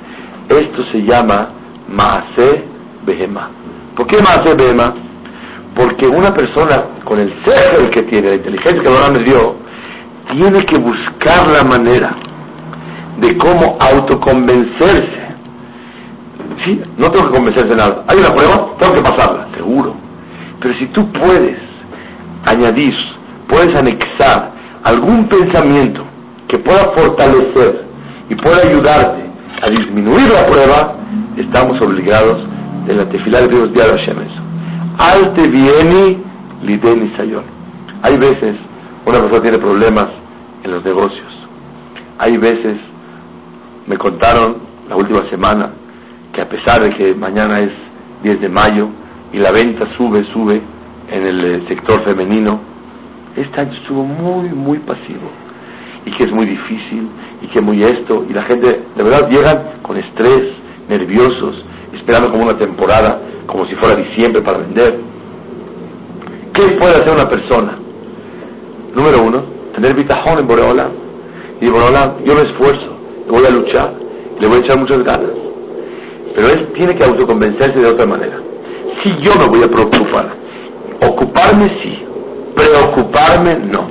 esto 0.49 0.83
se 0.91 1.03
llama 1.03 1.51
Maase 1.89 2.65
Behema. 3.05 3.51
¿Por 3.95 4.07
qué 4.07 4.17
Maase 4.19 4.57
Behema? 4.57 4.95
Porque 5.77 6.09
una 6.09 6.33
persona 6.33 7.03
con 7.05 7.21
el 7.21 7.33
ser 7.45 7.91
que 7.91 8.03
tiene, 8.05 8.31
la 8.31 8.35
inteligencia 8.37 8.83
que 8.83 8.89
ahora 8.89 9.11
me 9.13 9.23
dio, 9.25 9.57
tiene 10.33 10.65
que 10.65 10.81
buscar 10.81 11.47
la 11.49 11.65
manera 11.69 12.17
de 13.19 13.37
cómo 13.37 13.77
autoconvencerse. 13.79 15.20
Sí, 16.65 16.81
no 16.99 17.11
tengo 17.11 17.27
que 17.27 17.37
convencerse 17.37 17.69
de 17.69 17.77
nada. 17.77 18.05
Hay 18.09 18.19
una 18.19 18.35
prueba, 18.35 18.77
tengo 18.79 18.95
que 18.95 19.03
pasarla, 19.03 19.49
seguro. 19.55 19.95
Pero 20.61 20.75
si 20.79 20.87
tú 20.89 21.11
puedes 21.13 21.57
añadir, 22.45 22.95
puedes 23.49 23.75
anexar 23.77 24.53
algún 24.85 25.29
pensamiento 25.29 26.05
que 26.49 26.59
pueda 26.59 26.93
fortalecer 26.97 27.85
y 28.29 28.35
pueda 28.35 28.69
ayudarte 28.69 29.31
a 29.63 29.71
disminuir 29.71 30.29
la 30.29 30.47
prueba, 30.47 30.97
estamos 31.37 31.81
obligados 31.83 32.47
en 32.89 32.97
la 32.97 33.09
tefilá 33.09 33.41
de 33.43 33.49
Dios 33.49 33.73
de. 33.73 34.41
Alte 34.99 35.49
vieni 35.49 36.23
lideni 36.63 37.17
sayon. 37.17 37.45
Hay 38.03 38.19
veces 38.19 38.57
una 39.07 39.21
persona 39.21 39.43
tiene 39.43 39.59
problemas 39.59 40.09
en 40.63 40.71
los 40.71 40.85
negocios. 40.85 41.33
Hay 42.19 42.37
veces, 42.37 42.77
me 43.87 43.97
contaron 43.97 44.59
la 44.89 44.97
última 44.97 45.29
semana, 45.31 45.73
a 46.41 46.49
pesar 46.49 46.83
de 46.83 46.91
que 46.91 47.15
mañana 47.15 47.61
es 47.61 47.71
10 48.23 48.41
de 48.41 48.49
mayo 48.49 48.89
y 49.33 49.39
la 49.39 49.53
venta 49.53 49.87
sube, 49.97 50.25
sube 50.33 50.61
en 51.09 51.27
el 51.27 51.45
eh, 51.45 51.65
sector 51.69 52.05
femenino, 52.05 52.61
este 53.37 53.61
año 53.61 53.73
estuvo 53.75 54.05
muy, 54.05 54.49
muy 54.49 54.79
pasivo. 54.79 55.31
Y 56.05 56.11
que 56.13 56.25
es 56.25 56.33
muy 56.33 56.47
difícil, 56.47 57.09
y 57.43 57.47
que 57.49 57.61
muy 57.61 57.83
esto, 57.83 58.25
y 58.29 58.33
la 58.33 58.45
gente 58.45 58.69
de 58.97 59.05
verdad 59.05 59.29
llegan 59.29 59.83
con 59.83 59.99
estrés, 59.99 60.43
nerviosos, 60.89 61.63
esperando 61.93 62.31
como 62.31 62.45
una 62.45 62.57
temporada, 62.57 63.21
como 63.47 63.67
si 63.67 63.75
fuera 63.75 63.97
diciembre 63.97 64.43
para 64.43 64.59
vender. 64.59 64.99
¿Qué 66.55 66.77
puede 66.81 66.97
hacer 66.97 67.15
una 67.15 67.29
persona? 67.29 67.79
Número 68.95 69.23
uno, 69.23 69.45
tener 69.75 69.95
bitajón 69.95 70.41
en 70.41 70.47
Boreola. 70.47 70.91
Y 71.61 71.69
Boreola, 71.69 72.17
yo 72.25 72.35
me 72.35 72.41
esfuerzo, 72.41 72.97
voy 73.29 73.45
a 73.47 73.51
luchar, 73.51 73.95
le 74.41 74.47
voy 74.49 74.57
a 74.57 74.61
echar 74.61 74.79
muchas 74.79 75.05
ganas. 75.05 75.50
Pero 76.35 76.49
él 76.49 76.73
tiene 76.75 76.95
que 76.95 77.05
autoconvencerse 77.05 77.79
de 77.79 77.87
otra 77.87 78.07
manera. 78.07 78.39
Si 79.03 79.11
yo 79.23 79.35
me 79.39 79.47
voy 79.47 79.63
a 79.63 79.69
preocupar, 79.69 80.35
ocuparme 81.01 81.69
sí, 81.83 81.99
preocuparme 82.55 83.55
no. 83.55 83.89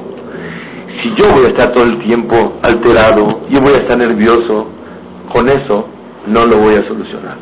Si 1.01 1.09
yo 1.15 1.31
voy 1.31 1.45
a 1.45 1.47
estar 1.47 1.71
todo 1.73 1.85
el 1.85 1.99
tiempo 2.05 2.59
alterado, 2.61 3.41
yo 3.49 3.61
voy 3.61 3.73
a 3.73 3.77
estar 3.77 3.97
nervioso, 3.97 4.67
con 5.33 5.47
eso 5.47 5.87
no 6.27 6.45
lo 6.45 6.57
voy 6.57 6.75
a 6.75 6.87
solucionar. 6.87 7.37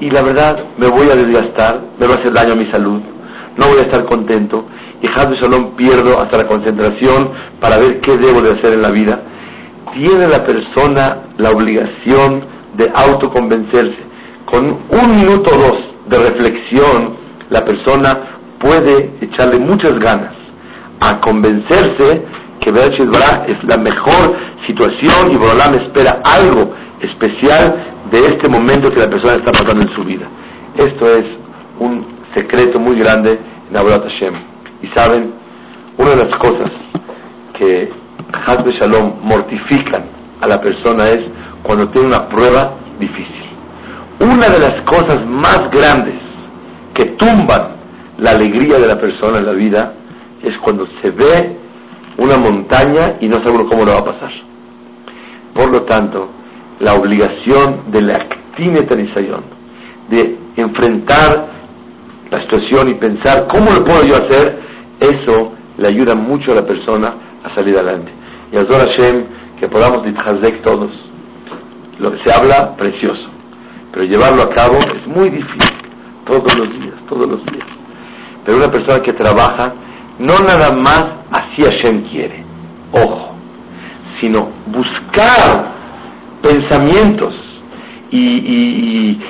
Y 0.00 0.10
la 0.10 0.22
verdad, 0.22 0.56
me 0.78 0.88
voy 0.88 1.08
a 1.10 1.14
desgastar, 1.14 1.80
me 1.98 2.06
va 2.06 2.14
a 2.14 2.18
hacer 2.18 2.32
daño 2.32 2.52
a 2.52 2.56
mi 2.56 2.70
salud, 2.70 3.00
no 3.56 3.68
voy 3.68 3.78
a 3.78 3.82
estar 3.82 4.04
contento, 4.04 4.66
y 5.00 5.08
Hazbe 5.08 5.36
Shalom 5.36 5.76
pierdo 5.76 6.20
hasta 6.20 6.38
la 6.38 6.46
concentración 6.46 7.30
para 7.60 7.78
ver 7.78 8.00
qué 8.00 8.16
debo 8.16 8.40
de 8.40 8.50
hacer 8.50 8.72
en 8.74 8.82
la 8.82 8.90
vida. 8.90 9.20
Tiene 9.94 10.28
la 10.28 10.44
persona 10.44 11.22
la 11.38 11.50
obligación 11.50 12.51
de 12.74 12.90
autoconvencerse. 12.94 14.12
Con 14.46 14.64
un 14.90 15.14
minuto 15.14 15.50
o 15.50 15.58
dos 15.58 15.78
de 16.08 16.30
reflexión, 16.30 17.16
la 17.50 17.64
persona 17.64 18.38
puede 18.58 19.14
echarle 19.20 19.58
muchas 19.58 19.98
ganas 19.98 20.34
a 21.00 21.20
convencerse 21.20 22.22
que 22.60 22.70
Berachit 22.70 23.08
es 23.48 23.64
la 23.64 23.76
mejor 23.78 24.36
situación 24.66 25.32
y 25.32 25.36
me 25.36 25.84
espera 25.84 26.20
algo 26.24 26.72
especial 27.00 27.92
de 28.10 28.18
este 28.18 28.48
momento 28.48 28.90
que 28.90 29.00
la 29.00 29.10
persona 29.10 29.34
está 29.34 29.50
pasando 29.50 29.82
en 29.82 29.94
su 29.96 30.04
vida. 30.04 30.28
Esto 30.76 31.06
es 31.06 31.24
un 31.80 32.06
secreto 32.34 32.78
muy 32.78 32.96
grande 32.96 33.38
en 33.70 33.76
Aborat 33.76 34.02
Hashem. 34.04 34.34
Y 34.82 34.88
saben, 34.94 35.34
una 35.98 36.10
de 36.10 36.16
las 36.16 36.36
cosas 36.36 36.70
que 37.58 37.90
Hazbe 38.46 38.72
Shalom 38.78 39.20
mortifican 39.22 40.04
a 40.40 40.48
la 40.48 40.60
persona 40.60 41.08
es 41.08 41.20
cuando 41.62 41.88
tiene 41.90 42.08
una 42.08 42.28
prueba 42.28 42.76
difícil. 42.98 43.42
Una 44.20 44.48
de 44.48 44.58
las 44.58 44.82
cosas 44.82 45.24
más 45.26 45.70
grandes 45.70 46.14
que 46.94 47.04
tumban 47.16 47.76
la 48.18 48.30
alegría 48.30 48.78
de 48.78 48.86
la 48.86 49.00
persona 49.00 49.38
en 49.38 49.46
la 49.46 49.52
vida 49.52 49.94
es 50.42 50.56
cuando 50.58 50.86
se 51.00 51.10
ve 51.10 51.56
una 52.18 52.36
montaña 52.36 53.16
y 53.20 53.28
no 53.28 53.44
sabe 53.44 53.66
cómo 53.70 53.84
lo 53.84 53.92
va 53.92 54.00
a 54.00 54.04
pasar. 54.04 54.30
Por 55.54 55.72
lo 55.72 55.82
tanto, 55.82 56.28
la 56.80 56.94
obligación 56.94 57.90
de 57.90 58.02
la 58.02 58.14
actinetanización, 58.14 59.42
de 60.08 60.38
enfrentar 60.56 61.48
la 62.30 62.42
situación 62.42 62.88
y 62.88 62.94
pensar 62.94 63.46
cómo 63.46 63.70
lo 63.72 63.84
puedo 63.84 64.04
yo 64.04 64.16
hacer, 64.16 64.58
eso 65.00 65.52
le 65.78 65.88
ayuda 65.88 66.14
mucho 66.14 66.52
a 66.52 66.56
la 66.56 66.66
persona 66.66 67.14
a 67.44 67.54
salir 67.54 67.76
adelante. 67.76 68.12
Y 68.52 68.56
Azor 68.56 68.86
Hashem, 68.86 69.24
que 69.58 69.68
podamos 69.68 70.04
ditchazek 70.04 70.62
todos. 70.62 70.90
Lo, 72.02 72.12
se 72.24 72.32
habla 72.32 72.76
precioso, 72.76 73.30
pero 73.92 74.04
llevarlo 74.04 74.42
a 74.42 74.50
cabo 74.50 74.78
es 74.78 75.06
muy 75.06 75.30
difícil, 75.30 75.78
todos 76.26 76.54
los 76.58 76.68
días, 76.80 76.94
todos 77.08 77.28
los 77.28 77.44
días. 77.46 77.66
Pero 78.44 78.58
una 78.58 78.72
persona 78.72 79.00
que 79.00 79.12
trabaja, 79.12 79.72
no 80.18 80.38
nada 80.40 80.74
más 80.74 81.04
así 81.30 81.62
Hashem 81.62 82.10
quiere, 82.10 82.44
ojo, 82.90 83.36
sino 84.20 84.50
buscar 84.66 85.72
pensamientos 86.42 87.34
y, 88.10 89.20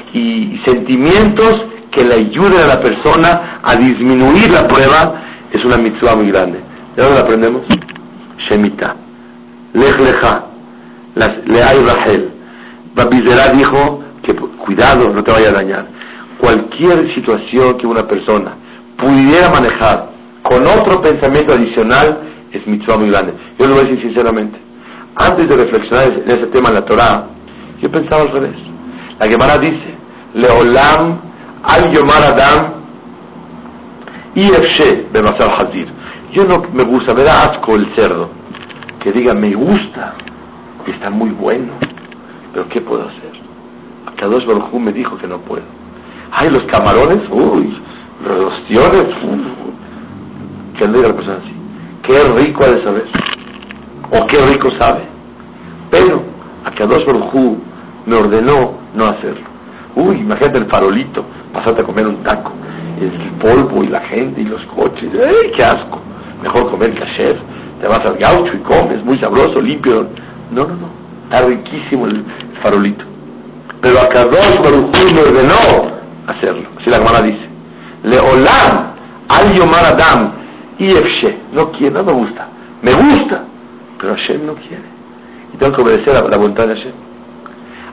sentimientos 0.65 1.55
que 1.91 2.05
le 2.05 2.15
ayuden 2.15 2.61
a 2.63 2.67
la 2.69 2.81
persona 2.81 3.61
a 3.63 3.77
disminuir 3.77 4.51
la 4.51 4.67
prueba 4.67 5.23
es 5.53 5.63
una 5.65 5.77
mitzvah 5.77 6.17
muy 6.17 6.31
grande. 6.31 6.59
¿De 6.97 7.03
dónde 7.03 7.19
la 7.19 7.25
aprendemos? 7.25 7.63
Shemita. 8.49 8.97
Lech 9.75 9.99
lecha. 9.99 10.47
Leay 11.47 11.85
Rahel. 11.85 12.32
Babizera 12.95 13.53
dijo 13.53 14.03
que 14.23 14.35
cuidado, 14.35 15.13
no 15.13 15.23
te 15.23 15.33
vaya 15.33 15.51
a 15.51 15.53
dañar. 15.53 15.87
Cualquier 16.39 17.15
situación 17.15 17.79
que 17.79 17.87
una 17.87 18.07
persona 18.07 18.57
pudiera 18.99 19.51
manejar 19.51 20.11
con 20.43 20.63
otro 20.63 21.01
pensamiento 21.03 21.55
adicional 21.55 22.21
es 22.53 22.67
mitzvah 22.67 22.99
muy 22.99 23.11
grande. 23.11 23.35
Yo 23.59 23.67
lo 23.67 23.75
voy 23.75 23.85
a 23.85 23.89
decir 23.89 24.03
sinceramente. 24.03 24.59
Antes 25.17 25.49
de 25.49 25.57
reflexionar 25.57 26.13
en 26.13 26.31
ese 26.31 26.47
tema 26.47 26.69
en 26.69 26.75
la 26.75 26.85
Torah, 26.85 27.29
Yo 27.81 27.91
pensaba 27.91 28.23
al 28.23 28.29
revés. 28.29 28.57
La 29.19 29.27
Gemara 29.27 29.59
dice, 29.59 29.95
Leolam 30.35 31.21
al 31.65 31.91
Yomar 31.91 32.23
Adam 32.23 32.73
y 34.35 34.51
Bemasal 35.13 35.51
Hazir. 35.59 35.89
Yo 36.33 36.45
no 36.45 36.63
me 36.73 36.85
gusta, 36.85 37.13
me 37.13 37.23
da 37.23 37.33
asco 37.33 37.75
el 37.75 37.95
cerdo. 37.95 38.31
Que 39.01 39.13
diga, 39.13 39.35
me 39.35 39.55
gusta, 39.55 40.15
está 40.87 41.11
muy 41.11 41.31
bueno, 41.31 41.73
pero 42.53 42.69
¿qué 42.69 42.81
puedo 42.81 43.03
hacer? 43.03 43.33
Kadosh 44.17 44.47
Baruj 44.47 44.73
me 44.75 44.93
dijo 44.93 45.17
que 45.19 45.27
no 45.27 45.39
puedo. 45.41 45.65
Ay, 46.31 46.49
los 46.51 46.65
camarones, 46.71 47.29
uy, 47.31 47.77
los 48.25 48.45
ostiones, 48.45 49.07
que 50.79 50.87
le 50.87 50.93
diga 50.93 51.09
la 51.09 51.15
persona 51.15 51.39
así. 51.39 51.55
Qué 52.05 52.23
rico 52.35 52.65
ha 52.65 52.71
de 52.71 52.85
saber, 52.85 53.07
o 54.11 54.27
qué 54.27 54.47
rico 54.47 54.69
sabe. 54.79 55.03
Pero 55.91 56.23
a 56.65 56.71
Kadosh 56.71 57.05
Baruj 57.05 57.59
me 58.07 58.17
ordenó 58.17 58.79
no 58.95 59.05
hacerlo. 59.07 59.47
Uy, 59.97 60.21
imagínate 60.21 60.59
el 60.59 60.71
farolito, 60.71 61.25
pasarte 61.53 61.83
a 61.83 61.85
comer 61.85 62.07
un 62.07 62.23
taco, 62.23 62.53
el 63.01 63.11
polvo 63.41 63.83
y 63.85 63.89
la 63.89 64.01
gente 64.03 64.41
y 64.41 64.45
los 64.45 64.63
coches, 64.67 65.11
¡ay, 65.15 65.51
qué 65.57 65.65
asco! 65.65 66.01
Mejor 66.43 66.71
comer 66.71 66.99
kasher, 66.99 67.41
te 67.81 67.89
vas 67.89 68.05
al 68.07 68.17
gaucho 68.19 68.53
y 68.55 68.59
comes, 68.61 69.05
muy 69.05 69.19
sabroso, 69.19 69.61
limpio. 69.61 70.07
No, 70.51 70.65
no, 70.65 70.77
no, 70.77 71.02
está 71.25 71.47
riquísimo 71.47 72.07
el 72.07 72.25
farolito. 72.63 73.05
Pero 73.81 74.01
a 74.01 74.09
Kadosh 74.09 74.61
Baruj 74.63 74.91
me 75.13 75.21
ordenó 75.21 75.93
hacerlo. 76.27 76.69
Así 76.79 76.91
la 76.91 76.97
hermana 76.97 77.23
dice, 77.23 77.49
Leolam 78.05 78.93
al 79.29 79.53
Yomar 79.55 79.85
Adam 79.87 80.33
y 80.79 80.87
Efshe, 80.93 81.39
no 81.53 81.71
quiere, 81.73 81.95
no 81.95 82.05
me 82.05 82.13
gusta, 82.13 82.49
me 82.83 82.93
gusta, 82.93 83.45
pero 83.99 84.15
Hashem 84.15 84.47
no 84.47 84.55
quiere. 84.55 84.85
Y 85.53 85.57
tengo 85.57 85.75
que 85.75 85.83
obedecer 85.83 86.17
a 86.17 86.29
la 86.29 86.37
voluntad 86.37 86.67
de 86.67 86.77
Hashem. 86.77 86.93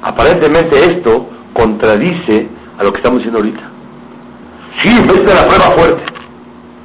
Aparentemente 0.01 0.77
esto 0.77 1.27
contradice 1.53 2.47
a 2.77 2.83
lo 2.83 2.91
que 2.91 2.97
estamos 2.97 3.19
diciendo 3.19 3.39
ahorita. 3.39 3.69
Sí, 4.81 4.95
de 4.95 5.33
la 5.33 5.43
prueba 5.43 5.71
fuerte. 5.75 6.03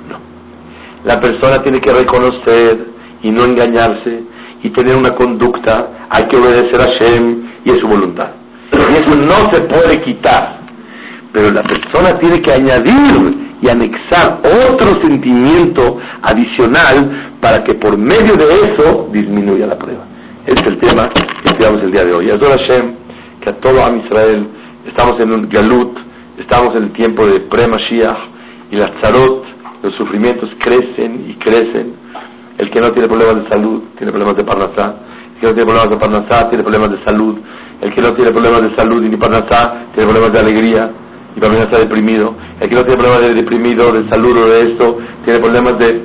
No. 0.09 0.18
La 1.05 1.20
persona 1.20 1.62
tiene 1.62 1.80
que 1.80 1.92
reconocer 1.92 2.88
y 3.22 3.30
no 3.30 3.45
engañarse 3.45 4.24
y 4.62 4.70
tener 4.70 4.97
una 4.97 5.14
conducta. 5.14 5.88
Hay 6.11 6.24
que 6.28 6.36
obedecer 6.36 6.80
a 6.80 6.84
Hashem 6.84 7.42
y 7.64 7.70
a 7.70 7.74
su 7.74 7.86
voluntad. 7.86 8.30
Y 8.72 8.94
eso 8.94 9.16
no 9.16 9.52
se 9.52 9.61
puede 9.62 10.02
quitar. 10.02 10.61
Pero 11.32 11.50
la 11.50 11.62
persona 11.62 12.18
tiene 12.18 12.40
que 12.40 12.52
añadir 12.52 13.44
y 13.61 13.68
anexar 13.68 14.40
otro 14.70 15.02
sentimiento 15.02 15.98
adicional 16.22 17.36
para 17.40 17.64
que 17.64 17.74
por 17.74 17.96
medio 17.96 18.36
de 18.36 18.72
eso 18.72 19.09
disminuya 19.12 19.66
la 19.66 19.78
prueba. 19.78 20.05
Este 20.46 20.61
es 20.61 20.70
el 20.72 20.78
tema 20.80 21.09
que 21.09 21.22
estudiamos 21.44 21.82
el 21.82 21.90
día 21.90 22.05
de 22.05 22.14
hoy. 22.14 22.30
Adora 22.30 22.57
Hashem, 22.59 22.94
que 23.40 23.50
a 23.50 23.61
todo 23.61 23.82
Am 23.82 24.00
Israel 24.05 24.46
estamos 24.86 25.18
en 25.20 25.32
un 25.32 25.48
galut, 25.48 25.98
estamos 26.38 26.76
en 26.76 26.84
el 26.84 26.92
tiempo 26.92 27.26
de 27.26 27.40
pre-Mashiach 27.40 28.18
y 28.70 28.76
las 28.76 28.90
tzarot, 29.00 29.44
los 29.82 29.94
sufrimientos 29.96 30.50
crecen 30.61 31.30
y 31.30 31.34
crecen. 31.36 31.94
El 32.59 32.70
que 32.70 32.80
no 32.80 32.92
tiene 32.92 33.09
problemas 33.09 33.44
de 33.44 33.48
salud 33.48 33.82
tiene 33.96 34.12
problemas 34.12 34.36
de 34.36 34.44
parnasá. 34.44 34.94
Que 35.45 35.51
no 35.51 35.57
tiene 35.57 35.70
problemas 35.70 35.90
de 35.90 35.99
parnasá 35.99 36.49
tiene 36.49 36.64
problemas 36.64 36.90
de 36.90 37.05
salud. 37.05 37.38
El 37.82 37.95
que 37.95 38.01
no 38.01 38.14
tiene 38.14 38.30
problemas 38.30 38.62
de 38.62 38.76
salud 38.76 39.05
y 39.05 39.11
ni 39.11 39.16
parnasá 39.18 39.88
tiene 39.92 40.11
problemas 40.11 40.32
de 40.32 40.40
alegría 40.40 40.90
y 41.36 41.40
también 41.40 41.64
está 41.64 41.78
deprimido. 41.78 42.34
El 42.59 42.66
que 42.66 42.74
no 42.74 42.82
tiene 42.82 42.97
problemas 42.97 43.20
de 43.28 43.34
deprimido, 43.34 43.92
de 43.92 44.09
salud 44.09 44.38
o 44.38 44.47
de 44.47 44.72
esto, 44.72 44.99
tiene 45.22 45.40
problemas 45.40 45.78
de 45.78 46.03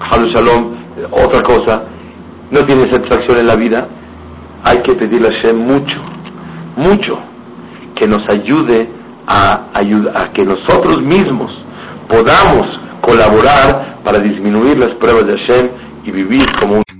Halu 0.00 0.28
Shalom, 0.28 0.76
otra 1.10 1.42
cosa. 1.42 1.82
No 2.50 2.64
tiene 2.64 2.90
satisfacción 2.90 3.40
en 3.40 3.48
la 3.48 3.56
vida. 3.56 3.86
Hay 4.64 4.78
que 4.78 4.94
pedirle 4.94 5.28
a 5.28 5.32
Hashem 5.32 5.58
mucho, 5.58 6.00
mucho, 6.76 7.18
que 7.96 8.08
nos 8.08 8.26
ayude 8.30 8.88
a, 9.26 9.72
a 9.74 10.32
que 10.32 10.42
nosotros 10.46 11.02
mismos 11.02 11.52
podamos 12.08 12.64
colaborar 13.02 14.00
para 14.04 14.20
disminuir 14.20 14.78
las 14.78 14.94
pruebas 14.94 15.26
de 15.26 15.38
Hashem 15.38 15.68
y 16.04 16.10
vivir 16.12 16.46
como 16.58 16.76
un 16.76 16.99